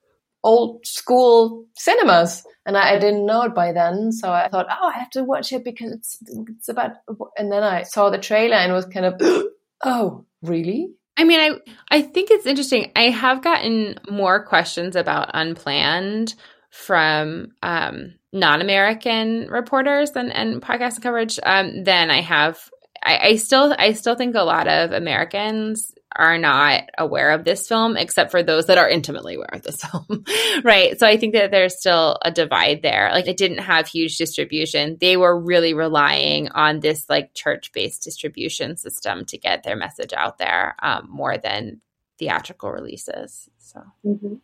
old 0.42 0.86
school 0.86 1.66
cinemas 1.76 2.44
and 2.64 2.76
I, 2.76 2.94
I, 2.94 2.98
didn't 2.98 3.26
know 3.26 3.42
it 3.42 3.54
by 3.54 3.72
then. 3.72 4.12
So 4.12 4.30
I 4.30 4.48
thought, 4.48 4.66
oh, 4.70 4.88
I 4.94 4.98
have 4.98 5.10
to 5.10 5.24
watch 5.24 5.52
it 5.52 5.64
because 5.64 5.92
it's 5.92 6.18
it's 6.48 6.68
about. 6.68 6.92
And 7.36 7.50
then 7.50 7.62
I 7.62 7.82
saw 7.82 8.10
the 8.10 8.18
trailer 8.18 8.56
and 8.56 8.72
was 8.72 8.86
kind 8.86 9.06
of, 9.06 9.20
oh, 9.84 10.24
really? 10.42 10.90
I 11.16 11.24
mean, 11.24 11.40
I 11.40 11.96
I 11.96 12.02
think 12.02 12.30
it's 12.30 12.46
interesting. 12.46 12.92
I 12.96 13.10
have 13.10 13.42
gotten 13.42 13.98
more 14.08 14.44
questions 14.44 14.96
about 14.96 15.30
Unplanned 15.34 16.34
from 16.70 17.48
um, 17.62 18.14
non-American 18.32 19.48
reporters 19.48 20.10
and 20.12 20.32
and 20.32 20.62
podcast 20.62 21.02
coverage 21.02 21.38
um, 21.42 21.84
than 21.84 22.10
I 22.10 22.20
have. 22.22 22.70
I, 23.04 23.18
I 23.18 23.36
still 23.36 23.74
I 23.78 23.92
still 23.92 24.14
think 24.14 24.36
a 24.36 24.42
lot 24.42 24.68
of 24.68 24.92
Americans 24.92 25.92
are 26.16 26.38
not 26.38 26.84
aware 26.98 27.30
of 27.30 27.44
this 27.44 27.66
film, 27.68 27.96
except 27.96 28.30
for 28.30 28.42
those 28.42 28.66
that 28.66 28.78
are 28.78 28.88
intimately 28.88 29.34
aware 29.34 29.50
of 29.52 29.62
this 29.62 29.82
film, 29.84 30.24
right? 30.64 30.98
So 30.98 31.06
I 31.06 31.16
think 31.16 31.34
that 31.34 31.50
there's 31.50 31.78
still 31.78 32.18
a 32.22 32.30
divide 32.30 32.82
there. 32.82 33.10
Like 33.12 33.28
it 33.28 33.36
didn't 33.36 33.58
have 33.58 33.86
huge 33.86 34.16
distribution. 34.16 34.96
They 35.00 35.16
were 35.16 35.38
really 35.38 35.74
relying 35.74 36.50
on 36.50 36.80
this 36.80 37.08
like 37.08 37.34
church 37.34 37.72
based 37.72 38.02
distribution 38.02 38.76
system 38.76 39.24
to 39.26 39.38
get 39.38 39.62
their 39.62 39.76
message 39.76 40.12
out 40.12 40.38
there 40.38 40.76
um, 40.82 41.08
more 41.10 41.38
than 41.38 41.80
theatrical 42.18 42.70
releases. 42.70 43.48
So. 43.58 43.82
Mm-hmm 44.04 44.34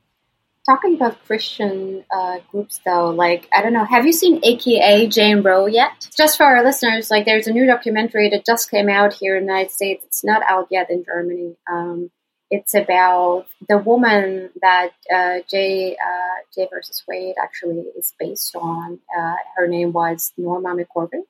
talking 0.68 0.94
about 0.94 1.24
Christian 1.24 2.04
uh, 2.14 2.38
groups, 2.50 2.80
though, 2.84 3.10
like 3.10 3.48
I 3.52 3.62
don't 3.62 3.72
know, 3.72 3.84
have 3.84 4.04
you 4.04 4.12
seen 4.12 4.40
AKA 4.42 5.06
Jane 5.08 5.42
Roe 5.42 5.66
yet? 5.66 6.08
Just 6.16 6.36
for 6.36 6.44
our 6.44 6.62
listeners, 6.62 7.10
like 7.10 7.24
there's 7.24 7.46
a 7.46 7.52
new 7.52 7.66
documentary 7.66 8.28
that 8.30 8.44
just 8.44 8.70
came 8.70 8.88
out 8.88 9.14
here 9.14 9.36
in 9.36 9.46
the 9.46 9.52
United 9.52 9.72
States. 9.72 10.04
It's 10.04 10.24
not 10.24 10.42
out 10.48 10.68
yet 10.70 10.90
in 10.90 11.04
Germany. 11.04 11.56
Um, 11.70 12.10
it's 12.50 12.74
about 12.74 13.46
the 13.68 13.78
woman 13.78 14.50
that 14.60 14.90
uh, 15.12 15.38
Jay 15.50 15.96
uh, 15.96 16.36
Jay 16.54 16.68
versus 16.70 17.02
Wade 17.08 17.36
actually 17.42 17.84
is 17.96 18.12
based 18.18 18.54
on. 18.54 18.98
Uh, 19.18 19.36
her 19.56 19.66
name 19.66 19.92
was 19.92 20.32
Norma 20.36 20.74
McCorvey. 20.74 21.22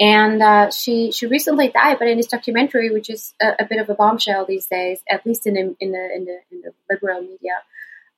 And 0.00 0.42
uh, 0.42 0.70
she 0.70 1.12
she 1.12 1.26
recently 1.26 1.68
died, 1.68 1.98
but 1.98 2.08
in 2.08 2.16
this 2.16 2.26
documentary, 2.26 2.90
which 2.90 3.08
is 3.08 3.34
a, 3.40 3.52
a, 3.60 3.64
bit 3.64 3.78
of 3.78 3.88
a 3.88 3.94
bombshell 3.94 4.44
these 4.44 4.66
days, 4.66 4.98
at 5.08 5.24
least 5.24 5.46
in 5.46 5.56
in 5.56 5.92
the 5.92 6.08
in 6.16 6.24
the, 6.24 6.38
in 6.50 6.62
the 6.62 6.72
liberal 6.90 7.20
media, 7.20 7.62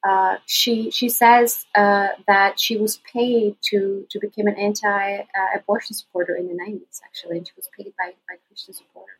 uh, 0.07 0.37
she 0.47 0.91
she 0.91 1.09
says 1.09 1.67
uh, 1.75 2.09
that 2.27 2.61
she 2.61 2.77
was 2.77 2.99
paid 2.99 3.57
to 3.71 4.07
to 4.11 4.21
become 4.21 4.47
an 4.47 4.55
anti-abortion 4.55 5.95
supporter 5.95 6.37
in 6.37 6.47
the 6.47 6.55
90s, 6.55 7.01
actually, 7.05 7.39
and 7.39 7.47
she 7.47 7.53
was 7.57 7.69
paid 7.77 7.93
by, 7.99 8.13
by 8.29 8.37
Christian 8.47 8.75
supporters. 8.75 9.17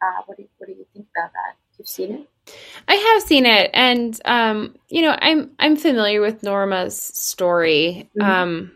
Uh, 0.00 0.22
what 0.26 0.36
do 0.36 0.44
you, 0.44 0.48
what 0.58 0.66
do 0.66 0.72
you 0.72 0.86
think 0.94 1.06
about 1.16 1.32
that? 1.32 1.56
You've 1.76 1.88
seen 1.88 2.14
it? 2.14 2.54
I 2.88 2.94
have 2.94 3.22
seen 3.22 3.44
it, 3.44 3.70
and 3.74 4.18
um, 4.24 4.76
you 4.88 5.02
know, 5.02 5.16
I'm 5.20 5.50
I'm 5.58 5.76
familiar 5.76 6.20
with 6.20 6.42
Norma's 6.42 7.00
story. 7.00 8.08
Mm-hmm. 8.18 8.30
Um, 8.30 8.72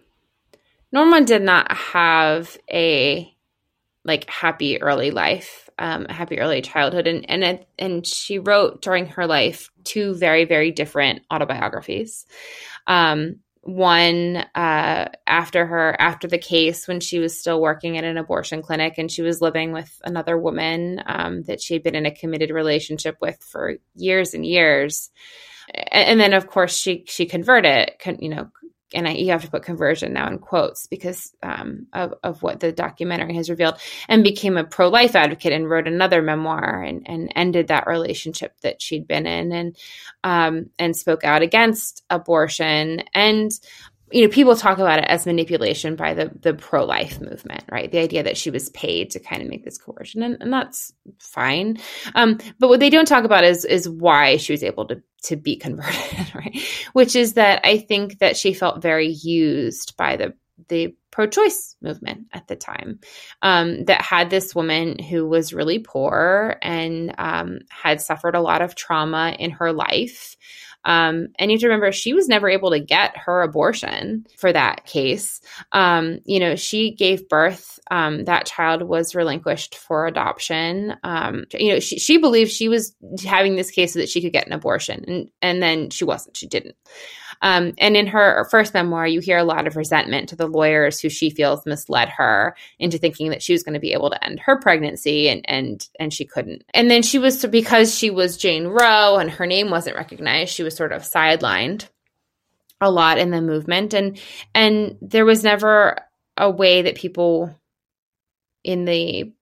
Norma 0.93 1.25
did 1.25 1.43
not 1.43 1.73
have 1.73 2.59
a 2.71 3.33
like 4.05 4.29
happy 4.29 4.83
early 4.83 5.11
life, 5.11 5.71
um, 5.79 6.07
a 6.09 6.13
happy 6.13 6.39
early 6.39 6.63
childhood, 6.63 7.07
and 7.07 7.29
and 7.29 7.65
and 7.79 8.07
she 8.07 8.39
wrote 8.39 8.83
during 8.83 9.07
her 9.07 9.27
life 9.27 9.71
two 9.85 10.15
very 10.15 10.45
very 10.45 10.71
different 10.71 11.23
autobiographies. 11.31 12.27
Um, 12.87 13.41
one 13.63 14.45
uh, 14.57 15.09
after 15.27 15.67
her 15.67 15.97
after 16.01 16.27
the 16.27 16.39
case 16.39 16.89
when 16.89 16.99
she 16.99 17.21
was 17.21 17.39
still 17.39 17.61
working 17.61 17.97
at 17.97 18.05
an 18.05 18.19
abortion 18.19 18.61
clinic 18.61 18.95
and 18.99 19.11
she 19.11 19.23
was 19.23 19.41
living 19.41 19.73
with 19.73 20.01
another 20.05 20.37
woman 20.37 21.01
um, 21.07 21.43
that 21.43 21.61
she 21.61 21.75
had 21.75 21.83
been 21.83 21.95
in 21.95 22.05
a 22.05 22.11
committed 22.15 22.51
relationship 22.51 23.17
with 23.21 23.41
for 23.41 23.77
years 23.95 24.35
and 24.35 24.45
years 24.45 25.11
and 25.93 26.19
then 26.19 26.33
of 26.33 26.49
course 26.49 26.77
she 26.77 27.05
she 27.07 27.25
converted 27.25 27.93
you 28.19 28.29
know 28.29 28.51
and 28.95 29.09
I, 29.09 29.13
you 29.13 29.33
have 29.33 29.43
to 29.43 29.51
put 29.51 29.63
conversion 29.63 30.13
now 30.13 30.29
in 30.29 30.39
quotes 30.39 30.87
because 30.87 31.35
um, 31.43 31.87
of, 31.93 32.15
of 32.23 32.43
what 32.43 32.61
the 32.61 32.73
documentary 32.73 33.35
has 33.35 33.51
revealed, 33.51 33.79
and 34.09 34.25
became 34.25 34.57
a 34.57 34.65
pro 34.65 34.89
life 34.89 35.15
advocate 35.17 35.53
and 35.53 35.69
wrote 35.69 35.89
another 35.89 36.23
memoir 36.23 36.83
and, 36.83 37.09
and 37.09 37.33
ended 37.37 37.69
that 37.69 37.87
relationship 37.87 38.59
that 38.61 38.81
she'd 38.81 39.07
been 39.07 39.27
in 39.27 39.53
and 39.53 39.77
um, 40.25 40.71
and 40.79 40.97
spoke 40.97 41.25
out 41.25 41.43
against 41.43 42.03
abortion. 42.11 43.03
And 43.15 43.51
you 44.13 44.23
know, 44.23 44.29
people 44.29 44.57
talk 44.57 44.79
about 44.79 44.99
it 44.99 45.07
as 45.09 45.27
manipulation 45.27 45.97
by 45.97 46.15
the 46.15 46.31
the 46.41 46.55
pro 46.55 46.85
life 46.85 47.21
movement, 47.21 47.65
right? 47.71 47.91
The 47.91 47.99
idea 47.99 48.23
that 48.23 48.37
she 48.37 48.51
was 48.51 48.69
paid 48.71 49.11
to 49.11 49.21
kind 49.21 49.43
of 49.43 49.49
make 49.49 49.65
this 49.65 49.79
coercion, 49.79 50.23
and, 50.23 50.37
and 50.41 50.53
that's 50.53 50.93
fine. 51.19 51.79
Um, 52.15 52.39
but 52.59 52.69
what 52.69 52.81
they 52.81 52.91
don't 52.91 53.09
talk 53.09 53.25
about 53.25 53.45
is 53.45 53.65
is 53.65 53.89
why 53.89 54.37
she 54.37 54.53
was 54.53 54.63
able 54.63 54.87
to 54.89 55.03
to 55.25 55.37
be 55.37 55.57
converted, 55.59 56.35
right? 56.35 56.59
Which 56.93 57.17
is 57.17 57.35
that 57.35 57.61
I 57.65 57.79
think 57.79 58.19
that 58.19 58.37
she 58.37 58.53
felt 58.55 58.83
very 58.83 59.09
used 59.09 59.97
by 59.97 60.17
the 60.17 60.35
the 60.69 60.95
pro-choice 61.13 61.77
movement 61.81 62.27
at 62.33 62.49
the 62.49 62.57
time 62.57 62.99
um, 63.43 63.85
that 63.85 64.03
had 64.03 64.31
this 64.31 64.55
woman 64.55 64.99
who 64.99 65.27
was 65.27 65.53
really 65.53 65.79
poor 65.79 66.57
and 66.63 67.15
um, 67.19 67.61
had 67.69 68.01
suffered 68.01 68.35
a 68.35 68.41
lot 68.41 68.63
of 68.63 68.75
trauma 68.75 69.37
in 69.39 69.53
her 69.53 69.73
life 69.73 70.37
um, 70.85 71.29
and 71.39 71.51
you 71.51 71.57
have 71.57 71.61
to 71.61 71.69
remember, 71.69 71.93
she 71.93 72.13
was 72.13 72.29
never 72.29 72.49
able 72.49 72.71
to 72.71 72.81
get 72.81 73.17
her 73.17 73.43
abortion 73.43 74.27
for 74.37 74.53
that 74.53 74.85
case. 74.85 75.41
Um, 75.71 76.21
you 76.25 76.41
know, 76.41 76.57
she 76.57 76.95
gave 76.95 77.29
birth. 77.29 77.79
Um, 77.91 78.25
that 78.25 78.47
child 78.47 78.83
was 78.83 79.15
relinquished 79.15 79.77
for 79.77 80.07
adoption. 80.07 80.97
Um, 81.05 81.45
you 81.53 81.73
know, 81.73 81.81
she, 81.81 81.99
she 81.99 82.19
believed 82.19 82.51
she 82.51 82.69
was 82.69 82.95
having 83.25 83.55
this 83.55 83.71
case 83.71 83.93
so 83.93 84.01
that 84.01 84.09
she 84.09 84.23
could 84.23 84.33
get 84.33 84.47
an 84.47 84.53
abortion, 84.53 85.05
and 85.07 85.31
and 85.41 85.63
then 85.63 85.91
she 85.91 86.05
wasn't. 86.05 86.37
She 86.37 86.47
didn't. 86.47 86.77
Um, 87.43 87.75
and 87.79 87.97
in 87.97 88.07
her 88.07 88.47
first 88.51 88.73
memoir, 88.73 89.07
you 89.07 89.21
hear 89.21 89.37
a 89.37 89.45
lot 89.45 89.67
of 89.67 89.77
resentment 89.77 90.29
to 90.29 90.37
the 90.37 90.47
lawyers 90.47 91.01
who 91.01 91.09
she 91.09 91.29
feels 91.29 91.67
misled 91.67 92.09
her 92.09 92.57
into 92.79 92.99
thinking 92.99 93.31
that 93.31 93.43
she 93.43 93.53
was 93.53 93.65
going 93.65 93.75
to 93.75 93.81
be 93.81 93.93
able 93.93 94.11
to 94.11 94.25
end 94.25 94.41
her 94.41 94.59
pregnancy, 94.59 95.29
and 95.29 95.45
and 95.49 95.89
and 95.99 96.15
she 96.15 96.25
couldn't. 96.25 96.65
And 96.73 96.91
then 96.91 97.03
she 97.03 97.19
was 97.19 97.45
because 97.47 97.95
she 97.95 98.11
was 98.11 98.37
Jane 98.37 98.67
Roe 98.67 99.17
and 99.17 99.31
her 99.31 99.47
name 99.47 99.71
wasn't 99.71 99.97
recognized, 99.97 100.55
she 100.55 100.63
was 100.63 100.77
sort 100.77 100.93
of 100.93 101.03
sidelined 101.03 101.89
a 102.81 102.91
lot 102.91 103.19
in 103.19 103.31
the 103.31 103.43
movement, 103.43 103.93
and 103.93 104.19
and 104.55 104.97
there 105.03 105.25
was 105.25 105.43
never 105.43 105.99
a 106.37 106.51
way 106.51 106.83
that 106.83 106.95
people 106.95 107.59
in 108.65 108.85
the 108.85 109.33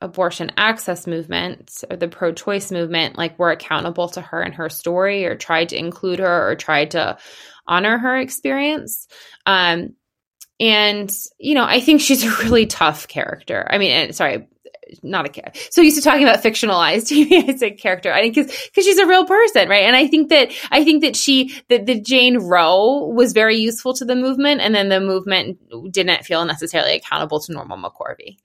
abortion 0.00 0.52
access 0.56 1.06
movement 1.06 1.84
or 1.90 1.96
the 1.96 2.08
pro 2.08 2.32
choice 2.32 2.70
movement 2.70 3.18
like 3.18 3.38
were 3.38 3.50
accountable 3.50 4.08
to 4.08 4.20
her 4.20 4.40
and 4.40 4.54
her 4.54 4.68
story 4.68 5.26
or 5.26 5.34
tried 5.34 5.70
to 5.70 5.78
include 5.78 6.20
her 6.20 6.50
or 6.50 6.54
tried 6.54 6.92
to 6.92 7.18
honor 7.66 7.98
her 7.98 8.16
experience. 8.16 9.08
Um, 9.44 9.94
and, 10.60 11.10
you 11.38 11.54
know, 11.54 11.64
I 11.64 11.80
think 11.80 12.00
she's 12.00 12.24
a 12.24 12.36
really 12.44 12.66
tough 12.66 13.08
character. 13.08 13.66
I 13.68 13.78
mean, 13.78 14.12
sorry, 14.12 14.48
not 15.02 15.26
a 15.26 15.28
character. 15.28 15.60
So 15.70 15.82
used 15.82 15.96
to 15.96 16.02
talking 16.02 16.22
about 16.22 16.42
fictionalized 16.42 17.06
TV 17.10 17.48
as 17.48 17.62
a 17.62 17.70
character. 17.70 18.12
I 18.12 18.22
think 18.22 18.34
because 18.34 18.66
because 18.66 18.84
she's 18.84 18.98
a 18.98 19.06
real 19.06 19.24
person, 19.24 19.68
right? 19.68 19.84
And 19.84 19.96
I 19.96 20.06
think 20.06 20.28
that 20.30 20.52
I 20.70 20.84
think 20.84 21.02
that 21.02 21.16
she 21.16 21.54
that 21.68 21.86
the 21.86 22.00
Jane 22.00 22.38
Roe 22.38 23.06
was 23.06 23.32
very 23.32 23.56
useful 23.56 23.94
to 23.94 24.04
the 24.04 24.16
movement, 24.16 24.60
and 24.60 24.74
then 24.74 24.88
the 24.88 25.00
movement 25.00 25.58
didn't 25.92 26.24
feel 26.24 26.44
necessarily 26.44 26.94
accountable 26.94 27.40
to 27.40 27.52
Norma 27.52 27.76
McCorvey. 27.76 28.36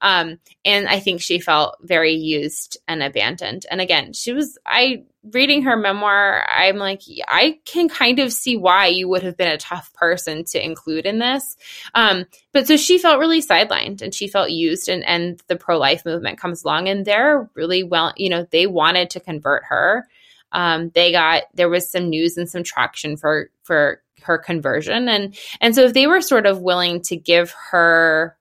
Um, 0.00 0.38
and 0.64 0.88
I 0.88 1.00
think 1.00 1.20
she 1.20 1.40
felt 1.40 1.76
very 1.82 2.14
used 2.14 2.78
and 2.88 3.02
abandoned. 3.02 3.66
And 3.70 3.80
again, 3.80 4.12
she 4.12 4.32
was 4.32 4.58
I 4.66 5.04
reading 5.22 5.62
her 5.62 5.76
memoir, 5.76 6.46
I'm 6.48 6.76
like, 6.76 7.02
I 7.28 7.58
can 7.64 7.88
kind 7.88 8.18
of 8.18 8.32
see 8.32 8.56
why 8.56 8.86
you 8.86 9.08
would 9.08 9.22
have 9.22 9.36
been 9.36 9.52
a 9.52 9.58
tough 9.58 9.92
person 9.92 10.44
to 10.44 10.64
include 10.64 11.06
in 11.06 11.18
this. 11.18 11.56
Um, 11.94 12.24
but 12.52 12.66
so 12.66 12.76
she 12.76 12.98
felt 12.98 13.18
really 13.18 13.42
sidelined 13.42 14.02
and 14.02 14.14
she 14.14 14.28
felt 14.28 14.50
used, 14.50 14.88
and, 14.88 15.04
and 15.04 15.40
the 15.48 15.56
pro 15.56 15.78
life 15.78 16.04
movement 16.04 16.38
comes 16.38 16.64
along 16.64 16.88
and 16.88 17.04
they're 17.04 17.50
really 17.54 17.82
well, 17.82 18.12
you 18.16 18.30
know, 18.30 18.46
they 18.50 18.66
wanted 18.66 19.10
to 19.10 19.20
convert 19.20 19.64
her. 19.64 20.06
Um, 20.52 20.90
they 20.94 21.12
got 21.12 21.44
there 21.54 21.68
was 21.68 21.90
some 21.90 22.08
news 22.08 22.36
and 22.36 22.48
some 22.48 22.64
traction 22.64 23.16
for 23.16 23.50
for 23.62 24.02
her 24.22 24.36
conversion, 24.36 25.08
and 25.08 25.38
and 25.60 25.74
so 25.74 25.84
if 25.84 25.94
they 25.94 26.08
were 26.08 26.20
sort 26.20 26.44
of 26.46 26.60
willing 26.60 27.02
to 27.02 27.16
give 27.16 27.54
her 27.70 28.36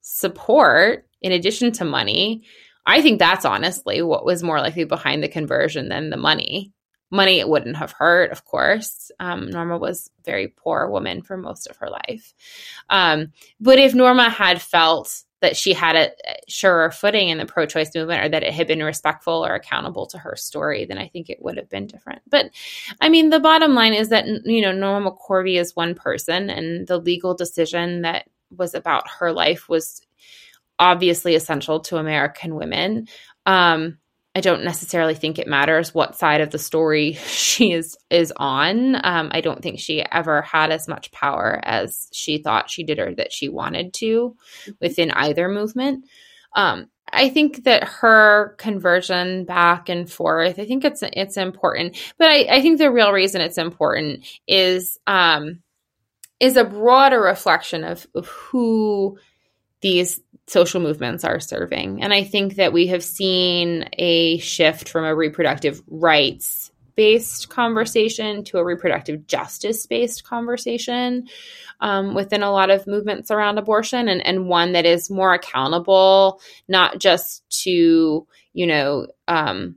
support 0.00 1.06
in 1.22 1.32
addition 1.32 1.70
to 1.72 1.84
money, 1.84 2.42
I 2.86 3.02
think 3.02 3.18
that's 3.18 3.44
honestly 3.44 4.02
what 4.02 4.24
was 4.24 4.42
more 4.42 4.60
likely 4.60 4.84
behind 4.84 5.22
the 5.22 5.28
conversion 5.28 5.88
than 5.88 6.10
the 6.10 6.16
money. 6.16 6.72
Money 7.10 7.38
it 7.38 7.48
wouldn't 7.48 7.76
have 7.76 7.92
hurt, 7.92 8.32
of 8.32 8.44
course. 8.44 9.10
Um, 9.20 9.48
Norma 9.48 9.78
was 9.78 10.10
a 10.18 10.22
very 10.22 10.48
poor 10.48 10.88
woman 10.90 11.22
for 11.22 11.36
most 11.36 11.68
of 11.68 11.76
her 11.76 11.88
life. 11.88 12.34
Um, 12.90 13.32
but 13.60 13.78
if 13.78 13.94
Norma 13.94 14.28
had 14.28 14.60
felt 14.60 15.22
that 15.40 15.56
she 15.56 15.74
had 15.74 15.94
a 15.94 16.10
surer 16.48 16.90
footing 16.90 17.28
in 17.28 17.36
the 17.36 17.44
pro 17.44 17.66
choice 17.66 17.94
movement 17.94 18.24
or 18.24 18.28
that 18.30 18.42
it 18.42 18.54
had 18.54 18.66
been 18.66 18.82
respectful 18.82 19.44
or 19.44 19.54
accountable 19.54 20.06
to 20.06 20.18
her 20.18 20.34
story, 20.36 20.86
then 20.86 20.96
I 20.96 21.08
think 21.08 21.28
it 21.28 21.42
would 21.42 21.58
have 21.58 21.68
been 21.68 21.86
different. 21.86 22.22
But 22.30 22.46
I 23.00 23.10
mean, 23.10 23.28
the 23.28 23.40
bottom 23.40 23.74
line 23.74 23.92
is 23.92 24.08
that, 24.08 24.26
you 24.26 24.62
know, 24.62 24.72
Norma 24.72 25.12
McCorvey 25.12 25.60
is 25.60 25.76
one 25.76 25.94
person 25.94 26.48
and 26.48 26.86
the 26.86 26.98
legal 26.98 27.34
decision 27.34 28.02
that 28.02 28.26
was 28.56 28.74
about 28.74 29.08
her 29.18 29.32
life 29.32 29.68
was 29.68 30.00
obviously 30.78 31.34
essential 31.34 31.80
to 31.80 31.96
American 31.96 32.54
women. 32.54 33.06
Um, 33.46 33.98
I 34.36 34.40
don't 34.40 34.64
necessarily 34.64 35.14
think 35.14 35.38
it 35.38 35.46
matters 35.46 35.94
what 35.94 36.16
side 36.16 36.40
of 36.40 36.50
the 36.50 36.58
story 36.58 37.12
she 37.26 37.72
is 37.72 37.96
is 38.10 38.32
on. 38.36 38.96
Um, 39.04 39.30
I 39.32 39.40
don't 39.40 39.62
think 39.62 39.78
she 39.78 40.04
ever 40.10 40.42
had 40.42 40.70
as 40.70 40.88
much 40.88 41.12
power 41.12 41.60
as 41.62 42.08
she 42.12 42.38
thought 42.38 42.70
she 42.70 42.84
did 42.84 42.98
or 42.98 43.14
that 43.14 43.32
she 43.32 43.48
wanted 43.48 43.94
to 43.94 44.36
within 44.80 45.10
either 45.12 45.48
movement. 45.48 46.06
Um, 46.56 46.88
I 47.12 47.28
think 47.28 47.64
that 47.64 47.84
her 47.84 48.56
conversion 48.58 49.44
back 49.44 49.88
and 49.88 50.10
forth, 50.10 50.58
I 50.58 50.64
think 50.64 50.84
it's 50.84 51.02
it's 51.02 51.36
important. 51.36 51.96
But 52.18 52.30
I, 52.30 52.46
I 52.50 52.60
think 52.60 52.78
the 52.78 52.90
real 52.90 53.12
reason 53.12 53.40
it's 53.40 53.58
important 53.58 54.26
is 54.48 54.98
um, 55.06 55.60
is 56.40 56.56
a 56.56 56.64
broader 56.64 57.20
reflection 57.20 57.84
of, 57.84 58.06
of 58.14 58.26
who 58.26 59.18
these 59.84 60.18
social 60.46 60.80
movements 60.80 61.24
are 61.24 61.38
serving. 61.38 62.02
And 62.02 62.14
I 62.14 62.24
think 62.24 62.56
that 62.56 62.72
we 62.72 62.86
have 62.86 63.04
seen 63.04 63.86
a 63.98 64.38
shift 64.38 64.88
from 64.88 65.04
a 65.04 65.14
reproductive 65.14 65.82
rights 65.86 66.72
based 66.96 67.50
conversation 67.50 68.44
to 68.44 68.56
a 68.56 68.64
reproductive 68.64 69.26
justice 69.26 69.84
based 69.84 70.24
conversation 70.24 71.28
um, 71.80 72.14
within 72.14 72.42
a 72.42 72.50
lot 72.50 72.70
of 72.70 72.86
movements 72.86 73.30
around 73.30 73.58
abortion 73.58 74.08
and, 74.08 74.26
and 74.26 74.48
one 74.48 74.72
that 74.72 74.86
is 74.86 75.10
more 75.10 75.34
accountable, 75.34 76.40
not 76.66 76.98
just 76.98 77.44
to, 77.50 78.26
you 78.54 78.66
know, 78.66 79.06
um, 79.28 79.76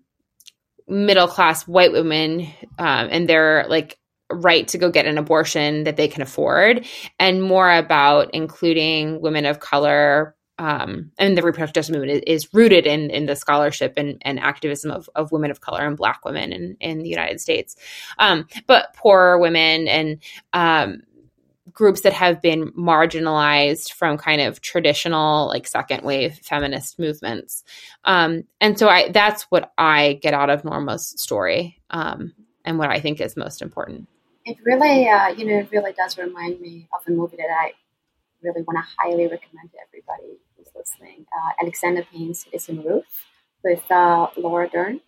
middle 0.87 1.27
class 1.27 1.67
white 1.67 1.91
women 1.91 2.47
um, 2.79 3.09
and 3.11 3.27
their 3.27 3.65
like 3.67 3.99
right 4.29 4.67
to 4.67 4.77
go 4.77 4.91
get 4.91 5.05
an 5.05 5.17
abortion 5.17 5.83
that 5.85 5.95
they 5.95 6.07
can 6.07 6.21
afford 6.21 6.85
and 7.19 7.41
more 7.41 7.71
about 7.71 8.29
including 8.33 9.21
women 9.21 9.45
of 9.45 9.59
color 9.59 10.35
um, 10.59 11.11
and 11.19 11.37
the 11.37 11.43
reproductive 11.43 11.89
movement 11.89 12.11
is, 12.11 12.21
is, 12.25 12.53
rooted 12.53 12.87
in 12.87 13.11
in 13.11 13.27
the 13.27 13.35
scholarship 13.35 13.93
and, 13.95 14.19
and 14.23 14.39
activism 14.39 14.89
of, 14.89 15.09
of 15.15 15.31
women 15.31 15.51
of 15.51 15.61
color 15.61 15.85
and 15.85 15.95
Black 15.95 16.25
women 16.25 16.51
in, 16.51 16.77
in 16.79 17.03
the 17.03 17.09
United 17.09 17.39
States, 17.39 17.75
um, 18.17 18.47
but 18.65 18.93
poorer 18.95 19.37
women 19.37 19.87
and 19.87 20.19
um, 20.53 21.03
groups 21.71 22.01
that 22.01 22.13
have 22.13 22.41
been 22.41 22.71
marginalized 22.71 23.91
from 23.91 24.17
kind 24.17 24.41
of 24.41 24.61
traditional 24.61 25.47
like 25.47 25.67
second 25.67 26.03
wave 26.03 26.39
feminist 26.41 26.97
movements. 26.97 27.63
Um, 28.03 28.43
and 28.59 28.79
so 28.79 28.87
i 28.89 29.09
that's 29.09 29.43
what 29.43 29.71
i 29.77 30.13
get 30.21 30.33
out 30.33 30.49
of 30.49 30.65
norma's 30.65 31.07
story 31.21 31.79
um, 31.91 32.33
and 32.65 32.79
what 32.79 32.89
i 32.89 32.99
think 32.99 33.21
is 33.21 33.37
most 33.37 33.61
important 33.61 34.07
it 34.49 34.57
really 34.63 35.07
uh, 35.07 35.29
you 35.37 35.45
know 35.45 35.59
it 35.59 35.69
really 35.71 35.93
does 35.93 36.17
remind 36.17 36.59
me 36.61 36.87
of 36.93 37.01
a 37.07 37.11
movie 37.11 37.37
that 37.37 37.51
i 37.63 37.73
really 38.43 38.61
want 38.67 38.77
to 38.77 38.85
highly 38.97 39.25
recommend 39.35 39.67
to 39.71 39.77
everybody 39.85 40.31
who's 40.55 40.67
listening 40.75 41.25
uh, 41.37 41.51
alexander 41.61 42.03
payne's 42.11 42.39
citizen 42.43 42.81
ruth 42.83 43.25
with 43.63 43.83
uh, 43.91 44.27
laura 44.37 44.69
dern. 44.69 45.01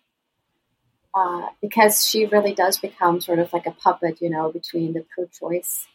Uh, 1.12 1.48
because 1.60 2.06
she 2.06 2.26
really 2.26 2.54
does 2.54 2.78
become 2.78 3.20
sort 3.20 3.40
of 3.40 3.52
like 3.52 3.66
a 3.66 3.72
puppet, 3.72 4.18
you 4.20 4.30
know, 4.30 4.52
between 4.52 4.92
the 4.92 5.04
pro-choice, 5.12 5.88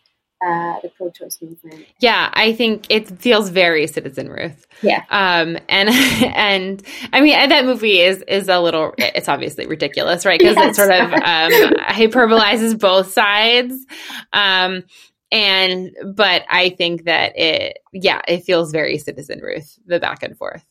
uh, 0.45 0.79
the 0.81 0.89
pro-choice 0.89 1.39
movement. 1.41 1.85
Yeah, 1.99 2.29
I 2.33 2.53
think 2.53 2.85
it 2.89 3.19
feels 3.19 3.49
very 3.49 3.87
Citizen 3.87 4.29
Ruth. 4.29 4.67
Yeah. 4.81 5.03
Um, 5.09 5.57
and 5.69 5.89
and 6.35 6.83
I 7.11 7.21
mean 7.21 7.49
that 7.49 7.65
movie 7.65 7.99
is 7.99 8.21
is 8.27 8.47
a 8.47 8.59
little. 8.59 8.93
It's 8.97 9.27
obviously 9.27 9.65
ridiculous, 9.65 10.25
right? 10.25 10.39
Because 10.39 10.55
yes. 10.55 10.71
it 10.71 10.75
sort 10.75 10.91
of 10.91 11.13
um, 11.13 11.73
hyperbolizes 11.89 12.79
both 12.79 13.11
sides. 13.11 13.73
Um, 14.33 14.83
and 15.31 15.95
but 16.13 16.43
I 16.49 16.69
think 16.69 17.05
that 17.05 17.37
it, 17.37 17.79
yeah, 17.91 18.21
it 18.27 18.43
feels 18.43 18.71
very 18.71 18.97
Citizen 18.97 19.39
Ruth, 19.39 19.79
the 19.85 19.99
back 19.99 20.21
and 20.21 20.37
forth. 20.37 20.63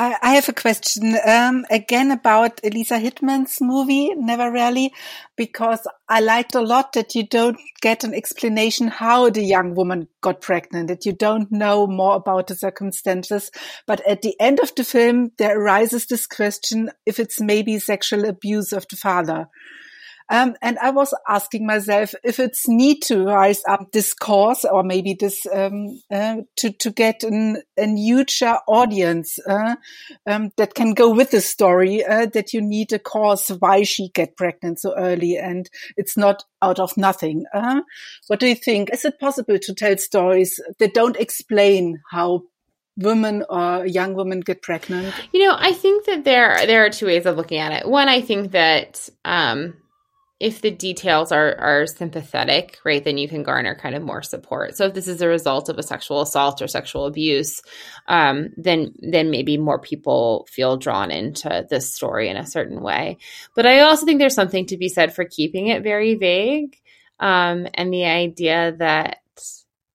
I, 0.00 0.16
I 0.22 0.34
have 0.36 0.48
a 0.48 0.54
question 0.54 1.14
um, 1.26 1.66
again 1.70 2.10
about 2.10 2.58
Eliza 2.64 2.94
Hittman's 2.94 3.60
movie, 3.60 4.14
Never 4.14 4.50
Rarely, 4.50 4.94
because 5.36 5.86
I 6.08 6.20
liked 6.20 6.54
a 6.54 6.62
lot 6.62 6.94
that 6.94 7.14
you 7.14 7.26
don't 7.26 7.58
get 7.82 8.02
an 8.02 8.14
explanation 8.14 8.88
how 8.88 9.28
the 9.28 9.44
young 9.44 9.74
woman 9.74 10.08
got 10.22 10.40
pregnant, 10.40 10.88
that 10.88 11.04
you 11.04 11.12
don't 11.12 11.52
know 11.52 11.86
more 11.86 12.16
about 12.16 12.46
the 12.46 12.54
circumstances. 12.54 13.50
But 13.86 14.00
at 14.08 14.22
the 14.22 14.34
end 14.40 14.58
of 14.58 14.74
the 14.74 14.84
film, 14.84 15.32
there 15.36 15.60
arises 15.60 16.06
this 16.06 16.26
question 16.26 16.88
if 17.04 17.20
it's 17.20 17.38
maybe 17.38 17.78
sexual 17.78 18.24
abuse 18.24 18.72
of 18.72 18.86
the 18.88 18.96
father. 18.96 19.48
Um, 20.30 20.54
and 20.62 20.78
I 20.78 20.90
was 20.90 21.12
asking 21.28 21.66
myself 21.66 22.14
if 22.22 22.38
it's 22.38 22.68
need 22.68 23.02
to 23.02 23.24
rise 23.24 23.62
up 23.68 23.90
this 23.90 24.14
cause 24.14 24.64
or 24.64 24.84
maybe 24.84 25.14
this 25.18 25.44
um, 25.52 26.00
uh, 26.10 26.36
to 26.58 26.70
to 26.70 26.90
get 26.90 27.24
an, 27.24 27.62
a 27.76 27.86
huge 27.86 28.40
audience 28.68 29.38
uh, 29.46 29.74
um, 30.26 30.52
that 30.56 30.74
can 30.74 30.94
go 30.94 31.10
with 31.12 31.32
the 31.32 31.40
story. 31.40 32.04
Uh, 32.04 32.26
that 32.26 32.52
you 32.52 32.60
need 32.60 32.92
a 32.92 32.98
cause 32.98 33.48
why 33.58 33.82
she 33.82 34.08
get 34.14 34.36
pregnant 34.36 34.78
so 34.78 34.94
early, 34.96 35.36
and 35.36 35.68
it's 35.96 36.16
not 36.16 36.44
out 36.62 36.78
of 36.78 36.96
nothing. 36.96 37.44
Uh. 37.52 37.80
what 38.28 38.38
do 38.38 38.46
you 38.46 38.54
think? 38.54 38.90
Is 38.92 39.04
it 39.04 39.18
possible 39.18 39.58
to 39.58 39.74
tell 39.74 39.96
stories 39.96 40.60
that 40.78 40.94
don't 40.94 41.16
explain 41.16 42.00
how 42.10 42.44
women 42.96 43.44
or 43.48 43.86
young 43.86 44.14
women 44.14 44.40
get 44.40 44.62
pregnant? 44.62 45.12
You 45.32 45.46
know, 45.46 45.56
I 45.58 45.72
think 45.72 46.06
that 46.06 46.24
there 46.24 46.66
there 46.66 46.84
are 46.84 46.90
two 46.90 47.06
ways 47.06 47.26
of 47.26 47.36
looking 47.36 47.58
at 47.58 47.72
it. 47.72 47.88
One, 47.88 48.08
I 48.08 48.20
think 48.20 48.52
that 48.52 49.08
um, 49.24 49.74
if 50.40 50.62
the 50.62 50.70
details 50.70 51.32
are 51.32 51.54
are 51.56 51.86
sympathetic, 51.86 52.78
right, 52.82 53.04
then 53.04 53.18
you 53.18 53.28
can 53.28 53.42
garner 53.42 53.74
kind 53.74 53.94
of 53.94 54.02
more 54.02 54.22
support. 54.22 54.74
So 54.74 54.86
if 54.86 54.94
this 54.94 55.06
is 55.06 55.20
a 55.20 55.28
result 55.28 55.68
of 55.68 55.78
a 55.78 55.82
sexual 55.82 56.22
assault 56.22 56.62
or 56.62 56.66
sexual 56.66 57.04
abuse, 57.04 57.60
um, 58.08 58.48
then 58.56 58.94
then 58.98 59.30
maybe 59.30 59.58
more 59.58 59.78
people 59.78 60.48
feel 60.50 60.78
drawn 60.78 61.10
into 61.10 61.66
this 61.68 61.94
story 61.94 62.30
in 62.30 62.38
a 62.38 62.46
certain 62.46 62.80
way. 62.80 63.18
But 63.54 63.66
I 63.66 63.80
also 63.80 64.06
think 64.06 64.18
there's 64.18 64.34
something 64.34 64.66
to 64.66 64.78
be 64.78 64.88
said 64.88 65.14
for 65.14 65.26
keeping 65.26 65.66
it 65.66 65.82
very 65.82 66.14
vague, 66.14 66.74
um, 67.20 67.68
and 67.74 67.92
the 67.92 68.06
idea 68.06 68.74
that 68.78 69.18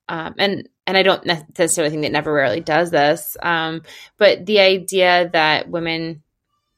um, 0.07 0.35
and 0.37 0.69
and 0.85 0.95
I 0.95 1.01
don't 1.01 1.25
necessarily 1.25 1.89
think 1.89 2.03
that 2.03 2.11
never 2.11 2.31
rarely 2.31 2.61
does 2.61 2.91
this, 2.91 3.35
um, 3.41 3.81
but 4.17 4.45
the 4.45 4.59
idea 4.59 5.27
that 5.33 5.71
women 5.71 6.21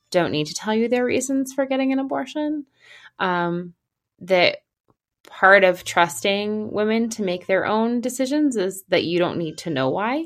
don't 0.10 0.32
need 0.32 0.48
to 0.48 0.54
tell 0.54 0.74
you 0.74 0.88
their 0.88 1.04
reasons 1.04 1.52
for 1.52 1.66
getting 1.66 1.92
an 1.92 2.00
abortion 2.00 2.66
um, 3.20 3.74
that 4.20 4.58
part 5.28 5.64
of 5.64 5.84
trusting 5.84 6.72
women 6.72 7.10
to 7.10 7.24
make 7.24 7.46
their 7.46 7.66
own 7.66 8.02
decisions 8.02 8.56
is 8.56 8.84
that 8.90 9.04
you 9.04 9.20
don't 9.20 9.38
need 9.38 9.60
to 9.60 9.70
know 9.70 9.90
why. 9.90 10.26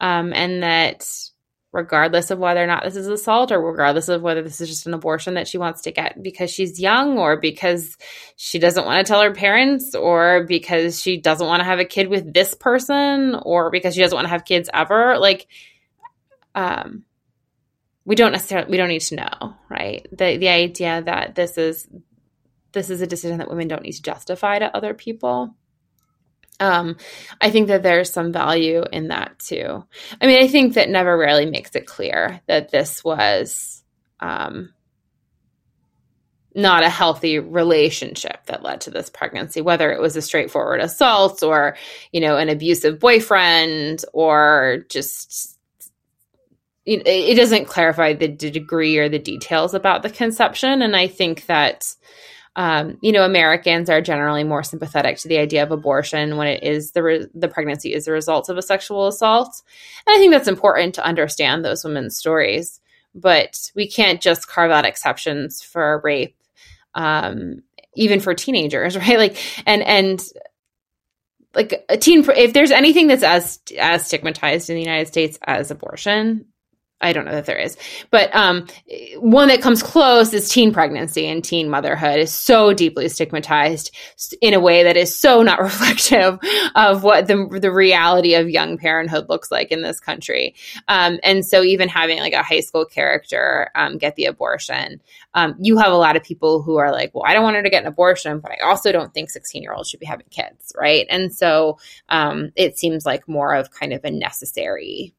Um, 0.00 0.32
and 0.32 0.62
that 0.62 1.04
regardless 1.72 2.30
of 2.30 2.38
whether 2.38 2.62
or 2.62 2.66
not 2.66 2.82
this 2.82 2.96
is 2.96 3.06
assault 3.06 3.52
or 3.52 3.60
regardless 3.60 4.08
of 4.08 4.22
whether 4.22 4.42
this 4.42 4.60
is 4.60 4.68
just 4.68 4.86
an 4.86 4.94
abortion 4.94 5.34
that 5.34 5.46
she 5.46 5.58
wants 5.58 5.82
to 5.82 5.92
get 5.92 6.22
because 6.22 6.50
she's 6.50 6.80
young 6.80 7.18
or 7.18 7.38
because 7.38 7.96
she 8.36 8.58
doesn't 8.58 8.86
want 8.86 9.04
to 9.04 9.10
tell 9.10 9.22
her 9.22 9.34
parents 9.34 9.94
or 9.94 10.44
because 10.44 11.00
she 11.00 11.20
doesn't 11.20 11.46
want 11.46 11.60
to 11.60 11.66
have 11.66 11.78
a 11.78 11.84
kid 11.84 12.08
with 12.08 12.32
this 12.32 12.54
person 12.54 13.34
or 13.42 13.70
because 13.70 13.94
she 13.94 14.00
doesn't 14.00 14.16
want 14.16 14.24
to 14.24 14.30
have 14.30 14.46
kids 14.46 14.70
ever 14.72 15.18
like 15.18 15.46
um 16.54 17.04
we 18.06 18.14
don't 18.14 18.32
necessarily 18.32 18.70
we 18.70 18.78
don't 18.78 18.88
need 18.88 19.02
to 19.02 19.16
know 19.16 19.54
right 19.68 20.06
the 20.10 20.38
the 20.38 20.48
idea 20.48 21.02
that 21.02 21.34
this 21.34 21.58
is 21.58 21.86
this 22.72 22.90
is 22.90 23.00
a 23.00 23.06
decision 23.06 23.38
that 23.38 23.48
women 23.48 23.68
don't 23.68 23.82
need 23.82 23.92
to 23.92 24.02
justify 24.02 24.58
to 24.58 24.76
other 24.76 24.94
people. 24.94 25.54
Um, 26.60 26.96
I 27.40 27.50
think 27.50 27.68
that 27.68 27.82
there's 27.82 28.12
some 28.12 28.32
value 28.32 28.82
in 28.92 29.08
that 29.08 29.38
too. 29.38 29.84
I 30.20 30.26
mean, 30.26 30.42
I 30.42 30.48
think 30.48 30.74
that 30.74 30.88
never 30.88 31.16
rarely 31.16 31.46
makes 31.46 31.74
it 31.76 31.86
clear 31.86 32.40
that 32.46 32.70
this 32.70 33.04
was 33.04 33.82
um, 34.18 34.72
not 36.54 36.82
a 36.82 36.88
healthy 36.88 37.38
relationship 37.38 38.44
that 38.46 38.64
led 38.64 38.80
to 38.82 38.90
this 38.90 39.08
pregnancy, 39.08 39.60
whether 39.60 39.92
it 39.92 40.00
was 40.00 40.16
a 40.16 40.22
straightforward 40.22 40.80
assault 40.80 41.44
or, 41.44 41.76
you 42.10 42.20
know, 42.20 42.36
an 42.36 42.48
abusive 42.48 42.98
boyfriend 42.98 44.04
or 44.12 44.84
just 44.88 45.56
it 46.90 47.36
doesn't 47.36 47.66
clarify 47.66 48.14
the 48.14 48.28
degree 48.28 48.96
or 48.96 49.10
the 49.10 49.18
details 49.18 49.74
about 49.74 50.02
the 50.02 50.08
conception. 50.08 50.80
And 50.80 50.96
I 50.96 51.06
think 51.06 51.44
that 51.44 51.94
um, 52.58 52.98
you 53.00 53.12
know, 53.12 53.24
Americans 53.24 53.88
are 53.88 54.02
generally 54.02 54.42
more 54.42 54.64
sympathetic 54.64 55.16
to 55.18 55.28
the 55.28 55.38
idea 55.38 55.62
of 55.62 55.70
abortion 55.70 56.36
when 56.36 56.48
it 56.48 56.64
is 56.64 56.90
the 56.90 57.04
re- 57.04 57.26
the 57.32 57.46
pregnancy 57.46 57.94
is 57.94 58.04
the 58.04 58.10
result 58.10 58.48
of 58.48 58.58
a 58.58 58.62
sexual 58.62 59.06
assault, 59.06 59.62
and 60.04 60.16
I 60.16 60.18
think 60.18 60.32
that's 60.32 60.48
important 60.48 60.96
to 60.96 61.04
understand 61.04 61.64
those 61.64 61.84
women's 61.84 62.16
stories. 62.16 62.80
But 63.14 63.70
we 63.76 63.88
can't 63.88 64.20
just 64.20 64.48
carve 64.48 64.72
out 64.72 64.84
exceptions 64.84 65.62
for 65.62 66.00
rape, 66.02 66.36
um, 66.96 67.62
even 67.94 68.18
for 68.18 68.34
teenagers, 68.34 68.96
right? 68.98 69.18
Like, 69.18 69.36
and 69.64 69.84
and 69.84 70.20
like 71.54 71.84
a 71.88 71.96
teen, 71.96 72.28
if 72.28 72.54
there's 72.54 72.72
anything 72.72 73.06
that's 73.06 73.22
as 73.22 73.60
as 73.78 74.04
stigmatized 74.04 74.68
in 74.68 74.74
the 74.74 74.82
United 74.82 75.06
States 75.06 75.38
as 75.44 75.70
abortion, 75.70 76.46
I 77.00 77.12
don't 77.12 77.24
know 77.24 77.32
that 77.32 77.46
there 77.46 77.58
is, 77.58 77.76
but 78.10 78.34
um, 78.34 78.66
one 79.18 79.48
that 79.48 79.62
comes 79.62 79.82
close 79.82 80.32
is 80.32 80.48
teen 80.48 80.72
pregnancy 80.72 81.26
and 81.26 81.44
teen 81.44 81.68
motherhood 81.68 82.18
is 82.18 82.32
so 82.32 82.72
deeply 82.72 83.08
stigmatized 83.08 83.94
in 84.40 84.52
a 84.52 84.60
way 84.60 84.82
that 84.82 84.96
is 84.96 85.14
so 85.14 85.42
not 85.42 85.60
reflective 85.62 86.38
of 86.74 87.04
what 87.04 87.28
the 87.28 87.58
the 87.60 87.72
reality 87.72 88.34
of 88.34 88.50
young 88.50 88.78
parenthood 88.78 89.28
looks 89.28 89.50
like 89.50 89.70
in 89.70 89.82
this 89.82 90.00
country. 90.00 90.54
Um, 90.88 91.20
and 91.22 91.46
so, 91.46 91.62
even 91.62 91.88
having 91.88 92.18
like 92.18 92.32
a 92.32 92.42
high 92.42 92.60
school 92.60 92.84
character 92.84 93.70
um, 93.76 93.98
get 93.98 94.16
the 94.16 94.24
abortion, 94.24 95.00
um, 95.34 95.54
you 95.60 95.78
have 95.78 95.92
a 95.92 95.96
lot 95.96 96.16
of 96.16 96.24
people 96.24 96.62
who 96.62 96.76
are 96.78 96.90
like, 96.90 97.14
"Well, 97.14 97.24
I 97.26 97.32
don't 97.32 97.44
want 97.44 97.56
her 97.56 97.62
to 97.62 97.70
get 97.70 97.82
an 97.82 97.88
abortion, 97.88 98.40
but 98.40 98.50
I 98.50 98.66
also 98.66 98.90
don't 98.90 99.14
think 99.14 99.30
sixteen 99.30 99.62
year 99.62 99.72
olds 99.72 99.88
should 99.88 100.00
be 100.00 100.06
having 100.06 100.26
kids, 100.30 100.72
right?" 100.76 101.06
And 101.08 101.32
so, 101.32 101.78
um, 102.08 102.50
it 102.56 102.76
seems 102.76 103.06
like 103.06 103.28
more 103.28 103.54
of 103.54 103.70
kind 103.70 103.92
of 103.92 104.04
a 104.04 104.10
necessary 104.10 105.14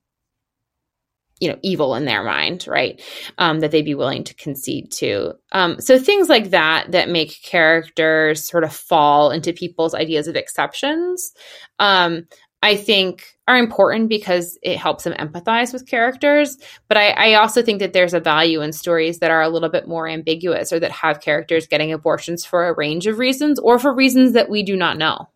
you 1.40 1.50
know 1.50 1.58
evil 1.62 1.96
in 1.96 2.06
their 2.06 2.24
mind 2.24 2.66
right? 2.68 3.02
Um, 3.38 3.60
that 3.60 3.72
they'd 3.72 3.84
be 3.84 3.96
willing 3.96 4.24
to 4.26 4.34
concede 4.36 4.92
to. 4.94 5.34
Um, 5.52 5.80
so 5.80 5.98
things 5.98 6.30
like 6.30 6.52
that 6.52 6.92
that 6.92 7.10
make 7.10 7.42
characters 7.42 8.48
sort 8.48 8.64
of 8.64 8.74
fall 8.74 9.32
into 9.32 9.54
people's 9.54 9.94
ideas 9.94 10.28
of 10.28 10.36
exceptions 10.36 11.34
um, 11.80 12.28
i 12.62 12.76
think 12.76 13.38
are 13.50 13.58
important 13.58 14.10
because 14.10 14.60
it 14.62 14.78
helps 14.78 15.06
them 15.06 15.14
empathize 15.14 15.74
with 15.74 15.88
characters. 15.88 16.56
But 16.88 16.98
I, 16.98 17.10
I 17.10 17.34
also 17.34 17.64
think 17.64 17.80
that 17.80 17.94
there's 17.94 18.14
a 18.14 18.20
value 18.20 18.62
in 18.62 18.72
stories 18.72 19.20
that 19.20 19.32
are 19.32 19.42
a 19.42 19.50
little 19.50 19.70
bit 19.70 19.88
more 19.88 20.08
ambiguous 20.08 20.72
or 20.72 20.80
that 20.80 20.92
have 20.92 21.20
characters 21.20 21.66
getting 21.66 21.92
abortions 21.92 22.46
for 22.46 22.68
a 22.68 22.76
range 22.76 23.08
of 23.08 23.18
reasons 23.18 23.58
or 23.58 23.80
for 23.80 23.92
reasons 23.92 24.34
that 24.34 24.50
we 24.50 24.62
do 24.62 24.76
not 24.76 25.00
know. 25.00 25.30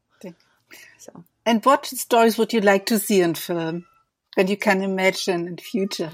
So. 1.00 1.24
And 1.44 1.66
what 1.66 1.88
stories 1.88 2.38
would 2.38 2.54
you 2.54 2.62
like 2.62 2.86
to 2.86 3.00
see 3.00 3.20
in 3.20 3.34
film 3.34 3.86
that 4.36 4.50
you 4.50 4.58
can 4.58 4.82
imagine 4.82 5.48
in 5.48 5.58
future? 5.58 6.12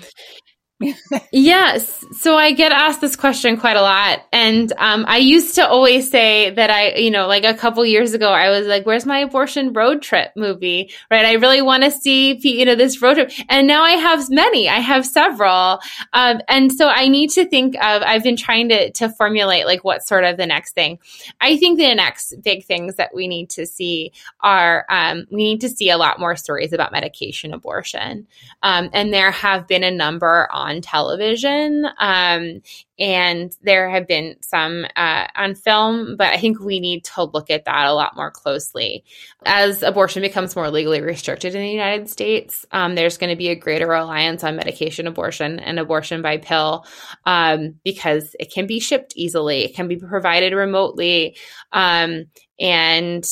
Yes. 1.31 2.05
So 2.13 2.37
I 2.37 2.53
get 2.53 2.71
asked 2.71 3.01
this 3.01 3.17
question 3.17 3.57
quite 3.57 3.75
a 3.75 3.81
lot. 3.81 4.21
And 4.31 4.71
um, 4.77 5.03
I 5.07 5.17
used 5.17 5.55
to 5.55 5.67
always 5.67 6.09
say 6.09 6.51
that 6.51 6.69
I, 6.69 6.95
you 6.95 7.11
know, 7.11 7.27
like 7.27 7.43
a 7.43 7.53
couple 7.53 7.85
years 7.85 8.13
ago, 8.13 8.29
I 8.29 8.49
was 8.49 8.65
like, 8.65 8.85
where's 8.85 9.05
my 9.05 9.19
abortion 9.19 9.73
road 9.73 10.01
trip 10.01 10.31
movie? 10.37 10.91
Right. 11.11 11.25
I 11.25 11.33
really 11.33 11.61
want 11.61 11.83
to 11.83 11.91
see, 11.91 12.39
you 12.41 12.63
know, 12.63 12.75
this 12.75 13.01
road 13.01 13.15
trip. 13.15 13.31
And 13.49 13.67
now 13.67 13.83
I 13.83 13.91
have 13.91 14.29
many, 14.29 14.69
I 14.69 14.79
have 14.79 15.05
several. 15.05 15.79
Um, 16.13 16.41
and 16.47 16.71
so 16.71 16.87
I 16.87 17.09
need 17.09 17.31
to 17.31 17.45
think 17.45 17.75
of, 17.75 18.01
I've 18.01 18.23
been 18.23 18.37
trying 18.37 18.69
to, 18.69 18.91
to 18.91 19.09
formulate 19.09 19.65
like 19.65 19.83
what's 19.83 20.07
sort 20.07 20.23
of 20.23 20.37
the 20.37 20.45
next 20.45 20.75
thing. 20.75 20.99
I 21.41 21.57
think 21.57 21.77
the 21.77 21.93
next 21.93 22.41
big 22.41 22.63
things 22.63 22.95
that 22.95 23.13
we 23.13 23.27
need 23.27 23.49
to 23.51 23.65
see 23.65 24.13
are, 24.39 24.85
um, 24.89 25.25
we 25.29 25.43
need 25.43 25.61
to 25.61 25.69
see 25.69 25.89
a 25.89 25.97
lot 25.97 26.19
more 26.19 26.37
stories 26.37 26.71
about 26.71 26.93
medication 26.93 27.53
abortion. 27.53 28.27
Um, 28.63 28.89
and 28.93 29.13
there 29.13 29.31
have 29.31 29.67
been 29.67 29.83
a 29.83 29.91
number 29.91 30.47
on 30.51 30.68
television. 30.81 31.85
Um, 31.97 32.61
and 32.99 33.55
there 33.61 33.89
have 33.89 34.07
been 34.07 34.35
some 34.41 34.85
uh, 34.95 35.27
on 35.35 35.55
film, 35.55 36.17
but 36.17 36.33
I 36.33 36.37
think 36.37 36.59
we 36.59 36.79
need 36.79 37.05
to 37.05 37.23
look 37.23 37.49
at 37.49 37.65
that 37.65 37.87
a 37.87 37.93
lot 37.93 38.15
more 38.15 38.29
closely. 38.29 39.03
As 39.45 39.83
abortion 39.83 40.21
becomes 40.21 40.55
more 40.55 40.69
legally 40.69 41.01
restricted 41.01 41.55
in 41.55 41.61
the 41.61 41.71
United 41.71 42.09
States, 42.09 42.65
um, 42.71 42.95
there's 42.95 43.17
going 43.17 43.29
to 43.29 43.37
be 43.37 43.49
a 43.49 43.55
greater 43.55 43.87
reliance 43.87 44.43
on 44.43 44.57
medication 44.57 45.07
abortion 45.07 45.59
and 45.59 45.79
abortion 45.79 46.21
by 46.21 46.37
pill 46.37 46.85
um, 47.25 47.75
because 47.83 48.35
it 48.39 48.51
can 48.53 48.67
be 48.67 48.79
shipped 48.79 49.13
easily, 49.15 49.63
it 49.63 49.75
can 49.75 49.87
be 49.87 49.97
provided 49.97 50.53
remotely, 50.53 51.37
um, 51.71 52.25
and 52.59 53.23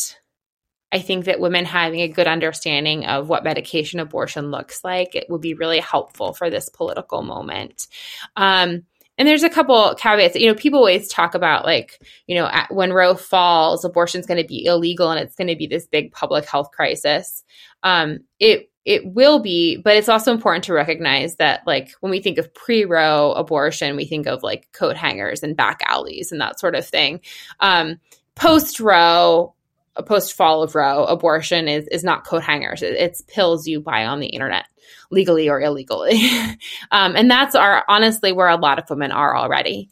I 0.91 0.99
think 0.99 1.25
that 1.25 1.39
women 1.39 1.65
having 1.65 2.01
a 2.01 2.07
good 2.07 2.27
understanding 2.27 3.05
of 3.05 3.27
what 3.27 3.43
medication 3.43 3.99
abortion 3.99 4.51
looks 4.51 4.83
like, 4.83 5.15
it 5.15 5.25
would 5.29 5.41
be 5.41 5.53
really 5.53 5.79
helpful 5.79 6.33
for 6.33 6.49
this 6.49 6.69
political 6.69 7.21
moment. 7.23 7.87
Um, 8.35 8.83
and 9.17 9.27
there's 9.27 9.43
a 9.43 9.49
couple 9.49 9.95
caveats. 9.95 10.35
You 10.35 10.47
know, 10.47 10.55
people 10.55 10.79
always 10.79 11.09
talk 11.09 11.33
about 11.33 11.65
like, 11.65 11.99
you 12.27 12.35
know, 12.35 12.49
when 12.69 12.93
Roe 12.93 13.15
falls, 13.15 13.83
abortion 13.83 14.21
is 14.21 14.27
going 14.27 14.41
to 14.41 14.47
be 14.47 14.65
illegal 14.65 15.09
and 15.09 15.19
it's 15.19 15.35
going 15.35 15.47
to 15.47 15.55
be 15.55 15.67
this 15.67 15.87
big 15.87 16.11
public 16.11 16.45
health 16.45 16.71
crisis. 16.71 17.43
Um, 17.83 18.19
it 18.39 18.69
it 18.85 19.05
will 19.05 19.39
be, 19.39 19.75
but 19.75 19.97
it's 19.97 20.07
also 20.07 20.31
important 20.31 20.63
to 20.63 20.73
recognize 20.73 21.35
that 21.35 21.61
like 21.67 21.91
when 21.99 22.09
we 22.09 22.21
think 22.21 22.37
of 22.37 22.53
pre-Roe 22.53 23.33
abortion, 23.33 23.97
we 23.97 24.05
think 24.05 24.27
of 24.27 24.43
like 24.43 24.71
coat 24.71 24.95
hangers 24.95 25.43
and 25.43 25.57
back 25.57 25.81
alleys 25.85 26.31
and 26.31 26.39
that 26.39 26.57
sort 26.57 26.73
of 26.73 26.87
thing. 26.87 27.19
Um, 27.59 27.99
Post 28.35 28.79
Roe, 28.79 29.55
post 30.03 30.33
fall 30.33 30.63
of 30.63 30.75
Roe, 30.75 31.05
abortion 31.05 31.67
is 31.67 31.87
is 31.87 32.03
not 32.03 32.25
coat 32.25 32.43
hangers. 32.43 32.81
It's 32.81 33.21
pills 33.21 33.67
you 33.67 33.81
buy 33.81 34.05
on 34.05 34.19
the 34.19 34.27
internet, 34.27 34.67
legally 35.11 35.49
or 35.49 35.61
illegally, 35.61 36.21
um, 36.91 37.15
and 37.15 37.29
that's 37.29 37.55
our 37.55 37.83
honestly 37.87 38.31
where 38.31 38.49
a 38.49 38.57
lot 38.57 38.79
of 38.79 38.89
women 38.89 39.11
are 39.11 39.35
already. 39.35 39.89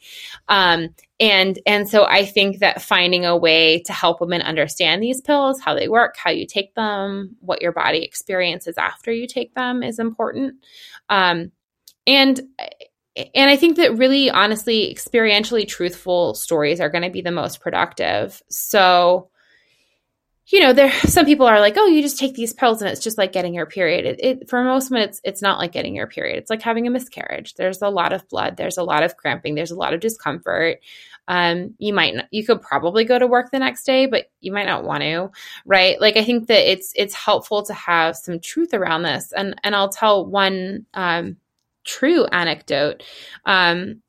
Um, 0.47 0.89
and 1.19 1.57
and 1.65 1.87
so 1.87 2.05
I 2.05 2.25
think 2.25 2.59
that 2.59 2.81
finding 2.81 3.25
a 3.25 3.37
way 3.37 3.81
to 3.83 3.93
help 3.93 4.19
women 4.19 4.41
understand 4.41 5.01
these 5.01 5.21
pills, 5.21 5.61
how 5.61 5.73
they 5.73 5.87
work, 5.87 6.15
how 6.17 6.31
you 6.31 6.45
take 6.45 6.75
them, 6.75 7.37
what 7.39 7.61
your 7.61 7.71
body 7.71 8.03
experiences 8.03 8.77
after 8.77 9.11
you 9.11 9.27
take 9.27 9.53
them, 9.55 9.81
is 9.81 9.99
important. 9.99 10.55
Um, 11.09 11.51
and 12.05 12.41
and 13.15 13.49
I 13.49 13.55
think 13.55 13.77
that 13.77 13.97
really, 13.97 14.29
honestly, 14.29 14.93
experientially 14.93 15.67
truthful 15.67 16.33
stories 16.33 16.81
are 16.81 16.89
going 16.89 17.03
to 17.03 17.09
be 17.09 17.21
the 17.21 17.31
most 17.31 17.61
productive. 17.61 18.41
So 18.49 19.29
you 20.47 20.59
know, 20.59 20.73
there 20.73 20.91
some 21.07 21.25
people 21.25 21.45
are 21.45 21.59
like, 21.59 21.75
oh, 21.77 21.87
you 21.87 22.01
just 22.01 22.19
take 22.19 22.35
these 22.35 22.53
pills 22.53 22.81
and 22.81 22.89
it's 22.89 23.03
just 23.03 23.17
like 23.17 23.31
getting 23.31 23.53
your 23.53 23.65
period. 23.65 24.05
It, 24.05 24.19
it, 24.23 24.49
for 24.49 24.63
most 24.63 24.91
women, 24.91 25.09
it's 25.09 25.21
it's 25.23 25.41
not 25.41 25.59
like 25.59 25.71
getting 25.71 25.95
your 25.95 26.07
period. 26.07 26.37
It's 26.37 26.49
like 26.49 26.61
having 26.61 26.87
a 26.87 26.91
miscarriage. 26.91 27.55
There's 27.55 27.81
a 27.81 27.89
lot 27.89 28.13
of 28.13 28.27
blood. 28.29 28.57
There's 28.57 28.77
a 28.77 28.83
lot 28.83 29.03
of 29.03 29.17
cramping. 29.17 29.55
There's 29.55 29.71
a 29.71 29.75
lot 29.75 29.93
of 29.93 29.99
discomfort. 29.99 30.79
Um, 31.27 31.73
you 31.79 31.91
might 31.93 32.13
not, 32.13 32.25
you 32.29 32.45
could 32.45 32.61
probably 32.61 33.03
go 33.03 33.17
to 33.17 33.25
work 33.25 33.49
the 33.51 33.57
next 33.57 33.83
day, 33.83 34.05
but 34.05 34.29
you 34.41 34.51
might 34.51 34.67
not 34.67 34.83
want 34.83 35.01
to, 35.01 35.31
right? 35.65 35.99
Like 35.99 36.17
I 36.17 36.23
think 36.23 36.47
that 36.47 36.71
it's 36.71 36.93
it's 36.95 37.15
helpful 37.15 37.63
to 37.63 37.73
have 37.73 38.15
some 38.15 38.39
truth 38.39 38.73
around 38.73 39.03
this. 39.03 39.31
And 39.31 39.55
and 39.63 39.75
I'll 39.75 39.89
tell 39.89 40.25
one 40.25 40.85
um, 40.93 41.37
true 41.83 42.25
anecdote. 42.25 43.03
Um, 43.45 44.01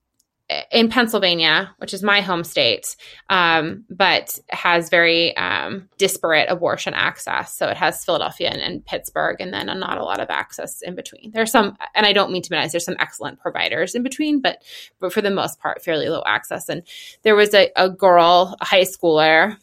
in 0.71 0.89
Pennsylvania, 0.89 1.75
which 1.79 1.93
is 1.93 2.03
my 2.03 2.21
home 2.21 2.45
state, 2.45 2.95
um, 3.31 3.85
but 3.91 4.39
has 4.49 4.89
very 4.91 5.37
um, 5.37 5.89
disparate 5.99 6.49
abortion 6.49 6.95
access. 6.95 7.57
So 7.57 7.67
it 7.67 7.77
has 7.77 8.05
Philadelphia 8.05 8.51
and, 8.51 8.61
and, 8.61 8.87
Pittsburgh, 8.87 9.41
and 9.41 9.53
then 9.53 9.67
not 9.67 9.99
a 9.99 10.05
lot 10.05 10.21
of 10.21 10.31
access 10.31 10.83
in 10.83 10.95
between. 10.95 11.33
There's 11.33 11.51
some, 11.51 11.77
and 11.95 12.07
I 12.07 12.13
don't 12.13 12.31
mean 12.31 12.43
to 12.43 12.49
minimize. 12.53 12.73
There's 12.73 12.85
some 12.85 12.97
excellent 13.01 13.41
providers 13.41 13.97
in 13.97 14.05
between, 14.05 14.41
but 14.41 14.63
but 15.01 15.13
for 15.13 15.21
the 15.21 15.31
most 15.31 15.59
part, 15.59 15.83
fairly 15.83 16.09
low 16.09 16.23
access. 16.25 16.69
And 16.69 16.83
there 17.23 17.35
was 17.35 17.53
a, 17.53 17.71
a 17.75 17.91
girl, 17.91 18.57
a 18.61 18.65
high 18.65 18.83
schooler, 18.83 19.57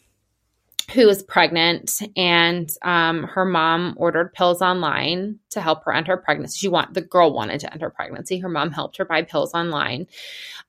who 0.92 1.06
was 1.06 1.22
pregnant 1.22 2.02
and 2.16 2.70
um, 2.82 3.24
her 3.24 3.44
mom 3.44 3.94
ordered 3.96 4.32
pills 4.34 4.60
online 4.60 5.38
to 5.50 5.60
help 5.60 5.84
her 5.84 5.92
enter 5.92 6.16
pregnancy. 6.16 6.58
She 6.58 6.68
want 6.68 6.94
the 6.94 7.00
girl 7.00 7.32
wanted 7.32 7.60
to 7.60 7.72
enter 7.72 7.90
pregnancy. 7.90 8.38
Her 8.38 8.48
mom 8.48 8.70
helped 8.70 8.96
her 8.98 9.04
buy 9.04 9.22
pills 9.22 9.54
online. 9.54 10.06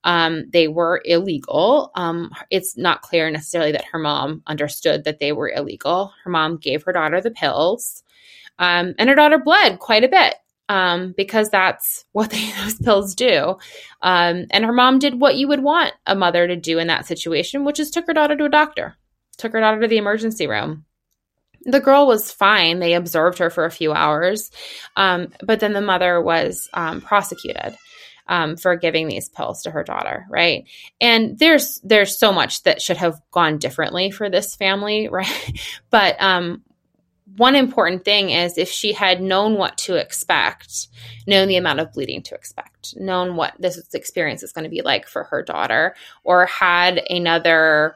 Um, 0.03 0.45
they 0.51 0.67
were 0.67 1.01
illegal. 1.03 1.91
Um, 1.95 2.31
it's 2.49 2.77
not 2.77 3.01
clear 3.01 3.29
necessarily 3.29 3.71
that 3.73 3.85
her 3.91 3.99
mom 3.99 4.43
understood 4.47 5.03
that 5.03 5.19
they 5.19 5.31
were 5.31 5.49
illegal. 5.49 6.13
Her 6.23 6.29
mom 6.29 6.57
gave 6.57 6.83
her 6.83 6.93
daughter 6.93 7.19
the 7.19 7.31
pills 7.31 8.03
um, 8.59 8.93
and 8.97 9.09
her 9.09 9.15
daughter 9.15 9.37
bled 9.37 9.79
quite 9.79 10.03
a 10.03 10.09
bit 10.09 10.35
um, 10.69 11.13
because 11.17 11.49
that's 11.49 12.05
what 12.13 12.29
they, 12.29 12.51
those 12.63 12.75
pills 12.75 13.15
do. 13.15 13.57
Um, 14.01 14.45
and 14.51 14.63
her 14.63 14.73
mom 14.73 14.99
did 14.99 15.19
what 15.19 15.35
you 15.35 15.47
would 15.47 15.61
want 15.61 15.93
a 16.05 16.15
mother 16.15 16.47
to 16.47 16.55
do 16.55 16.79
in 16.79 16.87
that 16.87 17.05
situation, 17.05 17.65
which 17.65 17.79
is 17.79 17.91
took 17.91 18.07
her 18.07 18.13
daughter 18.13 18.37
to 18.37 18.45
a 18.45 18.49
doctor 18.49 18.95
took 19.35 19.53
her 19.53 19.59
daughter 19.59 19.81
to 19.81 19.87
the 19.87 19.97
emergency 19.97 20.47
room. 20.47 20.85
The 21.63 21.79
girl 21.79 22.05
was 22.05 22.31
fine. 22.31 22.79
They 22.79 22.93
observed 22.93 23.39
her 23.39 23.49
for 23.49 23.65
a 23.65 23.71
few 23.71 23.91
hours. 23.91 24.51
Um, 24.95 25.29
but 25.43 25.59
then 25.59 25.73
the 25.73 25.81
mother 25.81 26.21
was 26.21 26.69
um, 26.73 27.01
prosecuted. 27.01 27.75
Um, 28.27 28.57
for 28.57 28.75
giving 28.75 29.07
these 29.07 29.29
pills 29.29 29.61
to 29.61 29.69
her 29.69 29.83
daughter, 29.83 30.25
right? 30.31 30.67
And 30.99 31.37
there's 31.37 31.79
there's 31.83 32.17
so 32.17 32.33
much 32.33 32.63
that 32.63 32.81
should 32.81 32.97
have 32.97 33.21
gone 33.29 33.59
differently 33.59 34.09
for 34.09 34.31
this 34.31 34.55
family, 34.55 35.07
right? 35.11 35.59
but 35.91 36.19
um, 36.19 36.63
one 37.37 37.55
important 37.55 38.05
thing 38.05 38.29
is 38.29 38.57
if 38.57 38.69
she 38.69 38.93
had 38.93 39.21
known 39.21 39.57
what 39.57 39.77
to 39.79 39.95
expect, 39.95 40.87
known 41.27 41.47
the 41.47 41.57
amount 41.57 41.79
of 41.79 41.91
bleeding 41.91 42.21
to 42.23 42.35
expect, 42.35 42.95
known 42.97 43.35
what 43.35 43.53
this 43.59 43.93
experience 43.93 44.43
is 44.43 44.51
going 44.51 44.63
to 44.63 44.69
be 44.69 44.81
like 44.81 45.07
for 45.07 45.25
her 45.25 45.41
daughter, 45.41 45.95
or 46.23 46.45
had 46.45 47.01
another 47.09 47.95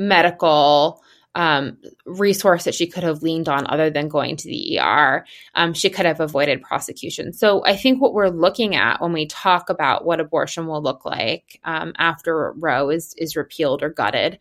medical 0.00 1.02
um, 1.36 1.78
resource 2.06 2.64
that 2.64 2.74
she 2.74 2.88
could 2.88 3.04
have 3.04 3.22
leaned 3.22 3.48
on 3.48 3.66
other 3.68 3.88
than 3.88 4.08
going 4.08 4.36
to 4.36 4.48
the 4.48 4.80
ER, 4.80 5.24
um, 5.54 5.74
she 5.74 5.88
could 5.88 6.06
have 6.06 6.18
avoided 6.18 6.62
prosecution. 6.62 7.32
So 7.32 7.64
I 7.64 7.76
think 7.76 8.00
what 8.00 8.14
we're 8.14 8.30
looking 8.30 8.74
at 8.74 9.00
when 9.00 9.12
we 9.12 9.26
talk 9.26 9.70
about 9.70 10.04
what 10.04 10.18
abortion 10.18 10.66
will 10.66 10.82
look 10.82 11.04
like 11.04 11.60
um, 11.62 11.92
after 11.98 12.52
Roe 12.56 12.90
is 12.90 13.14
is 13.16 13.36
repealed 13.36 13.82
or 13.82 13.90
gutted. 13.90 14.38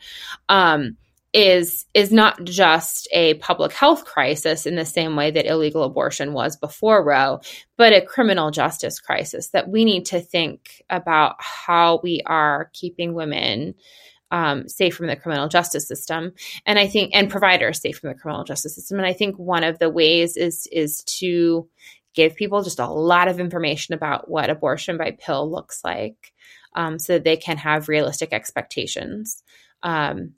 Um, 0.47 0.97
is 1.31 1.85
is 1.93 2.11
not 2.11 2.43
just 2.43 3.07
a 3.11 3.35
public 3.35 3.71
health 3.71 4.03
crisis 4.03 4.65
in 4.65 4.75
the 4.75 4.83
same 4.83 5.15
way 5.15 5.29
that 5.29 5.45
illegal 5.45 5.83
abortion 5.83 6.33
was 6.33 6.55
before 6.55 7.05
Roe, 7.05 7.39
but 7.77 7.93
a 7.93 8.01
criminal 8.01 8.49
justice 8.49 8.99
crisis 8.99 9.49
that 9.49 9.69
we 9.69 9.85
need 9.85 10.05
to 10.07 10.21
think 10.21 10.83
about 10.89 11.35
how 11.37 11.99
we 12.01 12.23
are 12.25 12.71
keeping 12.73 13.13
women 13.13 13.75
um, 14.31 14.67
safe 14.67 14.95
from 14.95 15.07
the 15.07 15.15
criminal 15.15 15.47
justice 15.47 15.87
system, 15.87 16.33
and 16.65 16.77
I 16.77 16.87
think 16.87 17.11
and 17.13 17.29
providers 17.29 17.81
safe 17.81 17.97
from 17.97 18.09
the 18.09 18.19
criminal 18.19 18.43
justice 18.43 18.75
system. 18.75 18.97
And 18.97 19.07
I 19.07 19.13
think 19.13 19.37
one 19.37 19.63
of 19.63 19.79
the 19.79 19.89
ways 19.89 20.37
is 20.37 20.67
is 20.71 21.03
to 21.19 21.67
give 22.13 22.35
people 22.35 22.63
just 22.63 22.79
a 22.79 22.87
lot 22.87 23.27
of 23.27 23.39
information 23.39 23.93
about 23.93 24.29
what 24.29 24.49
abortion 24.49 24.97
by 24.97 25.11
pill 25.11 25.49
looks 25.49 25.83
like, 25.83 26.33
um, 26.75 26.99
so 26.99 27.13
that 27.13 27.23
they 27.23 27.37
can 27.37 27.57
have 27.57 27.89
realistic 27.89 28.33
expectations. 28.33 29.43
Um, 29.83 30.33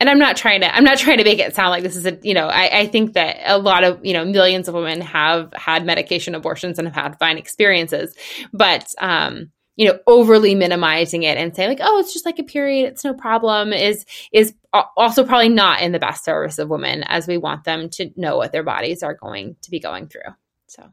and 0.00 0.08
I'm 0.08 0.18
not 0.18 0.36
trying 0.36 0.62
to 0.62 0.74
I'm 0.74 0.84
not 0.84 0.98
trying 0.98 1.18
to 1.18 1.24
make 1.24 1.38
it 1.38 1.54
sound 1.54 1.70
like 1.70 1.82
this 1.82 1.96
is 1.96 2.06
a 2.06 2.18
you 2.22 2.34
know 2.34 2.48
I, 2.48 2.80
I 2.80 2.86
think 2.86 3.12
that 3.12 3.36
a 3.44 3.58
lot 3.58 3.84
of 3.84 4.04
you 4.04 4.14
know 4.14 4.24
millions 4.24 4.66
of 4.66 4.74
women 4.74 5.00
have 5.02 5.52
had 5.54 5.84
medication 5.84 6.34
abortions 6.34 6.78
and 6.78 6.88
have 6.88 6.94
had 6.94 7.18
fine 7.18 7.38
experiences, 7.38 8.14
but 8.52 8.92
um, 8.98 9.50
you 9.80 9.86
know 9.86 9.98
overly 10.06 10.54
minimizing 10.54 11.22
it 11.22 11.38
and 11.38 11.56
say 11.56 11.66
like 11.66 11.80
oh 11.80 11.98
it's 11.98 12.12
just 12.12 12.26
like 12.26 12.38
a 12.38 12.42
period. 12.42 12.92
It's 12.92 13.02
no 13.02 13.14
problem 13.14 13.72
is 13.72 14.04
is 14.30 14.52
also 14.94 15.24
probably 15.24 15.48
not 15.48 15.80
in 15.80 15.92
the 15.92 15.98
best 15.98 16.22
service 16.22 16.58
of 16.58 16.68
women 16.68 17.02
as 17.04 17.26
we 17.26 17.38
want 17.38 17.64
them 17.64 17.88
to 17.90 18.10
know 18.14 18.36
what 18.36 18.52
their 18.52 18.62
bodies 18.62 19.02
are 19.02 19.14
going 19.14 19.56
to 19.62 19.70
be 19.70 19.80
going 19.80 20.06
through. 20.08 20.34
So. 20.66 20.90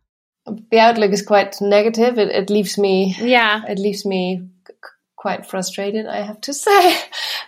The 0.72 0.80
outlook 0.80 1.12
is 1.12 1.22
quite 1.22 1.58
negative. 1.60 2.18
It, 2.18 2.30
it 2.30 2.50
leaves 2.50 2.78
me 2.78 3.14
yeah. 3.20 3.64
it 3.68 3.78
leaves 3.78 4.06
me 4.06 4.48
quite 5.18 5.46
frustrated 5.48 6.06
i 6.06 6.22
have 6.22 6.40
to 6.40 6.54
say. 6.66 6.98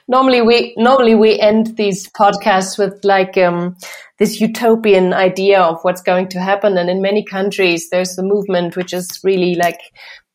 Normally 0.10 0.42
we 0.42 0.74
normally 0.76 1.16
we 1.16 1.40
end 1.40 1.78
these 1.78 2.10
podcasts 2.10 2.78
with 2.78 3.06
like 3.06 3.38
um, 3.38 3.78
this 4.18 4.42
utopian 4.42 5.14
idea 5.14 5.62
of 5.62 5.80
what's 5.84 6.02
going 6.02 6.28
to 6.30 6.42
happen. 6.42 6.78
And 6.78 6.90
in 6.90 7.02
many 7.02 7.24
countries 7.24 7.90
there's 7.92 8.18
a 8.18 8.24
movement 8.24 8.76
which 8.76 8.92
is 8.92 9.22
really 9.24 9.56
like 9.56 9.80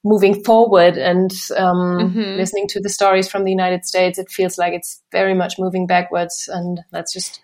moving 0.05 0.45
forward 0.45 0.99
and 0.99 1.33
um, 1.57 1.99
mm-hmm. 1.99 2.37
listening 2.37 2.69
to 2.69 2.81
the 2.81 2.91
stories 2.91 3.29
from 3.29 3.45
the 3.45 3.51
United 3.51 3.87
States, 3.87 4.19
it 4.19 4.31
feels 4.31 4.59
like 4.59 4.75
it's 4.75 5.03
very 5.11 5.35
much 5.35 5.59
moving 5.59 5.87
backwards. 5.87 6.49
And 6.53 6.81
let's 6.93 7.13
just 7.13 7.41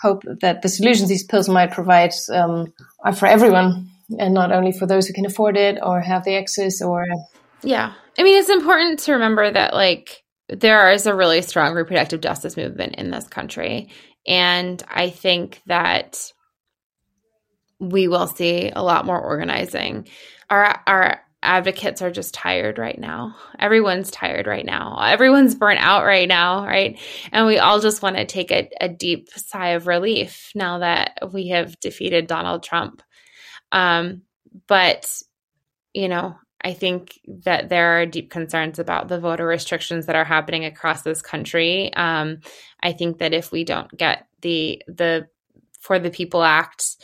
hope 0.00 0.24
that 0.40 0.62
the 0.62 0.68
solutions 0.68 1.08
these 1.08 1.24
pills 1.24 1.48
might 1.48 1.70
provide 1.70 2.12
um, 2.32 2.72
are 3.04 3.14
for 3.14 3.26
everyone 3.26 3.88
and 4.18 4.34
not 4.34 4.50
only 4.50 4.72
for 4.72 4.84
those 4.84 5.06
who 5.06 5.14
can 5.14 5.26
afford 5.26 5.56
it 5.56 5.78
or 5.80 6.00
have 6.00 6.24
the 6.24 6.34
access 6.34 6.82
or. 6.82 7.06
Yeah. 7.62 7.94
I 8.18 8.24
mean, 8.24 8.36
it's 8.36 8.50
important 8.50 8.98
to 9.00 9.12
remember 9.12 9.50
that, 9.50 9.72
like, 9.72 10.24
there 10.48 10.90
is 10.90 11.06
a 11.06 11.14
really 11.14 11.40
strong 11.40 11.72
reproductive 11.72 12.20
justice 12.20 12.56
movement 12.56 12.96
in 12.96 13.10
this 13.10 13.28
country. 13.28 13.90
And 14.26 14.82
I 14.88 15.08
think 15.08 15.62
that 15.66 16.32
we 17.78 18.08
will 18.08 18.26
see 18.26 18.70
a 18.70 18.82
lot 18.82 19.06
more 19.06 19.20
organizing. 19.20 20.08
Our, 20.50 20.80
our 20.86 21.20
advocates 21.42 22.02
are 22.02 22.10
just 22.10 22.34
tired 22.34 22.78
right 22.78 22.98
now. 22.98 23.34
Everyone's 23.58 24.10
tired 24.10 24.46
right 24.46 24.64
now. 24.64 24.98
Everyone's 25.02 25.54
burnt 25.54 25.80
out 25.80 26.04
right 26.04 26.28
now, 26.28 26.64
right? 26.64 26.98
And 27.32 27.46
we 27.46 27.58
all 27.58 27.80
just 27.80 28.02
want 28.02 28.16
to 28.16 28.24
take 28.24 28.50
a, 28.50 28.70
a 28.80 28.88
deep 28.88 29.28
sigh 29.30 29.70
of 29.70 29.86
relief 29.86 30.52
now 30.54 30.78
that 30.78 31.32
we 31.32 31.48
have 31.48 31.78
defeated 31.80 32.26
Donald 32.26 32.62
Trump. 32.62 33.02
Um, 33.72 34.22
but, 34.68 35.10
you 35.92 36.08
know, 36.08 36.36
I 36.64 36.74
think 36.74 37.18
that 37.44 37.68
there 37.68 38.00
are 38.00 38.06
deep 38.06 38.30
concerns 38.30 38.78
about 38.78 39.08
the 39.08 39.18
voter 39.18 39.46
restrictions 39.46 40.06
that 40.06 40.16
are 40.16 40.24
happening 40.24 40.64
across 40.64 41.02
this 41.02 41.20
country. 41.20 41.92
Um, 41.94 42.38
I 42.80 42.92
think 42.92 43.18
that 43.18 43.34
if 43.34 43.50
we 43.50 43.64
don't 43.64 43.90
get 43.96 44.26
the 44.42 44.82
the 44.86 45.26
For 45.80 45.98
the 45.98 46.10
People 46.10 46.44
Act 46.44 46.96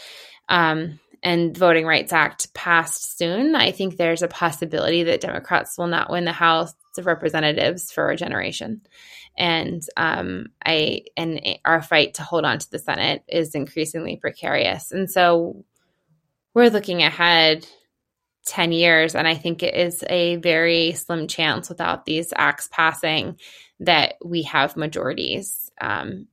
um, 0.49 1.01
and 1.28 1.54
Voting 1.54 1.84
Rights 1.84 2.14
Act 2.14 2.54
passed 2.54 3.18
soon, 3.18 3.54
I 3.54 3.70
think 3.70 3.98
there's 3.98 4.22
a 4.22 4.28
possibility 4.28 5.02
that 5.02 5.20
Democrats 5.20 5.76
will 5.76 5.86
not 5.86 6.08
win 6.08 6.24
the 6.24 6.32
House 6.32 6.72
of 6.96 7.04
Representatives 7.04 7.92
for 7.92 8.08
a 8.08 8.16
generation. 8.16 8.80
And 9.36 9.82
um, 9.98 10.46
I 10.64 11.02
and 11.18 11.38
our 11.66 11.82
fight 11.82 12.14
to 12.14 12.22
hold 12.22 12.46
on 12.46 12.58
to 12.58 12.70
the 12.70 12.78
Senate 12.78 13.24
is 13.28 13.54
increasingly 13.54 14.16
precarious. 14.16 14.90
And 14.90 15.10
so 15.10 15.66
we're 16.54 16.70
looking 16.70 17.02
ahead 17.02 17.68
10 18.46 18.72
years. 18.72 19.14
And 19.14 19.28
I 19.28 19.34
think 19.34 19.62
it 19.62 19.74
is 19.74 20.02
a 20.08 20.36
very 20.36 20.92
slim 20.92 21.28
chance 21.28 21.68
without 21.68 22.06
these 22.06 22.32
acts 22.34 22.70
passing 22.72 23.38
that 23.80 24.14
we 24.24 24.44
have 24.44 24.78
majorities 24.78 25.70
um, 25.78 26.26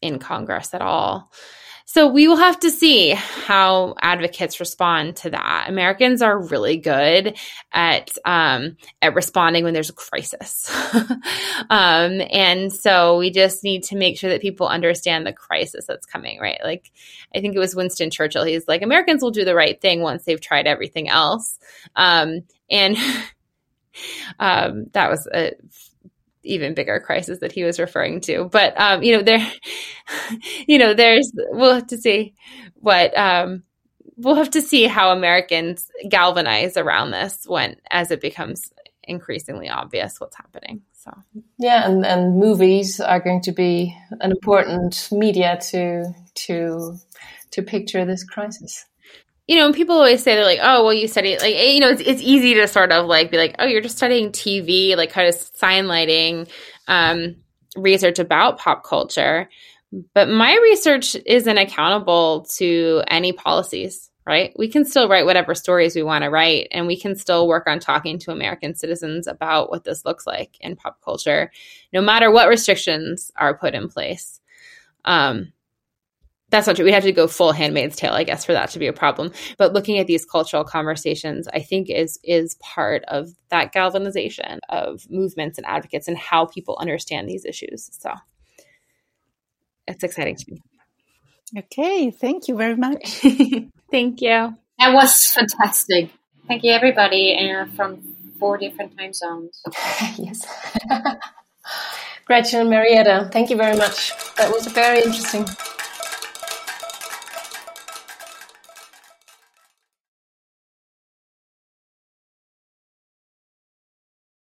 in 0.00 0.18
Congress 0.18 0.72
at 0.72 0.80
all. 0.80 1.30
So 1.84 2.06
we 2.08 2.28
will 2.28 2.36
have 2.36 2.58
to 2.60 2.70
see 2.70 3.10
how 3.10 3.94
advocates 4.00 4.60
respond 4.60 5.16
to 5.16 5.30
that. 5.30 5.66
Americans 5.68 6.22
are 6.22 6.38
really 6.38 6.76
good 6.76 7.36
at 7.72 8.16
um, 8.24 8.76
at 9.00 9.14
responding 9.14 9.64
when 9.64 9.74
there's 9.74 9.90
a 9.90 9.94
crisis, 9.94 10.70
um, 11.70 12.22
and 12.30 12.72
so 12.72 13.18
we 13.18 13.30
just 13.30 13.64
need 13.64 13.84
to 13.84 13.96
make 13.96 14.18
sure 14.18 14.30
that 14.30 14.40
people 14.40 14.68
understand 14.68 15.26
the 15.26 15.32
crisis 15.32 15.84
that's 15.86 16.06
coming. 16.06 16.40
Right? 16.40 16.60
Like 16.62 16.90
I 17.34 17.40
think 17.40 17.54
it 17.54 17.60
was 17.60 17.76
Winston 17.76 18.10
Churchill. 18.10 18.44
He's 18.44 18.68
like, 18.68 18.82
Americans 18.82 19.22
will 19.22 19.30
do 19.30 19.44
the 19.44 19.54
right 19.54 19.80
thing 19.80 20.00
once 20.00 20.24
they've 20.24 20.40
tried 20.40 20.66
everything 20.66 21.08
else, 21.08 21.58
um, 21.96 22.42
and 22.70 22.96
um, 24.38 24.86
that 24.92 25.10
was 25.10 25.26
a 25.26 25.52
even 26.44 26.74
bigger 26.74 27.00
crisis 27.00 27.38
that 27.40 27.52
he 27.52 27.64
was 27.64 27.78
referring 27.78 28.20
to. 28.22 28.44
But 28.44 28.78
um, 28.80 29.02
you 29.02 29.16
know, 29.16 29.22
there, 29.22 29.46
you 30.66 30.78
know, 30.78 30.94
there's 30.94 31.30
we'll 31.50 31.74
have 31.74 31.86
to 31.88 31.98
see 31.98 32.34
what 32.74 33.16
um, 33.16 33.62
we'll 34.16 34.36
have 34.36 34.50
to 34.50 34.62
see 34.62 34.84
how 34.84 35.10
Americans 35.10 35.90
galvanize 36.08 36.76
around 36.76 37.10
this 37.10 37.44
when 37.46 37.76
as 37.90 38.10
it 38.10 38.20
becomes 38.20 38.72
increasingly 39.04 39.68
obvious 39.68 40.20
what's 40.20 40.36
happening. 40.36 40.82
So 40.92 41.12
yeah, 41.58 41.88
and, 41.88 42.06
and 42.06 42.38
movies 42.38 43.00
are 43.00 43.20
going 43.20 43.42
to 43.42 43.52
be 43.52 43.96
an 44.20 44.30
important 44.30 45.08
media 45.10 45.58
to 45.70 46.12
to 46.34 46.96
to 47.50 47.62
picture 47.62 48.04
this 48.04 48.24
crisis 48.24 48.86
you 49.46 49.56
know, 49.56 49.72
people 49.72 49.96
always 49.96 50.22
say 50.22 50.34
they're 50.34 50.44
like, 50.44 50.60
oh, 50.62 50.84
well, 50.84 50.92
you 50.92 51.08
study 51.08 51.36
like 51.38 51.54
you 51.54 51.80
know, 51.80 51.88
it's 51.88 52.00
it's 52.00 52.22
easy 52.22 52.54
to 52.54 52.68
sort 52.68 52.92
of 52.92 53.06
like 53.06 53.30
be 53.30 53.38
like, 53.38 53.56
oh, 53.58 53.66
you're 53.66 53.80
just 53.80 53.96
studying 53.96 54.30
TV, 54.30 54.96
like 54.96 55.10
kind 55.10 55.28
of 55.28 55.34
sign 55.34 55.88
lighting 55.88 56.46
um, 56.88 57.36
research 57.76 58.18
about 58.18 58.58
pop 58.58 58.84
culture. 58.84 59.48
But 60.14 60.28
my 60.28 60.56
research 60.62 61.16
isn't 61.26 61.58
accountable 61.58 62.46
to 62.56 63.02
any 63.08 63.32
policies, 63.32 64.10
right? 64.24 64.54
We 64.56 64.68
can 64.68 64.84
still 64.84 65.08
write 65.08 65.26
whatever 65.26 65.54
stories 65.54 65.94
we 65.94 66.02
want 66.02 66.22
to 66.22 66.30
write, 66.30 66.68
and 66.70 66.86
we 66.86 66.98
can 66.98 67.16
still 67.16 67.48
work 67.48 67.66
on 67.66 67.80
talking 67.80 68.18
to 68.20 68.32
American 68.32 68.74
citizens 68.74 69.26
about 69.26 69.70
what 69.70 69.84
this 69.84 70.04
looks 70.04 70.26
like 70.26 70.56
in 70.60 70.76
pop 70.76 71.00
culture, 71.04 71.50
no 71.92 72.00
matter 72.00 72.30
what 72.30 72.48
restrictions 72.48 73.32
are 73.36 73.58
put 73.58 73.74
in 73.74 73.88
place. 73.88 74.40
Um, 75.04 75.52
that's 76.52 76.66
not 76.66 76.76
true. 76.76 76.84
We 76.84 76.92
have 76.92 77.02
to 77.04 77.12
go 77.12 77.26
full 77.26 77.52
Handmaid's 77.52 77.96
Tale, 77.96 78.12
I 78.12 78.24
guess, 78.24 78.44
for 78.44 78.52
that 78.52 78.68
to 78.70 78.78
be 78.78 78.86
a 78.86 78.92
problem. 78.92 79.32
But 79.56 79.72
looking 79.72 79.98
at 79.98 80.06
these 80.06 80.26
cultural 80.26 80.64
conversations, 80.64 81.48
I 81.52 81.60
think 81.60 81.88
is 81.88 82.20
is 82.22 82.56
part 82.60 83.02
of 83.08 83.30
that 83.48 83.72
galvanization 83.72 84.60
of 84.68 85.10
movements 85.10 85.56
and 85.56 85.66
advocates 85.66 86.08
and 86.08 86.18
how 86.18 86.44
people 86.44 86.76
understand 86.78 87.26
these 87.26 87.46
issues. 87.46 87.88
So 87.98 88.12
it's 89.88 90.04
exciting 90.04 90.36
to 90.36 90.44
me. 90.52 90.62
Okay, 91.56 92.10
thank 92.10 92.48
you 92.48 92.56
very 92.56 92.76
much. 92.76 93.20
thank 93.90 94.20
you. 94.20 94.54
That 94.78 94.92
was 94.92 95.14
fantastic. 95.32 96.10
Thank 96.48 96.64
you, 96.64 96.72
everybody, 96.72 97.32
and 97.32 97.74
from 97.74 98.02
four 98.38 98.58
different 98.58 98.98
time 98.98 99.14
zones. 99.14 99.62
yes. 100.18 100.46
Gretchen 102.26 102.60
and 102.60 102.70
Marietta, 102.70 103.30
thank 103.32 103.48
you 103.48 103.56
very 103.56 103.76
much. 103.76 104.12
That 104.36 104.52
was 104.52 104.66
very 104.66 104.98
interesting. 104.98 105.46